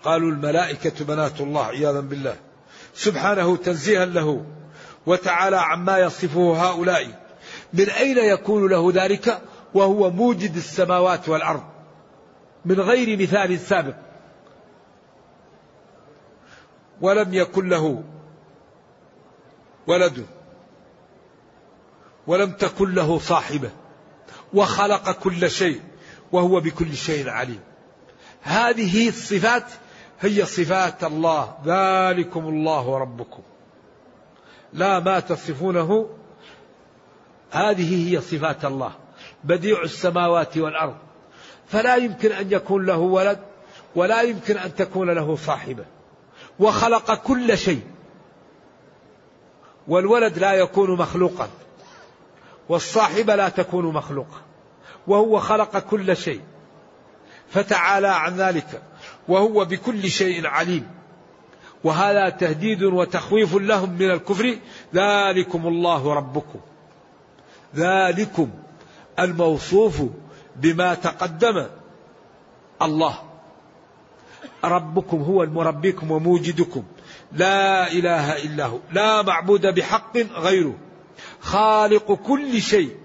قالوا 0.04 0.32
الملائكة 0.32 1.06
بنات 1.06 1.42
الله 1.42 1.66
عياذا 1.66 2.00
بالله. 2.00 2.36
سبحانه 2.96 3.58
تنزيها 3.58 4.06
له. 4.06 4.46
وتعالى 5.06 5.58
عما 5.58 5.98
يصفه 5.98 6.70
هؤلاء. 6.70 7.21
من 7.74 7.90
أين 7.90 8.18
يكون 8.18 8.68
له 8.68 8.92
ذلك؟ 8.94 9.42
وهو 9.74 10.10
موجد 10.10 10.56
السماوات 10.56 11.30
والأرض. 11.30 11.64
من 12.66 12.80
غير 12.80 13.22
مثال 13.22 13.60
سابق. 13.60 13.96
ولم 17.02 17.34
يكن 17.34 17.70
له 17.70 18.04
ولد. 19.88 20.26
ولم 22.28 22.52
تكن 22.52 22.94
له 22.94 23.20
صاحبة. 23.20 23.70
وخلق 24.54 25.12
كل 25.12 25.52
شيء. 25.52 25.82
وهو 26.32 26.60
بكل 26.60 26.96
شيء 26.96 27.30
عليم. 27.30 27.60
هذه 28.42 29.08
الصفات 29.08 29.66
هي 30.20 30.46
صفات 30.46 31.04
الله. 31.04 31.58
ذلكم 31.66 32.48
الله 32.48 32.98
ربكم 32.98 33.42
لا 34.74 35.00
ما 35.00 35.20
تصفونه 35.20 36.10
هذه 37.52 38.16
هي 38.16 38.22
صفات 38.22 38.66
الله 38.66 38.92
بديع 39.44 39.82
السماوات 39.82 40.58
والأرض. 40.58 40.96
فلا 41.68 41.96
يمكن 41.96 42.32
أن 42.32 42.52
يكون 42.52 42.86
له 42.86 42.98
ولد 42.98 43.40
ولا 43.96 44.22
يمكن 44.22 44.58
أن 44.58 44.76
تكون 44.76 45.10
له 45.10 45.36
صاحبة. 45.36 45.86
وخلق 46.60 47.14
كل 47.14 47.58
شيء. 47.58 47.82
والولد 49.88 50.38
لا 50.38 50.54
يكون 50.54 50.92
مخلوقا. 50.98 51.50
والصاحبه 52.70 53.36
لا 53.36 53.50
تكون 53.50 53.86
مخلوقه 53.86 54.42
وهو 55.08 55.40
خلق 55.40 55.78
كل 55.78 56.18
شيء. 56.18 56.42
فتعالى 57.50 58.08
عن 58.08 58.38
ذلك. 58.38 58.82
وهو 59.28 59.66
بكل 59.66 60.10
شيء 60.10 60.48
عليم. 60.48 60.88
وهذا 61.84 62.30
تهديد 62.30 62.84
وتخويف 62.84 63.56
لهم 63.56 63.90
من 63.90 64.12
الكفر. 64.12 64.58
ذلكم 64.96 65.68
الله 65.68 66.14
ربكم. 66.14 66.60
ذلكم 67.76 68.50
الموصوف 69.20 70.02
بما 70.56 70.94
تقدم 70.94 71.68
الله. 72.82 73.24
ربكم 74.64 75.22
هو 75.22 75.44
المربيكم 75.44 76.12
وموجدكم. 76.12 76.84
لا 77.32 77.92
إله 77.92 78.44
إلا 78.44 78.66
هو. 78.66 78.80
لا 78.92 79.22
معبود 79.22 79.68
بحق 79.68 80.18
غيره. 80.18 80.78
خالق 81.42 82.14
كل 82.14 82.62
شيء. 82.62 82.98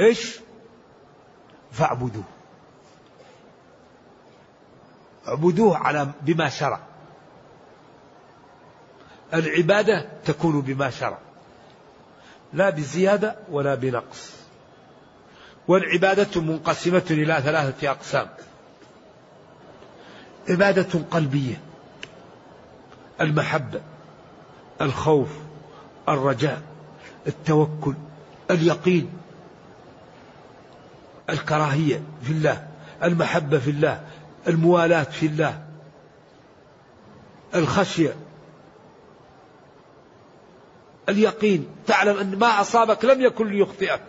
إيش؟ 0.00 0.40
فاعبدوه. 1.72 2.24
اعبدوه 5.28 5.76
على 5.76 6.10
بما 6.22 6.48
شرع. 6.48 6.80
العبادة 9.34 10.08
تكون 10.24 10.60
بما 10.60 10.90
شرع. 10.90 11.18
لا 12.54 12.70
بزيادة 12.70 13.36
ولا 13.50 13.74
بنقص. 13.74 14.32
والعبادة 15.68 16.40
منقسمة 16.40 17.02
إلى 17.10 17.40
ثلاثة 17.44 17.90
أقسام. 17.90 18.28
عبادة 20.48 21.00
قلبية 21.10 21.60
المحبة 23.20 23.80
الخوف 24.80 25.28
الرجاء 26.08 26.62
التوكل 27.26 27.94
اليقين 28.50 29.10
الكراهية 31.30 32.02
في 32.22 32.30
الله 32.30 32.68
المحبة 33.02 33.58
في 33.58 33.70
الله 33.70 34.00
الموالاة 34.48 35.02
في 35.02 35.26
الله 35.26 35.62
الخشية 37.54 38.14
اليقين. 41.08 41.68
تعلم 41.86 42.16
أن 42.16 42.38
ما 42.38 42.60
أصابك 42.60 43.04
لم 43.04 43.20
يكن 43.20 43.46
ليخطئك. 43.46 44.02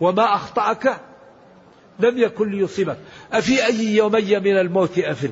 وما 0.00 0.34
أخطأك 0.34 1.00
لم 1.98 2.18
يكن 2.18 2.50
ليصيبك. 2.50 2.98
أفي 3.32 3.66
أي 3.66 3.96
يومي 3.96 4.38
من 4.38 4.58
الموت 4.58 4.98
أفل؟ 4.98 5.30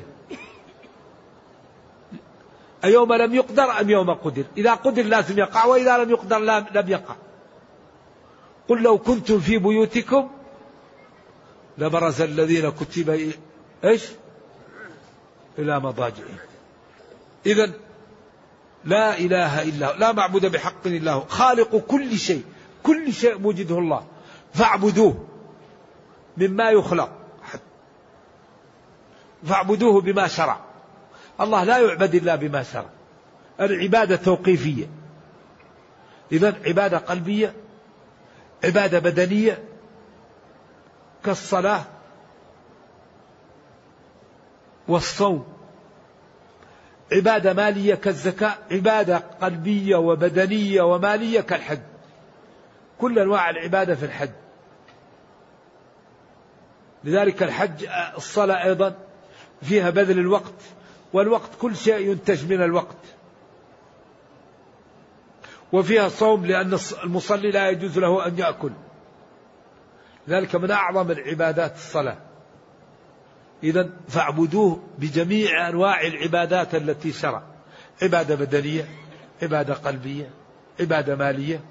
أيوم 2.83 3.13
لم 3.13 3.35
يقدر 3.35 3.79
أم 3.81 3.89
يوم 3.89 4.13
قدر؟ 4.13 4.43
إذا 4.57 4.73
قدر 4.73 5.03
لازم 5.03 5.39
يقع 5.39 5.65
وإذا 5.65 5.97
لم 5.97 6.09
يقدر 6.09 6.39
لم 6.73 6.89
يقع. 6.89 7.15
قل 8.67 8.81
لو 8.81 8.97
كنتم 8.97 9.39
في 9.39 9.57
بيوتكم 9.57 10.29
لبرز 11.77 12.21
الذين 12.21 12.69
كتب 12.69 13.33
إيش؟ 13.83 14.05
إلى 15.59 15.79
مضاجعهم. 15.79 16.37
إذا 17.45 17.71
لا 18.85 19.17
إله 19.17 19.61
إلا 19.61 19.87
هو. 19.87 19.93
لا 19.97 20.11
معبود 20.11 20.45
بحق 20.45 20.87
إلا 20.87 21.11
هو. 21.11 21.21
خالق 21.21 21.75
كل 21.75 22.17
شيء. 22.17 22.43
كل 22.83 23.13
شيء 23.13 23.37
موجده 23.37 23.77
الله. 23.77 24.03
فاعبدوه 24.53 25.25
مما 26.37 26.69
يخلق. 26.69 27.11
فاعبدوه 29.45 30.01
بما 30.01 30.27
شرع. 30.27 30.59
الله 31.41 31.63
لا 31.63 31.77
يعبد 31.77 32.15
إلا 32.15 32.35
بما 32.35 32.63
شرع. 32.63 32.89
العبادة 33.59 34.15
توقيفية. 34.15 34.89
إذا 36.31 36.55
عبادة 36.65 36.97
قلبية 36.97 37.53
عبادة 38.63 38.99
بدنية 38.99 39.63
كالصلاة 41.23 41.83
والصوم. 44.87 45.60
عبادة 47.11 47.53
مالية 47.53 47.95
كالزكاة 47.95 48.53
عبادة 48.71 49.17
قلبية 49.17 49.95
وبدنية 49.95 50.81
ومالية 50.81 51.41
كالحج. 51.41 51.79
كل 52.99 53.19
أنواع 53.19 53.49
العبادة 53.49 53.95
في 53.95 54.05
الحج. 54.05 54.29
لذلك 57.03 57.43
الحج 57.43 57.85
الصلاة 58.17 58.63
أيضا 58.63 58.95
فيها 59.61 59.89
بذل 59.89 60.19
الوقت 60.19 60.53
والوقت 61.13 61.49
كل 61.61 61.75
شيء 61.75 62.09
ينتج 62.09 62.53
من 62.53 62.61
الوقت. 62.61 62.97
وفيها 65.73 66.09
صوم 66.09 66.45
لأن 66.45 66.77
المصلي 67.03 67.51
لا 67.51 67.69
يجوز 67.69 67.99
له 67.99 68.27
أن 68.27 68.39
يأكل. 68.39 68.71
ذلك 70.29 70.55
من 70.55 70.71
أعظم 70.71 71.11
العبادات 71.11 71.75
الصلاة. 71.75 72.17
إذا 73.63 73.89
فاعبدوه 74.07 74.83
بجميع 74.97 75.69
أنواع 75.69 76.01
العبادات 76.01 76.75
التي 76.75 77.11
شرع. 77.11 77.43
عبادة 78.01 78.35
بدنية 78.35 78.85
عبادة 79.41 79.73
قلبية 79.73 80.29
عبادة 80.79 81.15
مالية. 81.15 81.63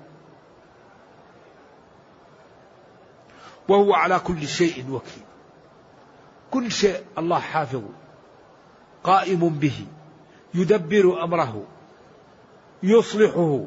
وهو 3.69 3.95
على 3.95 4.19
كل 4.19 4.49
شيء 4.49 4.91
وكيل. 4.91 5.23
كل 6.51 6.73
شيء 6.73 7.05
الله 7.19 7.39
حافظ 7.39 7.83
قائم 9.05 9.49
به 9.49 9.87
يدبر 10.55 11.25
أمره 11.25 11.65
يصلحه. 12.83 13.65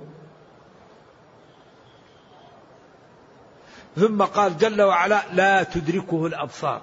ثم 3.96 4.24
قال 4.24 4.58
جل 4.58 4.82
وعلا 4.82 5.24
لا 5.34 5.64
تدركه 5.64 6.26
الأبصار. 6.26 6.82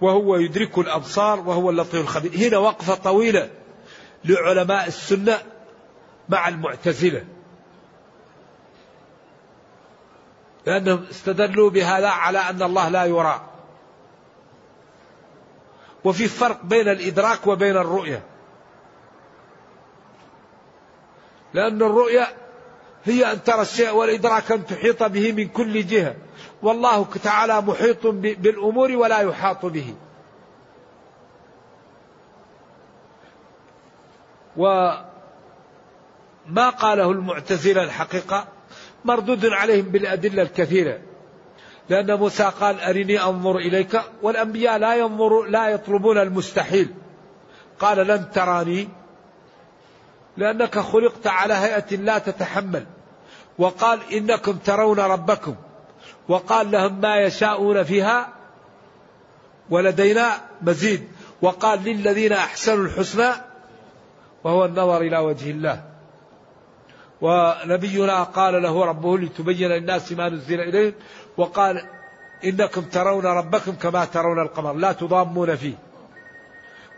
وهو 0.00 0.36
يدرك 0.36 0.78
الأبصار 0.78 1.40
وهو 1.40 1.70
اللطيف 1.70 1.94
الخبير. 1.94 2.48
هنا 2.48 2.58
وقفة 2.58 2.94
طويلة 2.94 3.50
لعلماء 4.24 4.86
السنة 4.86 5.38
مع 6.28 6.48
المعتزلة. 6.48 7.24
لأنهم 10.66 11.04
استدلوا 11.10 11.70
بهذا 11.70 12.08
على 12.08 12.38
أن 12.38 12.62
الله 12.62 12.88
لا 12.88 13.04
يرى. 13.04 13.50
وفي 16.04 16.28
فرق 16.28 16.64
بين 16.64 16.88
الإدراك 16.88 17.46
وبين 17.46 17.76
الرؤية. 17.76 18.22
لأن 21.54 21.82
الرؤية 21.82 22.43
هي 23.04 23.32
أن 23.32 23.42
ترى 23.42 23.62
الشيء 23.62 23.90
والإدراك 23.90 24.52
أن 24.52 24.66
تحيط 24.66 25.02
به 25.02 25.32
من 25.32 25.48
كل 25.48 25.86
جهة. 25.86 26.16
والله 26.62 27.04
تعالى 27.04 27.60
محيط 27.60 28.06
بالأمور 28.06 28.92
ولا 28.92 29.18
يحاط 29.18 29.66
به. 29.66 29.94
وما 34.56 35.04
قاله 36.70 37.10
المعتزلة 37.10 37.82
الحقيقة 37.82 38.48
مردود 39.04 39.46
عليهم 39.46 39.84
بالأدلة 39.84 40.42
الكثيرة. 40.42 40.98
لأن 41.88 42.14
موسى 42.14 42.52
قال 42.60 42.80
أرني 42.80 43.22
أنظر 43.22 43.56
إليك 43.56 44.00
والأنبياء 44.22 44.78
لا 44.78 44.94
ينظر 44.94 45.42
لا 45.42 45.68
يطلبون 45.68 46.18
المستحيل. 46.18 46.94
قال 47.78 48.06
لن 48.06 48.30
تراني 48.30 48.88
لأنك 50.36 50.78
خلقت 50.78 51.26
على 51.26 51.54
هيئة 51.54 51.96
لا 51.96 52.18
تتحمل. 52.18 52.86
وقال 53.58 54.00
إنكم 54.12 54.52
ترون 54.52 55.00
ربكم 55.00 55.54
وقال 56.28 56.70
لهم 56.70 57.00
ما 57.00 57.16
يشاءون 57.16 57.82
فيها 57.82 58.28
ولدينا 59.70 60.40
مزيد 60.62 61.08
وقال 61.42 61.84
للذين 61.84 62.32
أحسنوا 62.32 62.84
الحسنى 62.84 63.30
وهو 64.44 64.64
النظر 64.64 65.00
إلى 65.00 65.18
وجه 65.18 65.50
الله 65.50 65.84
ونبينا 67.20 68.22
قال 68.22 68.62
له 68.62 68.84
ربه 68.84 69.18
لتبين 69.18 69.68
للناس 69.68 70.12
ما 70.12 70.28
نزل 70.28 70.60
إليهم 70.60 70.92
وقال 71.36 71.82
إنكم 72.44 72.80
ترون 72.80 73.26
ربكم 73.26 73.72
كما 73.72 74.04
ترون 74.04 74.38
القمر 74.42 74.72
لا 74.72 74.92
تضامون 74.92 75.56
فيه 75.56 75.74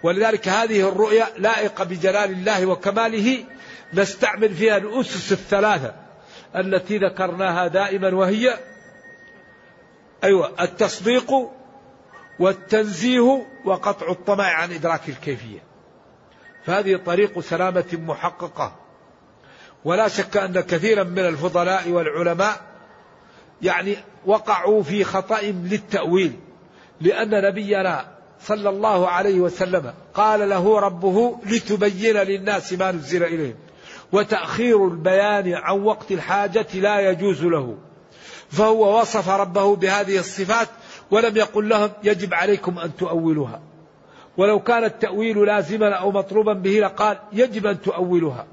ولذلك 0.02 0.48
هذه 0.48 0.88
الرؤيا 0.88 1.26
لائقة 1.38 1.84
بجلال 1.84 2.30
الله 2.30 2.66
وكماله 2.66 3.44
نستعمل 3.94 4.54
فيها 4.54 4.76
الأسس 4.76 5.32
الثلاثة 5.32 6.05
التي 6.57 6.98
ذكرناها 6.98 7.66
دائما 7.66 8.14
وهي 8.14 8.59
أيوة 10.24 10.52
التصديق 10.61 11.32
والتنزيه 12.38 13.46
وقطع 13.64 14.11
الطمع 14.11 14.44
عن 14.44 14.72
إدراك 14.72 15.09
الكيفية. 15.09 15.59
فهذه 16.64 16.96
طريق 16.96 17.40
سلامة 17.40 17.84
محققة. 17.92 18.76
ولا 19.84 20.09
شك 20.09 20.36
أن 20.36 20.61
كثيرا 20.61 21.04
من 21.04 21.18
الفضلاء 21.18 21.90
والعلماء 21.90 22.61
يعني 23.62 23.96
وقعوا 24.26 24.82
في 24.82 25.04
خطأ 25.04 25.40
للتأويل 25.42 26.32
لأن 27.00 27.30
نبينا 27.30 28.16
صلى 28.40 28.68
الله 28.68 29.09
عليه 29.09 29.40
وسلم 29.40 29.94
قال 30.14 30.48
له 30.48 30.80
ربه 30.80 31.38
لتبين 31.46 32.16
للناس 32.16 32.72
ما 32.72 32.92
نزل 32.92 33.24
إليهم. 33.24 33.57
وتأخير 34.12 34.88
البيان 34.88 35.54
عن 35.54 35.82
وقت 35.82 36.12
الحاجة 36.12 36.66
لا 36.74 37.11
يجوز 37.11 37.44
له. 37.44 37.76
فهو 38.50 39.00
وصف 39.00 39.28
ربه 39.28 39.76
بهذه 39.76 40.18
الصفات 40.18 40.68
ولم 41.11 41.36
يقل 41.36 41.68
لهم 41.68 41.90
يجب 42.04 42.34
عليكم 42.34 42.78
أن 42.78 42.96
تؤولوها 42.96 43.61
ولو 44.36 44.61
كان 44.61 44.84
التأويل 44.84 45.46
لازما 45.46 45.92
أو 45.94 46.11
مطلوبا 46.11 46.52
به 46.52 46.70
لقال 46.70 47.18
يجب 47.32 47.66
أن 47.66 47.80
تؤولها. 47.82 48.46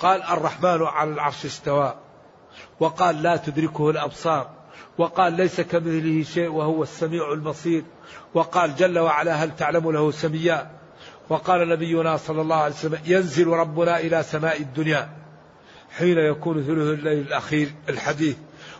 قال 0.00 0.22
الرحمن 0.22 0.82
على 0.82 1.10
العرش 1.10 1.44
استوى. 1.44 1.94
وقال 2.80 3.22
لا 3.22 3.36
تدركه 3.36 3.90
الأبصار. 3.90 4.50
وقال 4.98 5.32
ليس 5.32 5.60
كمثله 5.60 6.22
شيء 6.22 6.48
وهو 6.48 6.82
السميع 6.82 7.32
البصير 7.32 7.84
وقال 8.34 8.76
جل 8.76 8.98
وعلا 8.98 9.34
هل 9.34 9.56
تعلم 9.56 9.90
له 9.90 10.10
سميا. 10.10 10.70
وقال 11.28 11.68
نبينا 11.68 12.16
صلى 12.16 12.40
الله 12.40 12.56
عليه 12.56 12.74
وسلم 12.74 12.98
ينزل 13.06 13.46
ربنا 13.46 13.98
إلى 13.98 14.22
سماء 14.22 14.60
الدنيا. 14.60 15.08
حين 15.98 16.18
يكون 16.18 16.62
ثلث 16.62 16.98
الليل 16.98 17.18
الأخير 17.18 17.72
الحديث. 17.88 18.36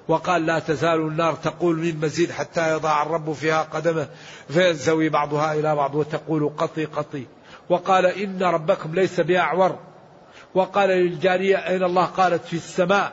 وقال 0.09 0.47
لا 0.47 0.59
تزال 0.59 1.01
النار 1.01 1.35
تقول 1.35 1.77
من 1.77 2.01
مزيد 2.01 2.31
حتى 2.31 2.73
يضع 2.73 3.03
الرب 3.03 3.33
فيها 3.33 3.63
قدمه 3.63 4.09
فينزوي 4.49 5.09
بعضها 5.09 5.55
إلى 5.55 5.75
بعض 5.75 5.95
وتقول 5.95 6.53
قطي 6.57 6.85
قطي. 6.85 7.27
وقال 7.69 8.07
إن 8.07 8.43
ربكم 8.43 8.95
ليس 8.95 9.21
بأعور. 9.21 9.79
وقال 10.55 10.89
للجارية 10.89 11.57
أين 11.57 11.83
الله؟ 11.85 12.05
قالت 12.05 12.45
في 12.45 12.57
السماء. 12.57 13.13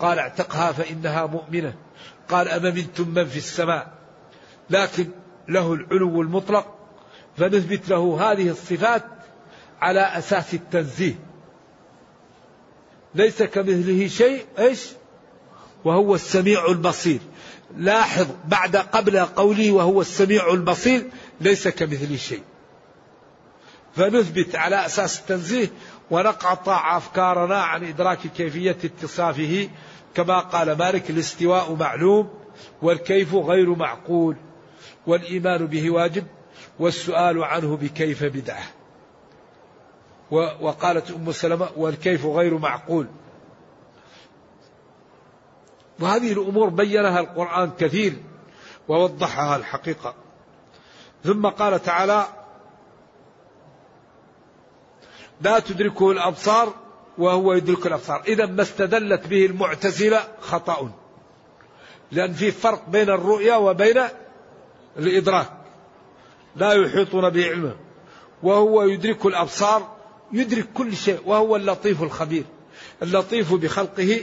قال 0.00 0.18
اعتقها 0.18 0.72
فإنها 0.72 1.26
مؤمنة. 1.26 1.74
قال 2.28 2.48
أمنتم 2.48 3.08
من 3.08 3.24
في 3.24 3.36
السماء؟ 3.36 3.92
لكن 4.70 5.10
له 5.48 5.72
العلو 5.72 6.22
المطلق 6.22 6.75
فنثبت 7.36 7.88
له 7.88 8.32
هذه 8.32 8.50
الصفات 8.50 9.04
على 9.80 10.00
أساس 10.00 10.54
التنزيه. 10.54 11.14
ليس 13.14 13.42
كمثله 13.42 14.06
شيء 14.06 14.44
إيش؟ 14.58 14.86
وهو 15.84 16.14
السميع 16.14 16.66
البصير. 16.66 17.20
لاحظ 17.76 18.26
بعد 18.44 18.76
قبل 18.76 19.18
قوله 19.18 19.72
وهو 19.72 20.00
السميع 20.00 20.52
البصير 20.52 21.10
ليس 21.40 21.68
كمثله 21.68 22.16
شيء. 22.16 22.42
فنثبت 23.96 24.56
على 24.56 24.86
أساس 24.86 25.20
التنزيه 25.20 25.70
ونقطع 26.10 26.96
أفكارنا 26.96 27.62
عن 27.62 27.84
إدراك 27.84 28.18
كيفية 28.36 28.76
اتصافه. 28.84 29.68
كما 30.14 30.38
قال 30.40 30.78
مالك 30.78 31.10
الاستواء 31.10 31.74
معلوم 31.74 32.30
والكيف 32.82 33.34
غير 33.34 33.74
معقول 33.74 34.36
والإيمان 35.06 35.66
به 35.66 35.90
واجب. 35.90 36.26
والسؤال 36.78 37.44
عنه 37.44 37.76
بكيف 37.76 38.24
بدعة. 38.24 38.62
وقالت 40.60 41.10
أم 41.10 41.32
سلمة 41.32 41.68
والكيف 41.76 42.26
غير 42.26 42.58
معقول. 42.58 43.06
وهذه 46.00 46.32
الأمور 46.32 46.68
بينها 46.68 47.20
القرآن 47.20 47.70
كثير 47.78 48.16
ووضحها 48.88 49.56
الحقيقة. 49.56 50.14
ثم 51.24 51.46
قال 51.46 51.82
تعالى 51.82 52.26
لا 55.40 55.58
تدركه 55.58 56.10
الأبصار 56.10 56.74
وهو 57.18 57.52
يدرك 57.52 57.86
الأبصار. 57.86 58.22
إذا 58.28 58.46
ما 58.46 58.62
استدلت 58.62 59.26
به 59.26 59.46
المعتزلة 59.46 60.20
خطأ. 60.40 60.90
لأن 62.12 62.32
في 62.32 62.50
فرق 62.50 62.88
بين 62.88 63.10
الرؤيا 63.10 63.56
وبين 63.56 64.02
الإدراك. 64.96 65.65
لا 66.56 66.72
يحيطون 66.72 67.30
به 67.30 67.50
علما 67.50 67.76
وهو 68.42 68.82
يدرك 68.82 69.26
الأبصار 69.26 69.96
يدرك 70.32 70.66
كل 70.74 70.96
شيء 70.96 71.20
وهو 71.26 71.56
اللطيف 71.56 72.02
الخبير. 72.02 72.44
اللطيف 73.02 73.54
بخلقه 73.54 74.20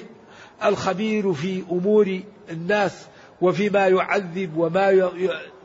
الخبير 0.65 1.33
في 1.33 1.63
أمور 1.71 2.19
الناس 2.49 3.05
وفيما 3.41 3.87
يعذب 3.87 4.57
وما 4.57 5.11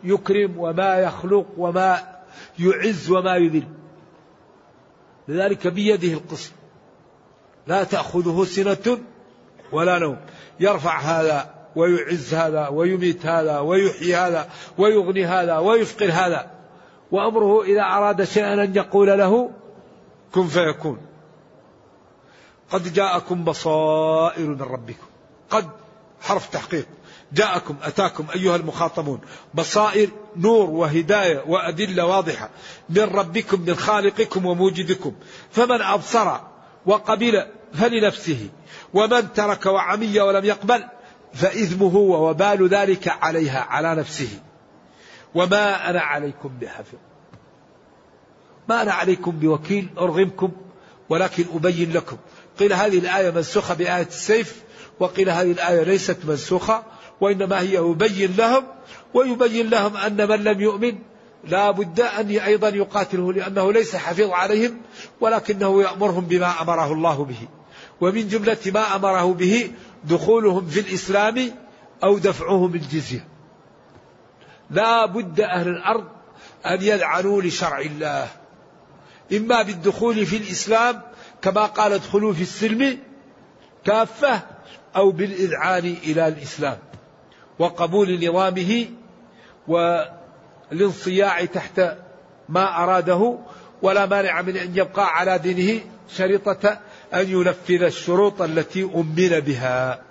يكرم 0.04 0.58
وما 0.58 0.98
يخلق 0.98 1.46
وما 1.56 2.18
يعز 2.58 3.10
وما 3.10 3.36
يذل. 3.36 3.64
لذلك 5.28 5.66
بيده 5.66 6.12
القسط 6.12 6.52
لا 7.66 7.84
تأخذه 7.84 8.44
سنة 8.44 8.98
ولا 9.72 9.98
نوم. 9.98 10.16
يرفع 10.60 11.00
هذا 11.00 11.54
ويعز 11.76 12.34
هذا 12.34 12.68
ويميت 12.68 13.26
هذا 13.26 13.58
ويحيي 13.58 14.16
هذا 14.16 14.48
ويغني 14.78 15.24
هذا 15.24 15.58
ويفقر 15.58 16.10
هذا. 16.12 16.57
وأمره 17.12 17.62
إذا 17.62 17.82
أراد 17.82 18.24
شيئا 18.24 18.64
أن 18.64 18.76
يقول 18.76 19.08
له 19.08 19.50
كن 20.34 20.46
فيكون. 20.46 20.98
قد 22.70 22.92
جاءكم 22.92 23.44
بصائر 23.44 24.46
من 24.46 24.62
ربكم. 24.62 25.06
قد 25.50 25.68
حرف 26.20 26.48
تحقيق. 26.48 26.86
جاءكم 27.32 27.76
أتاكم 27.82 28.26
أيها 28.34 28.56
المخاطبون. 28.56 29.20
بصائر 29.54 30.08
نور 30.36 30.70
وهداية 30.70 31.44
وأدلة 31.46 32.06
واضحة. 32.06 32.50
من 32.88 33.02
ربكم 33.02 33.60
من 33.60 33.74
خالقكم 33.74 34.46
وموجدكم. 34.46 35.12
فمن 35.50 35.82
أبصر 35.82 36.36
وقبل 36.86 37.46
فلنفسه. 37.74 38.48
ومن 38.94 39.32
ترك 39.32 39.66
وعمي 39.66 40.20
ولم 40.20 40.44
يقبل 40.44 40.84
فإثمه 41.34 41.96
ووبال 41.96 42.68
ذلك 42.68 43.08
عليها 43.08 43.60
على 43.60 43.94
نفسه. 43.94 44.28
وما 45.34 45.90
أنا 45.90 46.00
عليكم 46.00 46.50
بحفظ 46.60 46.98
ما 48.68 48.82
أنا 48.82 48.92
عليكم 48.92 49.30
بوكيل 49.30 49.88
أرغمكم 49.98 50.52
ولكن 51.08 51.44
أبين 51.54 51.92
لكم. 51.92 52.16
قيل 52.58 52.72
هذه 52.72 52.98
الآية 52.98 53.30
منسوخة 53.30 53.74
بآية 53.74 54.06
السيف 54.06 54.62
وقيل 55.00 55.30
هذه 55.30 55.52
الآية 55.52 55.82
ليست 55.82 56.18
منسوخة 56.24 56.82
وإنما 57.20 57.60
هي 57.60 57.74
يبين 57.74 58.36
لهم 58.36 58.64
ويبين 59.14 59.70
لهم 59.70 59.96
أن 59.96 60.28
من 60.28 60.44
لم 60.44 60.60
يؤمن 60.60 60.98
لا 61.44 61.70
بد 61.70 62.00
أن 62.00 62.30
أيضا 62.30 62.68
يقاتله 62.68 63.32
لأنه 63.32 63.72
ليس 63.72 63.96
حفيظ 63.96 64.30
عليهم 64.30 64.80
ولكنه 65.20 65.82
يأمرهم 65.82 66.24
بما 66.24 66.62
أمره 66.62 66.92
الله 66.92 67.24
به. 67.24 67.48
ومن 68.00 68.28
جملة 68.28 68.58
ما 68.66 68.96
أمره 68.96 69.32
به 69.32 69.70
دخولهم 70.04 70.66
في 70.66 70.80
الإسلام 70.80 71.50
أو 72.04 72.18
دفعهم 72.18 72.74
الجزية. 72.74 73.37
لا 74.70 75.06
بد 75.06 75.40
أهل 75.40 75.68
الأرض 75.68 76.04
أن 76.66 76.82
يلعنوا 76.82 77.42
لشرع 77.42 77.80
الله. 77.80 78.28
إما 79.32 79.62
بالدخول 79.62 80.26
في 80.26 80.36
الإسلام 80.36 81.02
كما 81.42 81.66
قال 81.66 81.92
ادخلوا 81.92 82.32
في 82.32 82.42
السلم 82.42 82.98
كافة 83.84 84.40
أو 84.96 85.10
بالإذعان 85.10 85.96
إلى 86.04 86.28
الإسلام 86.28 86.78
وقبول 87.58 88.28
نظامه 88.28 88.86
والانصياع 89.68 91.44
تحت 91.44 91.80
ما 92.48 92.84
أراده 92.84 93.38
ولا 93.82 94.06
مانع 94.06 94.42
من 94.42 94.56
أن 94.56 94.76
يبقى 94.76 95.16
على 95.16 95.38
دينه 95.38 95.80
شريطة 96.16 96.78
أن 97.14 97.28
ينفذ 97.28 97.82
الشروط 97.82 98.42
التي 98.42 98.82
أمن 98.84 99.40
بها. 99.40 100.02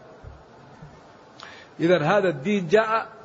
إذا 1.80 2.04
هذا 2.04 2.30
الدين 2.30 2.68
جاء 2.68 3.17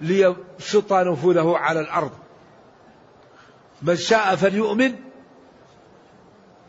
ليبسط 0.00 0.92
نفوذه 0.92 1.56
على 1.56 1.80
الأرض. 1.80 2.10
من 3.82 3.96
شاء 3.96 4.36
فليؤمن. 4.36 4.94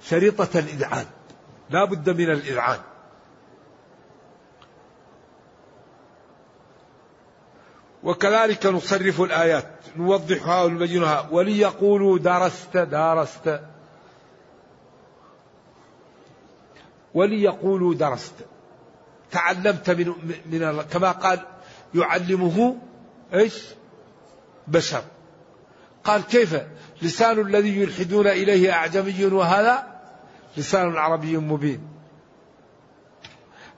شريطة 0.03 0.59
الإذعان. 0.59 1.05
لا 1.69 1.85
بد 1.85 2.09
من 2.09 2.29
الإذعان. 2.29 2.79
وكذلك 8.03 8.65
نصرف 8.65 9.21
الآيات. 9.21 9.69
نوضحها 9.97 10.63
ونبينها 10.63 11.27
وليقولوا 11.31 12.17
درست 12.17 12.77
درست. 12.77 13.59
وليقولوا 17.13 17.93
درست. 17.93 18.33
تعلمت 19.31 19.89
من, 19.89 20.13
من 20.45 20.81
كما 20.81 21.11
قال 21.11 21.39
يعلمه 21.95 22.77
إيش؟ 23.33 23.65
بشر. 24.67 25.03
قال 26.03 26.21
كيف؟ 26.21 26.61
لسان 27.01 27.39
الذي 27.39 27.81
يلحدون 27.81 28.27
إليه 28.27 28.71
أعجمي 28.71 29.25
وهذا 29.25 30.01
لسان 30.57 30.97
عربي 30.97 31.37
مبين. 31.37 31.87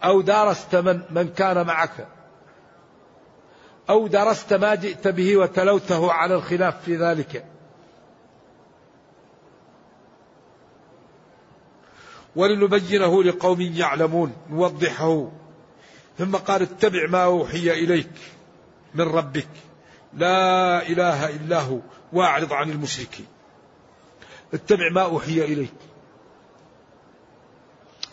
أو 0.03 0.21
دارست 0.21 0.75
من, 0.75 1.01
من 1.09 1.29
كان 1.29 1.65
معك. 1.65 2.07
أو 3.89 4.07
درست 4.07 4.53
ما 4.53 4.75
جئت 4.75 5.07
به 5.07 5.37
وتلوته 5.37 6.11
على 6.11 6.35
الخلاف 6.35 6.83
في 6.83 6.95
ذلك. 6.95 7.45
ولنبينه 12.35 13.23
لقوم 13.23 13.61
يعلمون 13.61 14.35
نوضحه. 14.49 15.31
ثم 16.17 16.35
قال 16.35 16.61
اتبع 16.61 17.07
ما 17.07 17.23
أوحي 17.23 17.71
إليك. 17.71 18.11
من 18.95 19.01
ربك. 19.01 19.47
لا 20.13 20.87
إله 20.87 21.29
إلا 21.29 21.59
هو. 21.59 21.79
واعرض 22.13 22.53
عن 22.53 22.71
المشركين. 22.71 23.25
اتبع 24.53 24.89
ما 24.91 25.01
أوحي 25.01 25.41
إليك. 25.41 25.73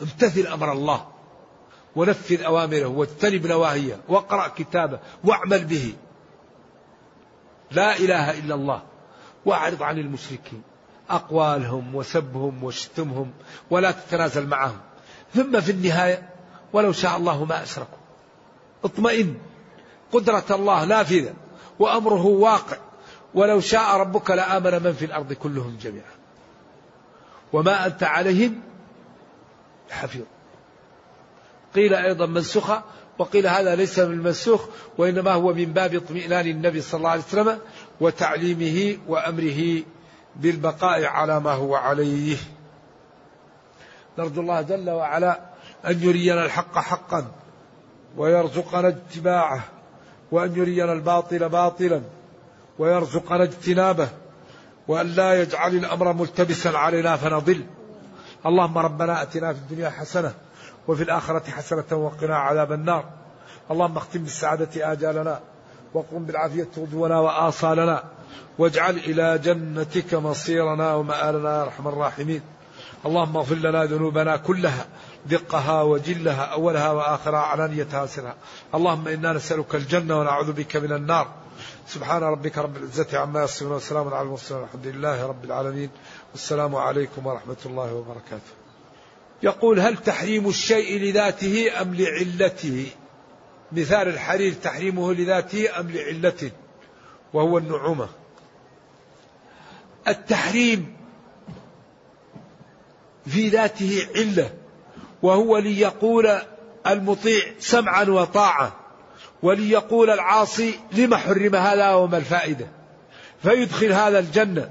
امتثل 0.02 0.46
أمر 0.46 0.72
الله. 0.72 1.08
ونفذ 1.96 2.42
أوامره. 2.42 2.86
واجتنب 2.86 3.46
نواهيه. 3.46 4.00
واقرأ 4.08 4.48
كتابه. 4.48 4.98
واعمل 5.24 5.64
به. 5.64 5.94
لا 7.70 7.96
إله 7.96 8.38
إلا 8.38 8.54
الله. 8.54 8.82
واعرض 9.44 9.82
عن 9.82 9.98
المشركين. 9.98 10.62
أقوالهم 11.10 11.94
وسبهم 11.94 12.64
وشتمهم. 12.64 13.32
ولا 13.70 13.90
تتنازل 13.90 14.46
معهم. 14.46 14.80
ثم 15.34 15.60
في 15.60 15.72
النهاية 15.72 16.28
ولو 16.72 16.92
شاء 16.92 17.16
الله 17.16 17.44
ما 17.44 17.62
أشركوا. 17.62 17.98
اطمئن. 18.84 19.49
قدرة 20.12 20.44
الله 20.50 20.84
نافذة 20.84 21.34
وأمره 21.78 22.26
واقع. 22.26 22.76
ولو 23.34 23.61
شاء 23.61 23.96
ربك 23.96 24.30
لآمن 24.30 24.82
من 24.82 24.92
في 24.92 25.04
الأرض 25.04 25.32
كلهم 25.32 25.78
جميعا. 25.82 26.12
وما 27.52 27.86
أنت 27.86 28.02
عليهم 28.02 28.61
حفيظ. 29.90 30.24
قيل 31.74 31.94
أيضا 31.94 32.26
منسوخة 32.26 32.82
وقيل 33.18 33.46
هذا 33.46 33.74
ليس 33.74 33.98
من 33.98 34.12
المنسوخ 34.12 34.64
وإنما 34.98 35.32
هو 35.32 35.54
من 35.54 35.64
باب 35.64 35.94
اطمئنان 35.94 36.46
النبي 36.46 36.80
صلى 36.80 36.98
الله 36.98 37.11
عليه 37.11 37.22
وسلم 37.22 37.58
وتعليمه 38.00 38.98
وأمره 39.08 39.82
بالبقاء 40.36 41.04
على 41.04 41.40
ما 41.40 41.52
هو 41.52 41.74
عليه. 41.74 42.36
نرجو 44.18 44.40
الله 44.40 44.62
جل 44.62 44.90
وعلا 44.90 45.40
أن 45.86 46.02
يرينا 46.02 46.44
الحق 46.44 46.78
حقا 46.78 47.32
ويرزقنا 48.16 48.88
اتباعه 48.88 49.64
وأن 50.32 50.56
يرينا 50.56 50.92
الباطل 50.92 51.48
باطلا 51.48 52.00
ويرزقنا 52.78 53.42
اجتنابه 53.42 54.08
وأن 54.88 55.06
لا 55.06 55.42
يجعل 55.42 55.74
الأمر 55.74 56.12
ملتبسا 56.12 56.68
علينا 56.68 57.16
فنضل. 57.16 57.64
اللهم 58.46 58.78
ربنا 58.78 59.22
أتنا 59.22 59.52
في 59.52 59.58
الدنيا 59.58 59.90
حسنة 59.90 60.32
وفي 60.88 61.02
الآخرة 61.02 61.50
حسنة 61.50 61.84
وقنا 61.92 62.36
عذاب 62.36 62.72
النار. 62.72 63.04
اللهم 63.70 63.96
اختم 63.96 64.20
بالسعادة 64.20 64.92
آجالنا 64.92 65.40
وقم 65.94 66.24
بالعافية 66.24 66.68
غدونا 66.78 67.18
وآصالنا 67.18 68.04
واجعل 68.58 68.96
إلى 68.96 69.38
جنتك 69.38 70.14
مصيرنا 70.14 70.94
ومآلنا 70.94 71.56
يا 71.58 71.62
أرحم 71.62 71.88
الراحمين. 71.88 72.42
اللهم 73.06 73.36
اغفر 73.36 73.54
لنا 73.54 73.84
ذنوبنا 73.84 74.36
كلها 74.36 74.86
دقها 75.26 75.82
وجلها 75.82 76.44
أولها 76.44 76.90
وآخرها 76.90 77.40
علانيتها 77.40 78.06
سرها 78.06 78.36
اللهم 78.74 79.08
إنا 79.08 79.32
نسألك 79.32 79.74
الجنة 79.74 80.20
ونعوذ 80.20 80.52
بك 80.52 80.76
من 80.76 80.92
النار. 80.92 81.34
سبحان 81.88 82.22
ربك 82.22 82.58
رب 82.58 82.76
العزة 82.76 83.18
عما 83.18 83.44
يصفون 83.44 83.72
وسلام 83.72 84.08
على 84.08 84.22
المرسلين 84.22 84.62
الحمد 84.62 84.86
لله 84.86 85.26
رب 85.26 85.44
العالمين. 85.44 85.90
والسلام 86.32 86.76
عليكم 86.76 87.26
ورحمة 87.26 87.56
الله 87.66 87.94
وبركاته. 87.94 88.52
يقول 89.42 89.80
هل 89.80 89.96
تحريم 89.96 90.48
الشيء 90.48 91.00
لذاته 91.00 91.82
أم 91.82 91.94
لعلته؟ 91.94 92.86
مثال 93.72 94.08
الحرير 94.08 94.52
تحريمه 94.52 95.12
لذاته 95.12 95.80
أم 95.80 95.90
لعلته؟ 95.90 96.50
وهو 97.32 97.58
النعومة. 97.58 98.08
التحريم 100.08 100.96
في 103.26 103.48
ذاته 103.48 104.08
علة. 104.16 104.59
وهو 105.22 105.58
ليقول 105.58 106.30
المطيع 106.86 107.42
سمعا 107.58 108.04
وطاعة 108.04 108.76
وليقول 109.42 110.10
العاصي 110.10 110.74
لم 110.92 111.14
حرم 111.14 111.56
هذا 111.56 111.94
وما 111.94 112.16
الفائدة؟ 112.16 112.66
فيدخل 113.42 113.92
هذا 113.92 114.18
الجنة 114.18 114.70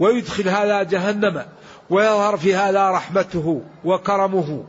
ويدخل 0.00 0.48
هذا 0.48 0.82
جهنم 0.82 1.46
ويظهر 1.90 2.36
في 2.36 2.54
هذا 2.54 2.90
رحمته 2.90 3.62
وكرمه 3.84 4.64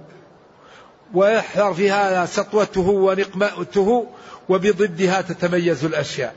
ويحذر 1.14 1.74
في 1.74 1.92
هذا 1.92 2.26
سطوته 2.26 2.90
ونقمته 2.90 4.08
وبضدها 4.50 5.22
تتميز 5.22 5.86
الأشياء. 5.86 6.36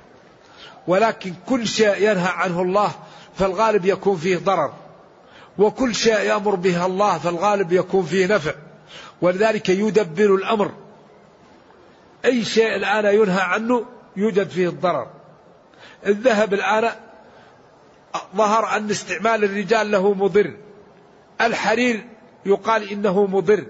ولكن 0.87 1.35
كل 1.49 1.67
شيء 1.67 1.97
ينهى 1.97 2.29
عنه 2.29 2.63
الله 2.63 2.91
فالغالب 3.37 3.85
يكون 3.85 4.17
فيه 4.17 4.37
ضرر 4.37 4.73
وكل 5.59 5.95
شيء 5.95 6.19
يأمر 6.19 6.55
به 6.55 6.87
الله 6.87 7.19
فالغالب 7.19 7.73
يكون 7.73 8.05
فيه 8.05 8.27
نفع. 8.27 8.55
ولذلك 9.23 9.69
يدبر 9.69 10.35
الأمر. 10.35 10.73
أي 12.25 12.45
شيء 12.45 12.77
الآن 12.77 13.15
ينهى 13.15 13.41
عنه 13.41 13.87
يوجد 14.17 14.49
فيه 14.49 14.69
الضرر. 14.69 15.11
الذهب 16.07 16.55
الآن 16.55 16.91
ظهر 18.37 18.77
أن 18.77 18.91
استعمال 18.91 19.45
الرجال 19.45 19.91
له 19.91 20.15
مضر. 20.15 20.57
الحرير 21.41 22.07
يقال 22.47 22.91
إنه 22.91 23.27
مضر. 23.27 23.67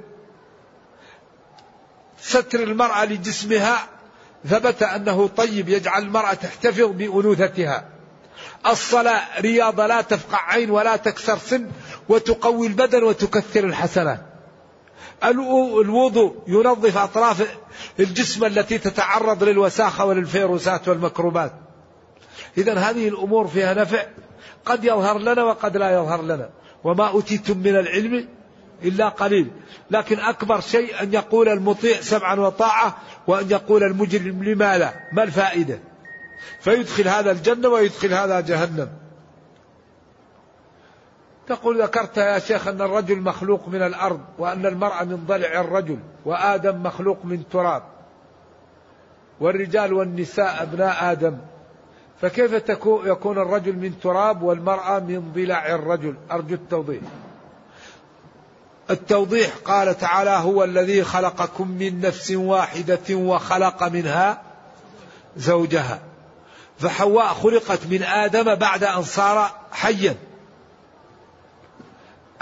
ستر 2.20 2.62
المرأة 2.62 3.04
لجسمها 3.04 3.88
ثبت 4.48 4.82
أنه 4.82 5.28
طيب 5.28 5.68
يجعل 5.68 6.02
المرأة 6.02 6.34
تحتفظ 6.34 6.90
بأنوثتها. 6.90 7.88
الصلاة 8.66 9.40
رياضة 9.40 9.86
لا 9.86 10.00
تفقع 10.00 10.52
عين 10.52 10.70
ولا 10.70 10.96
تكسر 10.96 11.38
سن 11.38 11.70
وتقوي 12.08 12.66
البدن 12.66 13.02
وتكثر 13.02 13.64
الحسنات. 13.64 14.29
الوضوء 15.24 16.36
ينظف 16.46 16.96
أطراف 16.96 17.58
الجسم 18.00 18.44
التي 18.44 18.78
تتعرض 18.78 19.44
للوساخة 19.44 20.04
وللفيروسات 20.04 20.88
والمكروبات. 20.88 21.52
إذا 22.58 22.74
هذه 22.78 23.08
الأمور 23.08 23.48
فيها 23.48 23.74
نفع. 23.74 24.04
قد 24.64 24.84
يظهر 24.84 25.18
لنا 25.18 25.44
وقد 25.44 25.76
لا 25.76 25.90
يظهر 25.90 26.22
لنا. 26.22 26.50
وما 26.84 27.08
أوتيتم 27.08 27.58
من 27.58 27.76
العلم 27.76 28.28
إلا 28.84 29.08
قليل. 29.08 29.50
لكن 29.90 30.20
أكبر 30.20 30.60
شيء 30.60 31.02
أن 31.02 31.14
يقول 31.14 31.48
المطيع 31.48 32.00
سمعا 32.00 32.34
وطاعة 32.34 32.96
وأن 33.26 33.50
يقول 33.50 33.82
المجرم 33.84 34.44
لما 34.44 34.78
لا؟ 34.78 34.94
ما 35.12 35.22
الفائدة؟ 35.22 35.80
فيدخل 36.60 37.08
هذا 37.08 37.30
الجنة 37.30 37.68
ويدخل 37.68 38.14
هذا 38.14 38.40
جهنم. 38.40 38.88
تقول 41.50 41.82
ذكرت 41.82 42.16
يا 42.16 42.38
شيخ 42.38 42.68
أن 42.68 42.80
الرجل 42.80 43.20
مخلوق 43.20 43.68
من 43.68 43.82
الأرض 43.82 44.20
وأن 44.38 44.66
المرأة 44.66 45.04
من 45.04 45.24
ضلع 45.26 45.60
الرجل 45.60 45.98
وآدم 46.24 46.82
مخلوق 46.82 47.18
من 47.24 47.48
تراب 47.48 47.82
والرجال 49.40 49.92
والنساء 49.92 50.62
أبناء 50.62 51.12
آدم 51.12 51.38
فكيف 52.20 52.52
يكون 53.04 53.38
الرجل 53.38 53.76
من 53.76 54.00
تراب 54.00 54.42
والمرأة 54.42 54.98
من 54.98 55.32
ضلع 55.34 55.74
الرجل؟ 55.74 56.14
أرجو 56.30 56.54
التوضيح. 56.54 57.02
التوضيح 58.90 59.50
قال 59.64 59.98
تعالى 59.98 60.30
هو 60.30 60.64
الذي 60.64 61.04
خلقكم 61.04 61.68
من 61.68 62.00
نفس 62.00 62.30
واحدة 62.30 63.14
وخلق 63.14 63.84
منها 63.84 64.42
زوجها. 65.36 66.00
فحواء 66.78 67.26
خلقت 67.26 67.86
من 67.90 68.02
آدم 68.02 68.54
بعد 68.54 68.84
أن 68.84 69.02
صار 69.02 69.50
حيا. 69.72 70.16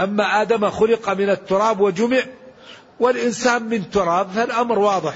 أما 0.01 0.43
آدم 0.43 0.71
خلق 0.71 1.11
من 1.11 1.31
التراب 1.31 1.81
وجمع 1.81 2.21
والإنسان 3.01 3.63
من 3.63 3.91
تراب 3.91 4.29
فالأمر 4.29 4.79
واضح. 4.79 5.15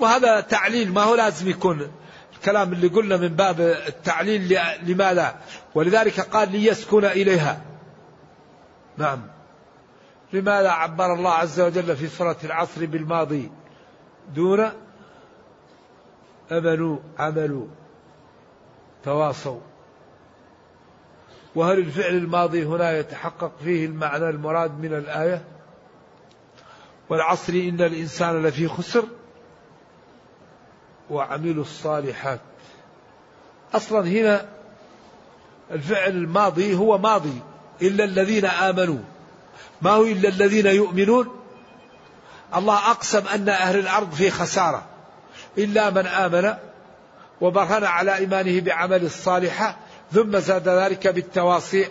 وهذا 0.00 0.40
تعليل 0.40 0.92
ما 0.92 1.02
هو 1.02 1.14
لازم 1.14 1.48
يكون 1.48 1.92
الكلام 2.36 2.72
اللي 2.72 2.88
قلنا 2.88 3.16
من 3.16 3.28
باب 3.28 3.60
التعليل 3.60 4.58
لماذا 4.82 5.36
ولذلك 5.74 6.20
قال 6.20 6.52
ليسكن 6.52 7.04
إليها. 7.04 7.60
نعم. 8.96 9.22
لماذا 10.32 10.70
عبر 10.70 11.14
الله 11.14 11.30
عز 11.30 11.60
وجل 11.60 11.96
في 11.96 12.08
سورة 12.08 12.36
العصر 12.44 12.86
بالماضي 12.86 13.50
دون 14.34 14.70
أمنوا 16.52 16.98
عملوا 17.18 17.66
تواصوا. 19.04 19.60
وهل 21.58 21.78
الفعل 21.78 22.14
الماضي 22.14 22.64
هنا 22.64 22.98
يتحقق 22.98 23.52
فيه 23.64 23.86
المعنى 23.86 24.28
المراد 24.28 24.80
من 24.80 24.94
الآية؟ 24.94 25.44
والعصر 27.08 27.52
إن 27.52 27.80
الإنسان 27.80 28.42
لفي 28.42 28.68
خسر 28.68 29.04
وعملوا 31.10 31.62
الصالحات. 31.62 32.40
أصلا 33.74 34.08
هنا 34.08 34.48
الفعل 35.70 36.10
الماضي 36.10 36.76
هو 36.76 36.98
ماضي 36.98 37.40
إلا 37.82 38.04
الذين 38.04 38.44
آمنوا. 38.44 38.98
ما 39.82 39.90
هو 39.90 40.04
إلا 40.04 40.28
الذين 40.28 40.66
يؤمنون؟ 40.66 41.28
الله 42.56 42.90
أقسم 42.90 43.26
أن 43.34 43.48
أهل 43.48 43.78
الأرض 43.78 44.12
في 44.12 44.30
خسارة. 44.30 44.86
إلا 45.58 45.90
من 45.90 46.06
آمن 46.06 46.54
وبرهن 47.40 47.84
على 47.84 48.16
إيمانه 48.16 48.60
بعمل 48.60 49.04
الصالحة 49.04 49.76
ثم 50.12 50.38
زاد 50.38 50.68
ذلك 50.68 51.08
بالتواصي 51.08 51.88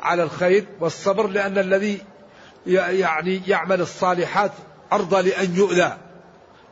على 0.00 0.22
الخير 0.22 0.66
والصبر 0.80 1.26
لأن 1.26 1.58
الذي 1.58 2.02
يعني 2.66 3.42
يعمل 3.46 3.80
الصالحات 3.80 4.52
أرضى 4.92 5.30
لأن 5.30 5.54
يؤذى. 5.54 5.96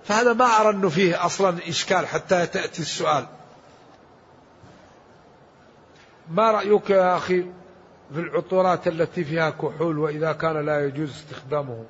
فهذا 0.05 0.33
ما 0.33 0.45
أرى 0.45 0.71
أنه 0.71 0.89
فيه 0.89 1.27
أصلا 1.27 1.59
إشكال 1.69 2.07
حتى 2.07 2.47
تأتي 2.47 2.83
السؤال. 2.83 3.27
ما 6.31 6.51
رأيك 6.51 6.91
يا 6.91 7.17
أخي 7.17 7.43
في 8.15 8.21
العطورات 8.21 8.89
التي 8.89 9.25
فيها 9.25 9.51
كحول 9.51 9.99
وإذا 9.99 10.33
كان 10.33 10.67
لا 10.67 10.87
يجوز 10.87 11.11
استخدامه؟ 11.11 11.85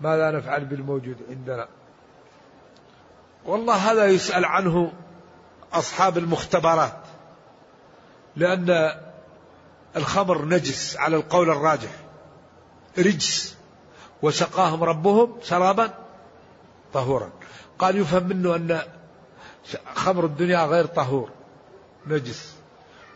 ماذا 0.00 0.30
نفعل 0.30 0.64
بالموجود 0.64 1.16
عندنا؟ 1.30 1.68
والله 3.44 3.74
هذا 3.74 4.06
يسأل 4.06 4.44
عنه 4.44 4.92
أصحاب 5.72 6.18
المختبرات. 6.18 7.07
لأن 8.38 8.94
الخمر 9.96 10.44
نجس 10.44 10.96
على 10.96 11.16
القول 11.16 11.50
الراجح. 11.50 11.90
رجس. 12.98 13.56
وسقاهم 14.22 14.84
ربهم 14.84 15.36
شرابا 15.42 15.94
طهورا. 16.94 17.30
قال 17.78 17.98
يفهم 17.98 18.28
منه 18.28 18.56
أن 18.56 18.80
خمر 19.94 20.24
الدنيا 20.24 20.64
غير 20.64 20.86
طهور. 20.86 21.30
نجس. 22.06 22.52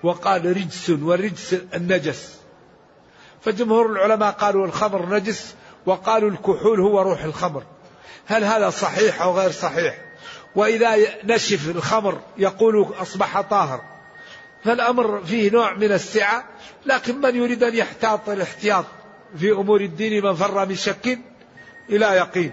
وقال 0.03 0.57
رجس 0.57 0.91
والرجس 0.91 1.55
النجس. 1.75 2.37
فجمهور 3.41 3.93
العلماء 3.93 4.33
قالوا 4.33 4.66
الخمر 4.66 5.09
نجس 5.09 5.55
وقالوا 5.87 6.31
الكحول 6.31 6.81
هو 6.81 7.03
روح 7.03 7.25
الخمر 7.25 7.62
هل 8.27 8.45
هذا 8.45 8.70
صحيح 8.70 9.23
أو 9.23 9.39
غير 9.39 9.51
صحيح؟ 9.51 9.99
وإذا 10.57 10.97
نشف 11.25 11.68
الخمر 11.68 12.20
يقول 12.39 12.95
أصبح 13.01 13.41
طاهر. 13.41 13.91
فالأمر 14.65 15.25
فيه 15.25 15.51
نوع 15.51 15.75
من 15.75 15.93
السعة 15.93 16.45
لكن 16.87 17.21
من 17.21 17.37
يريد 17.37 17.63
أن 17.63 17.75
يحتاط 17.75 18.29
الاحتياط 18.29 18.85
في 19.37 19.53
أمور 19.53 19.81
الدين 19.81 20.25
من 20.25 20.35
فر 20.35 20.67
من 20.67 20.77
شك 20.77 21.19
إلى 21.91 22.07
يقين. 22.07 22.53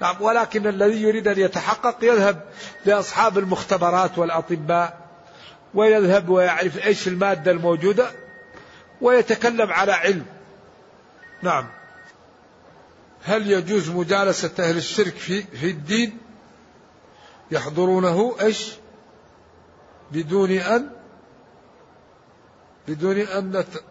نعم 0.00 0.22
ولكن 0.22 0.66
الذي 0.66 1.02
يريد 1.02 1.28
أن 1.28 1.38
يتحقق 1.38 1.96
يذهب 2.02 2.44
لأصحاب 2.86 3.38
المختبرات 3.38 4.18
والأطباء 4.18 5.00
ويذهب 5.74 6.28
ويعرف 6.28 6.86
إيش 6.86 7.08
المادة 7.08 7.50
الموجودة 7.50 8.10
ويتكلم 9.00 9.72
على 9.72 9.92
علم. 9.92 10.26
نعم. 11.42 11.66
هل 13.24 13.50
يجوز 13.50 13.90
مجالسة 13.90 14.50
أهل 14.58 14.76
الشرك 14.76 15.14
في 15.14 15.42
في 15.42 15.70
الدين؟ 15.70 16.18
يحضرونه 17.50 18.36
إيش؟ 18.40 18.72
بدون 20.12 20.50
أن 20.50 20.99
بدون 22.90 23.18
أن 23.18 23.56
نت 23.56 23.82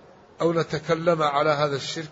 أو 0.41 0.53
نتكلم 0.53 1.23
على 1.23 1.49
هذا 1.49 1.75
الشرك. 1.75 2.11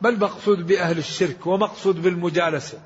ما 0.00 0.08
المقصود 0.08 0.66
بأهل 0.66 0.98
الشرك 0.98 1.46
ومقصود 1.46 2.02
بالمجالسة؟ 2.02 2.80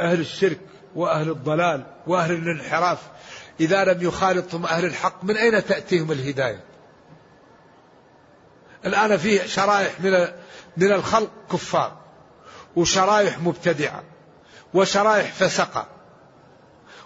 أهل 0.00 0.20
الشرك 0.20 0.60
وأهل 0.94 1.30
الضلال 1.30 1.86
وأهل 2.06 2.32
الانحراف. 2.32 2.98
إذا 3.60 3.84
لم 3.84 4.02
يخالطهم 4.02 4.66
أهل 4.66 4.84
الحق 4.84 5.24
من 5.24 5.36
أين 5.36 5.64
تأتيهم 5.64 6.12
الهداية؟ 6.12 6.64
الآن 8.86 9.16
فيه 9.16 9.46
شرائح 9.46 10.00
من 10.00 10.28
من 10.76 10.92
الخلق 10.92 11.30
كفار 11.52 11.98
وشرائح 12.76 13.38
مبتدعة 13.38 14.02
وشرائح 14.74 15.32
فسقة. 15.32 15.97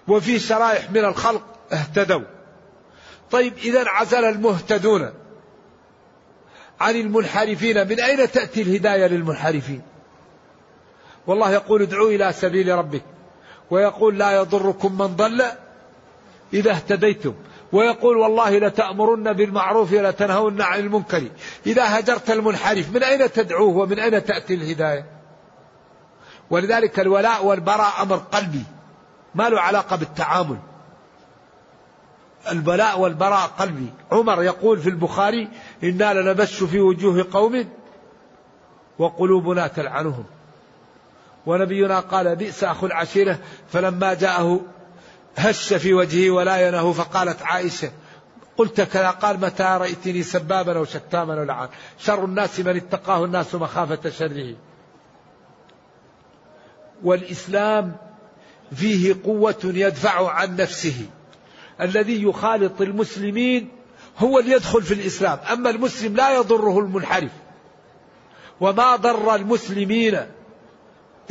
وفي 0.09 0.39
شرائح 0.39 0.91
من 0.91 1.05
الخلق 1.05 1.43
اهتدوا. 1.73 2.25
طيب 3.31 3.59
إذا 3.59 3.89
عزل 3.89 4.25
المهتدون. 4.25 5.11
عن 6.81 6.97
المنحرفين 6.97 7.89
من 7.89 8.01
أين 8.01 8.31
تأتي 8.31 8.63
الهداية 8.63 9.07
للمنحرفين؟ 9.07 9.83
والله 11.27 11.51
يقول 11.51 11.83
ادعوا 11.83 12.09
إلى 12.09 12.33
سبيل 12.33 12.69
ربك. 12.69 13.03
ويقول 13.71 14.19
لا 14.19 14.31
يضركم 14.31 14.99
من 14.99 15.07
ضل 15.07 15.43
إذا 16.55 16.71
اهتديتم. 16.71 17.35
ويقول 17.73 18.17
والله 18.17 18.59
لتأمرن 18.59 19.33
بالمعروف 19.33 19.93
ولتنهون 19.93 20.63
عن 20.63 20.81
المنكر. 20.81 21.23
إذا 21.67 21.99
هجرت 21.99 22.31
المنحرف 22.31 22.95
من 22.95 23.03
أين 23.03 23.33
تدعوه 23.33 23.77
ومن 23.77 23.99
أين 23.99 24.25
تأتي 24.25 24.55
الهداية؟ 24.55 25.07
ولذلك 26.51 27.01
الولاء 27.01 27.45
والبراء 27.45 28.03
أمر 28.03 28.17
قلبي. 28.17 28.65
ما 29.35 29.49
له 29.49 29.61
علاقة 29.61 29.97
بالتعامل. 29.97 30.59
البلاء 32.51 33.01
والبراء 33.01 33.47
قلبي. 33.47 33.93
عمر 34.13 34.43
يقول 34.43 34.79
في 34.79 34.89
البخاري 34.89 35.49
إنا 35.83 36.15
لنبش 36.15 36.63
في 36.63 36.81
وجوه 36.81 37.27
قوم 37.33 37.69
وقلوبنا 38.99 39.67
تلعنهم. 39.67 40.25
ونبينا 41.47 42.01
قال 42.01 42.37
بئس 42.37 42.65
أخو 42.65 42.87
العشيرة. 42.87 43.39
فلما 43.73 44.15
جاءه 44.15 44.61
هش 45.37 45.75
في 45.75 45.95
وجهه 45.95 46.31
ولا 46.31 46.69
ينه 46.69 46.93
فقالت 46.93 47.43
عائشة 47.43 47.91
قلت 48.57 48.81
كذا. 48.81 49.11
قال 49.11 49.41
متى 49.41 49.63
رأيتني 49.63 50.23
سبابا 50.23 50.79
أو 50.79 50.85
شتاما 50.85 51.39
أو 51.39 51.45
لعان؟ 51.45 51.69
شر 51.99 52.25
الناس 52.25 52.61
من 52.61 52.77
اتقاه 52.77 53.25
الناس 53.25 53.55
مخافة 53.55 54.11
شره. 54.11 54.55
والإسلام 57.05 57.97
فيه 58.75 59.17
قوة 59.25 59.61
يدفع 59.65 60.31
عن 60.31 60.57
نفسه. 60.57 61.07
الذي 61.81 62.23
يخالط 62.23 62.81
المسلمين 62.81 63.69
هو 64.19 64.39
اللي 64.39 64.53
يدخل 64.53 64.83
في 64.83 64.95
الإسلام. 64.95 65.39
أما 65.53 65.71
المسلم 65.71 66.17
لا 66.17 66.37
يضره 66.37 66.79
المنحرف. 66.79 67.33
وما 68.61 68.97
ضر 68.97 69.35
المسلمين 69.35 70.21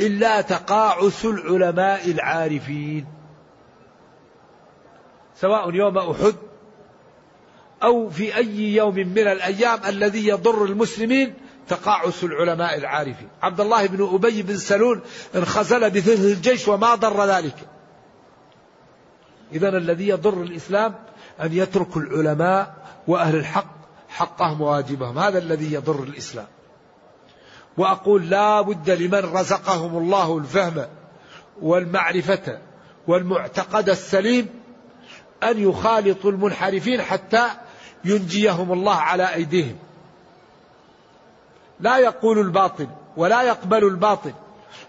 إلا 0.00 0.40
تقاعس 0.40 1.24
العلماء 1.24 2.10
العارفين. 2.10 3.06
سواء 5.40 5.74
يوم 5.74 5.98
أحد 5.98 6.34
أو 7.82 8.10
في 8.10 8.36
أي 8.36 8.74
يوم 8.74 8.94
من 8.94 9.18
الأيام 9.18 9.78
الذي 9.88 10.28
يضر 10.28 10.64
المسلمين 10.64 11.34
تقاعس 11.72 12.24
العلماء 12.24 12.76
العارفين. 12.76 13.28
عبد 13.42 13.60
الله 13.60 13.86
بن 13.86 14.14
أبي 14.14 14.42
بن 14.42 14.56
سلول 14.56 15.00
انخزل 15.34 15.90
بثلث 15.90 16.24
الجيش 16.24 16.68
وما 16.68 16.94
ضر 16.94 17.24
ذلك. 17.24 17.56
إذا 19.52 19.68
الذي 19.68 20.08
يضر 20.08 20.42
الإسلام 20.42 20.94
أن 21.42 21.52
يترك 21.52 21.96
العلماء 21.96 22.74
وأهل 23.08 23.36
الحق 23.36 23.74
حقهم 24.08 24.60
وواجبهم. 24.60 25.18
هذا 25.18 25.38
الذي 25.38 25.72
يضر 25.72 26.02
الإسلام. 26.02 26.46
وأقول 27.76 28.30
لا 28.30 28.60
بد 28.60 28.90
لمن 28.90 29.20
رزقهم 29.20 29.98
الله 29.98 30.38
الفهم 30.38 30.86
والمعرفة 31.62 32.58
والمعتقد 33.06 33.88
السليم 33.88 34.46
أن 35.42 35.58
يخالطوا 35.58 36.30
المنحرفين 36.30 37.02
حتى 37.02 37.48
ينجيهم 38.04 38.72
الله 38.72 38.94
على 38.94 39.34
أيديهم. 39.34 39.78
لا 41.82 41.98
يقول 41.98 42.38
الباطل 42.38 42.88
ولا 43.16 43.42
يقبل 43.42 43.84
الباطل 43.84 44.32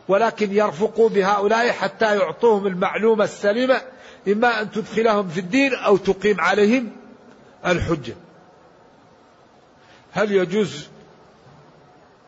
ولكن 0.08 0.54
يرفقوا 0.54 1.10
بهؤلاء 1.10 1.72
حتى 1.72 2.18
يعطوهم 2.18 2.68
المعلومة 2.68 3.24
السليمة 3.24 3.82
إما 4.28 4.62
أن 4.62 4.72
تدخلهم 4.72 5.30
في 5.30 5.40
الدين 5.40 5.74
أو 5.76 5.98
تقيم 5.98 6.42
عليهم 6.42 6.92
الحجة. 7.66 8.16
هل 10.12 10.32
يجوز 10.32 10.88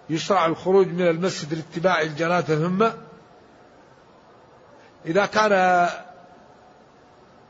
يشرع 0.10 0.46
الخروج 0.46 0.88
من 0.88 1.08
المسجد 1.08 1.54
لاتباع 1.54 2.02
الجنازة 2.02 2.54
الهمة؟ 2.54 2.94
إذا 5.06 5.26
كان 5.26 5.88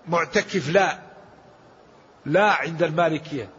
معتكف 0.08 0.70
لا 0.70 1.00
لا 2.26 2.52
عند 2.52 2.84
المالكية 2.84 3.50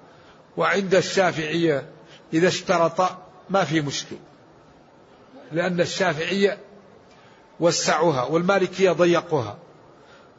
وعند 0.56 0.94
الشافعية 0.94 1.88
إذا 2.32 2.48
اشترط 2.48 3.25
ما 3.50 3.64
في 3.64 3.80
مشكل. 3.80 4.16
لأن 5.52 5.80
الشافعية 5.80 6.58
وسعوها 7.60 8.22
والمالكية 8.22 8.90
ضيقوها 8.90 9.58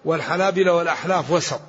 والحنابلة 0.05 0.73
والأحلاف 0.73 1.31
وسط. 1.31 1.61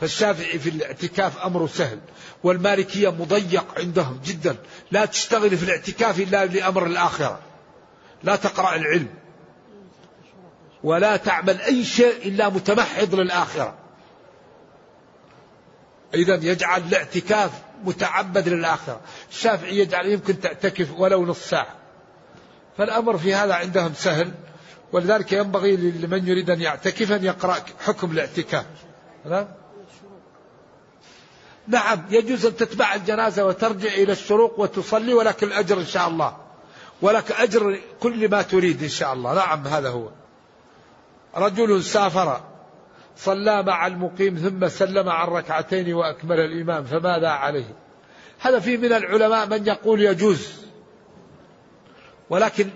فالشافعي 0.00 0.58
في 0.58 0.70
الاعتكاف 0.70 1.38
أمره 1.38 1.66
سهل 1.66 2.00
والمالكية 2.44 3.08
مضيق 3.08 3.78
عندهم 3.78 4.20
جدا. 4.24 4.56
لا 4.90 5.04
تشتغل 5.04 5.56
في 5.56 5.64
الاعتكاف 5.64 6.20
إلا 6.20 6.46
لأمر 6.46 6.86
الآخرة. 6.86 7.40
لا 8.22 8.36
تقرأ 8.36 8.74
العلم. 8.74 9.08
ولا 10.84 11.16
تعمل 11.16 11.60
أي 11.60 11.84
شيء 11.84 12.28
إلا 12.28 12.48
متمحض 12.48 13.14
للآخرة. 13.14 13.74
إذا 16.14 16.34
يجعل 16.34 16.82
الاعتكاف 16.82 17.50
متعبد 17.84 18.48
للآخرة. 18.48 19.00
الشافعي 19.30 19.78
يجعل 19.78 20.06
يمكن 20.06 20.40
تعتكف 20.40 20.90
ولو 20.98 21.26
نصف 21.26 21.44
ساعة. 21.44 21.74
فالأمر 22.78 23.18
في 23.18 23.34
هذا 23.34 23.54
عندهم 23.54 23.94
سهل. 23.94 24.32
ولذلك 24.92 25.32
ينبغي 25.32 25.76
لمن 25.76 26.28
يريد 26.28 26.50
أن 26.50 26.60
يعتكف 26.60 27.12
أن 27.12 27.24
يقرأ 27.24 27.56
حكم 27.84 28.10
الاعتكاف. 28.10 28.66
نعم 31.66 32.06
يجوز 32.10 32.46
أن 32.46 32.56
تتبع 32.56 32.94
الجنازة 32.94 33.46
وترجع 33.46 33.92
إلى 33.92 34.12
الشروق 34.12 34.60
وتصلي 34.60 35.14
ولك 35.14 35.42
الأجر 35.42 35.78
إن 35.78 35.86
شاء 35.86 36.08
الله. 36.08 36.36
ولك 37.02 37.32
أجر 37.32 37.80
كل 38.00 38.30
ما 38.30 38.42
تريد 38.42 38.82
إن 38.82 38.88
شاء 38.88 39.12
الله. 39.12 39.34
نعم 39.34 39.66
هذا 39.66 39.88
هو. 39.88 40.08
رجل 41.36 41.84
سافر 41.84 42.40
صلى 43.18 43.62
مع 43.62 43.86
المقيم 43.86 44.36
ثم 44.36 44.68
سلم 44.68 45.08
عن 45.08 45.28
ركعتين 45.28 45.94
وأكمل 45.94 46.40
الإمام 46.40 46.84
فماذا 46.84 47.28
عليه؟ 47.28 47.74
هذا 48.40 48.58
في 48.58 48.76
من 48.76 48.92
العلماء 48.92 49.46
من 49.46 49.66
يقول 49.66 50.02
يجوز. 50.02 50.48
ولكن 52.30 52.70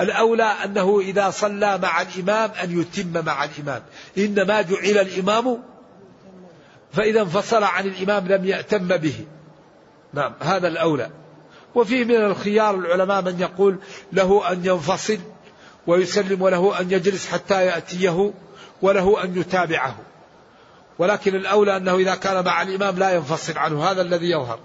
الأولى 0.00 0.42
أنه 0.42 1.00
إذا 1.00 1.30
صلى 1.30 1.78
مع 1.78 2.02
الإمام 2.02 2.50
أن 2.50 2.80
يتم 2.80 3.24
مع 3.24 3.44
الإمام. 3.44 3.82
إنما 4.18 4.62
جعل 4.62 4.98
الإمام 4.98 5.62
فإذا 6.92 7.20
انفصل 7.20 7.64
عن 7.64 7.86
الإمام 7.86 8.28
لم 8.28 8.44
يأتم 8.44 8.88
به. 8.88 9.26
نعم 10.14 10.32
هذا 10.40 10.68
الأولى. 10.68 11.10
وفيه 11.74 12.04
من 12.04 12.16
الخيار 12.16 12.74
العلماء 12.74 13.22
من 13.22 13.40
يقول 13.40 13.78
له 14.12 14.52
أن 14.52 14.66
ينفصل 14.66 15.18
ويسلم 15.86 16.42
وله 16.42 16.80
أن 16.80 16.90
يجلس 16.90 17.26
حتى 17.26 17.66
يأتيه 17.66 18.32
وله 18.82 19.24
أن 19.24 19.38
يتابعه. 19.38 19.96
ولكن 20.98 21.34
الأولى 21.34 21.76
أنه 21.76 21.94
إذا 21.94 22.14
كان 22.14 22.44
مع 22.44 22.62
الإمام 22.62 22.98
لا 22.98 23.14
ينفصل 23.14 23.58
عنه 23.58 23.84
هذا 23.84 24.02
الذي 24.02 24.30
يظهر. 24.30 24.58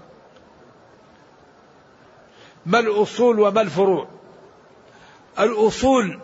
ما 2.66 2.78
الأصول 2.78 3.40
وما 3.40 3.60
الفروع؟ 3.60 4.08
الأصول 5.38 6.20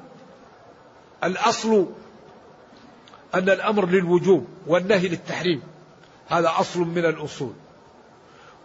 الأصل 1.24 1.88
أن 3.34 3.48
الأمر 3.48 3.86
للوجوب 3.86 4.46
والنهي 4.66 5.08
للتحريم. 5.08 5.62
هذا 6.28 6.52
أصل 6.58 6.80
من 6.80 7.04
الأصول. 7.04 7.52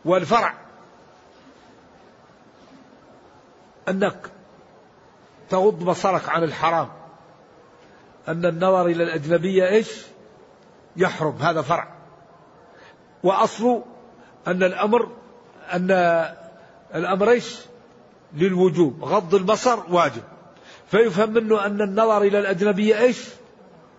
والفرع 0.06 0.54
أنك 3.90 4.32
تغض 5.50 5.84
بصرك 5.84 6.30
عن 6.30 6.44
الحرام. 6.44 7.03
أن 8.28 8.46
النظر 8.46 8.86
إلى 8.86 9.04
الأجنبية 9.04 9.68
إيش؟ 9.68 10.02
يحرم 10.96 11.36
هذا 11.36 11.62
فرع. 11.62 11.94
وأصل 13.24 13.84
أن 14.48 14.64
الأمر 14.64 15.12
أن 15.74 15.92
الأمر 16.96 17.30
إيش؟ 17.30 17.60
للوجوب 18.34 19.04
غض 19.04 19.36
البصر 19.36 19.80
واجب. 19.90 20.24
فيفهم 20.88 21.30
منه 21.30 21.66
أن 21.66 21.82
النظر 21.82 22.22
إلى 22.22 22.40
الأجنبية 22.40 23.00
إيش؟ 23.00 23.30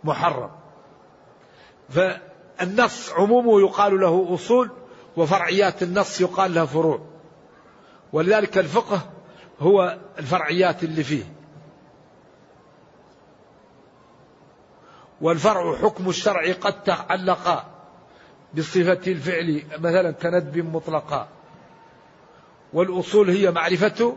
محرم. 0.05 0.51
فالنص 1.89 3.12
عمومه 3.12 3.61
يقال 3.61 4.01
له 4.01 4.35
أصول 4.35 4.70
وفرعيات 5.16 5.83
النص 5.83 6.20
يقال 6.20 6.55
لها 6.55 6.64
فروع. 6.64 7.01
ولذلك 8.12 8.59
الفقه 8.59 9.01
هو 9.61 9.99
الفرعيات 10.18 10.85
اللي 10.85 11.05
فيه. 11.05 11.34
والفرع 15.21 15.77
حكم 15.77 16.09
الشرع 16.09 16.53
قد 16.53 16.83
تعلق 16.83 17.65
بصفة 18.55 19.01
الفعل 19.07 19.62
مثلا 19.79 20.11
كندب 20.11 20.75
مطلقا 20.77 21.29
والأصول 22.73 23.31
هي 23.31 23.51
معرفة 23.51 24.17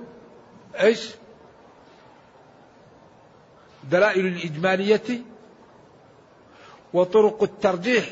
إيش؟ 0.80 1.10
دلائل 3.92 4.26
الإجمالية 4.26 5.22
وطرق 6.94 7.44
الترجيح 7.44 8.06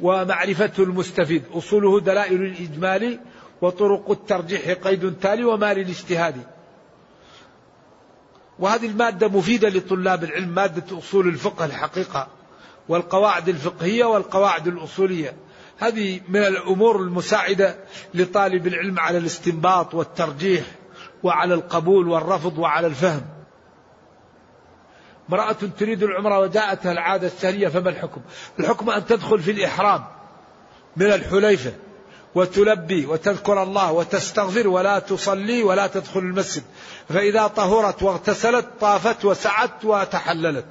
ومعرفة 0.00 0.72
المستفيد. 0.78 1.44
أصوله 1.52 2.00
دلائل 2.00 2.42
الإجمال 2.42 3.20
وطرق 3.62 4.10
الترجيح 4.10 4.70
قيد 4.70 5.18
تالي 5.18 5.44
وما 5.44 5.74
للاجتهاد 5.74 6.36
وهذه 8.58 8.86
المادة 8.86 9.28
مفيدة 9.28 9.68
لطلاب 9.68 10.24
العلم 10.24 10.48
مادة 10.48 10.98
أصول 10.98 11.28
الفقه 11.28 11.64
الحقيقة 11.64 12.28
والقواعد 12.88 13.48
الفقهية 13.48 14.04
والقواعد 14.04 14.66
الأصولية. 14.66 15.36
هذه 15.78 16.20
من 16.28 16.40
الأمور 16.40 17.00
المساعدة 17.00 17.76
لطالب 18.14 18.66
العلم 18.66 18.98
على 18.98 19.18
الاستنباط 19.18 19.94
والترجيح 19.94 20.64
وعلى 21.22 21.54
القبول 21.54 22.08
والرفض 22.08 22.58
وعلى 22.58 22.86
الفهم. 22.86 23.22
امرأة 25.28 25.56
تريد 25.78 26.02
العمرة 26.02 26.38
وجاءتها 26.38 26.92
العادة 26.92 27.26
الثانية 27.26 27.68
فما 27.68 27.90
الحكم؟ 27.90 28.20
الحكم 28.60 28.90
أن 28.90 29.06
تدخل 29.06 29.38
في 29.38 29.50
الإحرام 29.50 30.04
من 30.96 31.06
الحليفة. 31.06 31.72
وتلبي 32.34 33.06
وتذكر 33.06 33.62
الله 33.62 33.92
وتستغفر 33.92 34.68
ولا 34.68 34.98
تصلي 34.98 35.62
ولا 35.62 35.86
تدخل 35.86 36.20
المسجد. 36.20 36.62
فإذا 37.08 37.46
طهرت 37.46 38.02
واغتسلت 38.02 38.66
طافت 38.80 39.24
وسعت 39.24 39.84
وتحللت. 39.84 40.66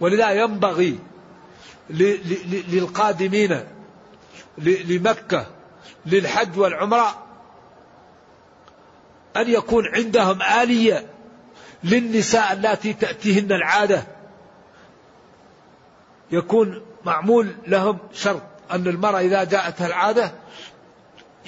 ولذا 0.00 0.30
ينبغي 0.30 0.98
للقادمين 2.68 3.64
لمكة 4.58 5.46
للحج 6.06 6.58
والعمرة 6.58 7.24
أن 9.36 9.48
يكون 9.48 9.86
عندهم 9.94 10.42
آلية 10.42 11.06
للنساء 11.84 12.52
التي 12.52 12.92
تأتيهن 12.92 13.52
العادة. 13.52 14.06
يكون 16.30 16.82
معمول 17.04 17.54
لهم 17.66 17.98
شرط 18.12 18.42
أن 18.70 18.86
المرأة 18.86 19.20
إذا 19.20 19.44
جاءتها 19.44 19.86
العادة 19.86 20.32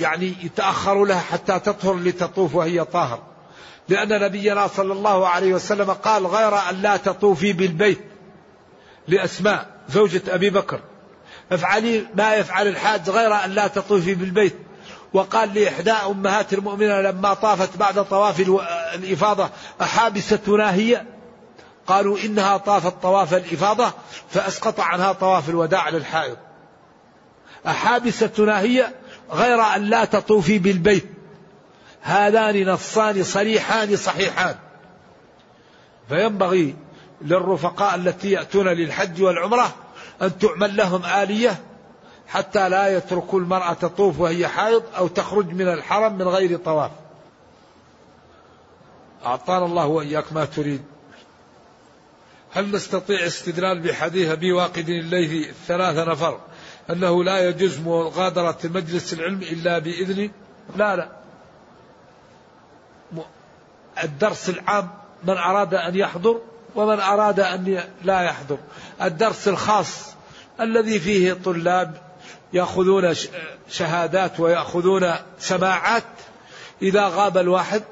يعني 0.00 0.34
يتأخر 0.42 1.04
لها 1.04 1.20
حتى 1.20 1.58
تطهر 1.58 1.94
لتطوف 1.94 2.54
وهي 2.54 2.84
طاهر. 2.84 3.22
لأن 3.88 4.22
نبينا 4.22 4.66
صلى 4.66 4.92
الله 4.92 5.28
عليه 5.28 5.54
وسلم 5.54 5.90
قال 5.90 6.26
غير 6.26 6.54
أن 6.70 6.82
لا 6.82 6.96
تطوفي 6.96 7.52
بالبيت 7.52 8.00
لأسماء 9.08 9.66
زوجة 9.88 10.22
أبي 10.28 10.50
بكر. 10.50 10.80
افعلي 11.52 12.06
ما 12.14 12.34
يفعل 12.34 12.68
الحاج 12.68 13.10
غير 13.10 13.34
أن 13.44 13.50
لا 13.50 13.66
تطوفي 13.66 14.14
بالبيت. 14.14 14.56
وقال 15.12 15.54
لإحدى 15.54 15.90
أمهات 15.90 16.52
المؤمنين 16.52 17.00
لما 17.02 17.34
طافت 17.34 17.76
بعد 17.76 18.04
طواف 18.04 18.40
الإفاضة 18.94 19.50
أحابستنا 19.82 20.74
هي؟ 20.74 21.02
قالوا 21.86 22.18
إنها 22.24 22.56
طافت 22.56 23.02
طواف 23.02 23.34
الإفاضة 23.34 23.92
فأسقط 24.30 24.80
عنها 24.80 25.12
طواف 25.12 25.48
الوداع 25.48 25.88
للحائض. 25.88 26.36
أحابستنا 27.66 28.60
هي 28.60 28.92
غير 29.30 29.60
أن 29.60 29.82
لا 29.82 30.04
تطوفي 30.04 30.58
بالبيت. 30.58 31.06
هذان 32.02 32.68
نصان 32.68 33.22
صريحان 33.22 33.96
صحيحان. 33.96 34.56
فينبغي 36.08 36.76
للرفقاء 37.20 37.94
التي 37.94 38.30
يأتون 38.30 38.68
للحج 38.68 39.22
والعمرة 39.22 39.74
أن 40.22 40.38
تعمل 40.38 40.76
لهم 40.76 41.04
آلية 41.04 41.62
حتى 42.28 42.68
لا 42.68 42.96
يتركوا 42.96 43.40
المرأة 43.40 43.72
تطوف 43.72 44.20
وهي 44.20 44.48
حائض 44.48 44.82
أو 44.96 45.06
تخرج 45.08 45.46
من 45.46 45.68
الحرم 45.68 46.18
من 46.18 46.28
غير 46.28 46.56
طواف. 46.56 46.90
أعطانا 49.26 49.66
الله 49.66 49.86
وإياك 49.86 50.32
ما 50.32 50.44
تريد. 50.44 50.82
هل 52.54 52.70
نستطيع 52.70 53.26
استدلال 53.26 53.80
بحديث 53.80 54.30
أبي 54.30 54.52
واقد 54.52 54.88
الليثي 54.88 55.52
ثلاثة 55.66 56.04
نفر 56.04 56.40
أنه 56.90 57.24
لا 57.24 57.48
يجوز 57.48 57.78
مغادرة 57.78 58.58
مجلس 58.64 59.12
العلم 59.12 59.42
إلا 59.42 59.78
بإذن؟ 59.78 60.30
لا 60.76 60.96
لا. 60.96 61.08
الدرس 64.04 64.48
العام 64.48 64.90
من 65.24 65.36
أراد 65.36 65.74
أن 65.74 65.96
يحضر 65.96 66.40
ومن 66.74 67.00
أراد 67.00 67.40
أن 67.40 67.82
لا 68.04 68.20
يحضر. 68.20 68.58
الدرس 69.02 69.48
الخاص 69.48 70.14
الذي 70.60 70.98
فيه 70.98 71.32
طلاب 71.32 72.02
يأخذون 72.52 73.14
شهادات 73.70 74.40
ويأخذون 74.40 75.12
سماعات 75.38 76.04
إذا 76.82 77.08
غاب 77.08 77.38
الواحد 77.38 77.82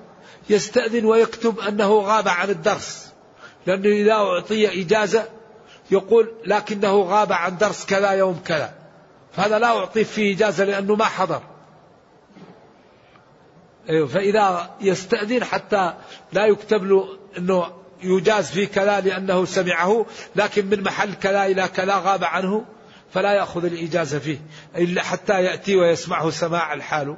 يستأذن 0.51 1.05
ويكتب 1.05 1.59
أنه 1.59 1.99
غاب 1.99 2.29
عن 2.29 2.51
الدرس. 2.51 3.12
لأنه 3.67 3.89
إذا 3.89 4.13
أعطي 4.13 4.83
إجازة 4.83 5.29
يقول 5.91 6.33
لكنه 6.47 7.03
غاب 7.03 7.33
عن 7.33 7.57
درس 7.57 7.87
كذا 7.87 8.11
يوم 8.11 8.41
كذا. 8.45 8.75
فهذا 9.33 9.59
لا 9.59 9.67
أعطيه 9.67 10.05
فيه 10.05 10.37
إجازة 10.37 10.65
لأنه 10.65 10.95
ما 10.95 11.05
حضر. 11.05 11.43
أيوه 13.89 14.07
فإذا 14.07 14.71
يستأذن 14.81 15.45
حتى 15.45 15.95
لا 16.33 16.47
يكتب 16.47 16.85
له 16.85 17.19
أنه 17.39 17.73
يجاز 18.03 18.51
في 18.51 18.67
كذا 18.67 19.01
لأنه 19.01 19.45
سمعه 19.45 20.07
لكن 20.37 20.67
من 20.67 20.83
محل 20.83 21.15
كذا 21.15 21.45
إلى 21.45 21.69
كذا 21.69 21.95
غاب 21.95 22.25
عنه 22.25 22.65
فلا 23.13 23.33
يأخذ 23.33 23.65
الإجازة 23.65 24.19
فيه. 24.19 24.39
إلا 24.77 25.03
حتى 25.03 25.45
يأتي 25.45 25.77
ويسمعه 25.77 26.31
سماع 26.31 26.75
الحال. 26.75 27.17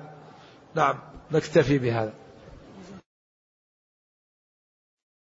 نعم 0.74 0.98
نكتفي 1.30 1.78
بهذا. 1.78 2.23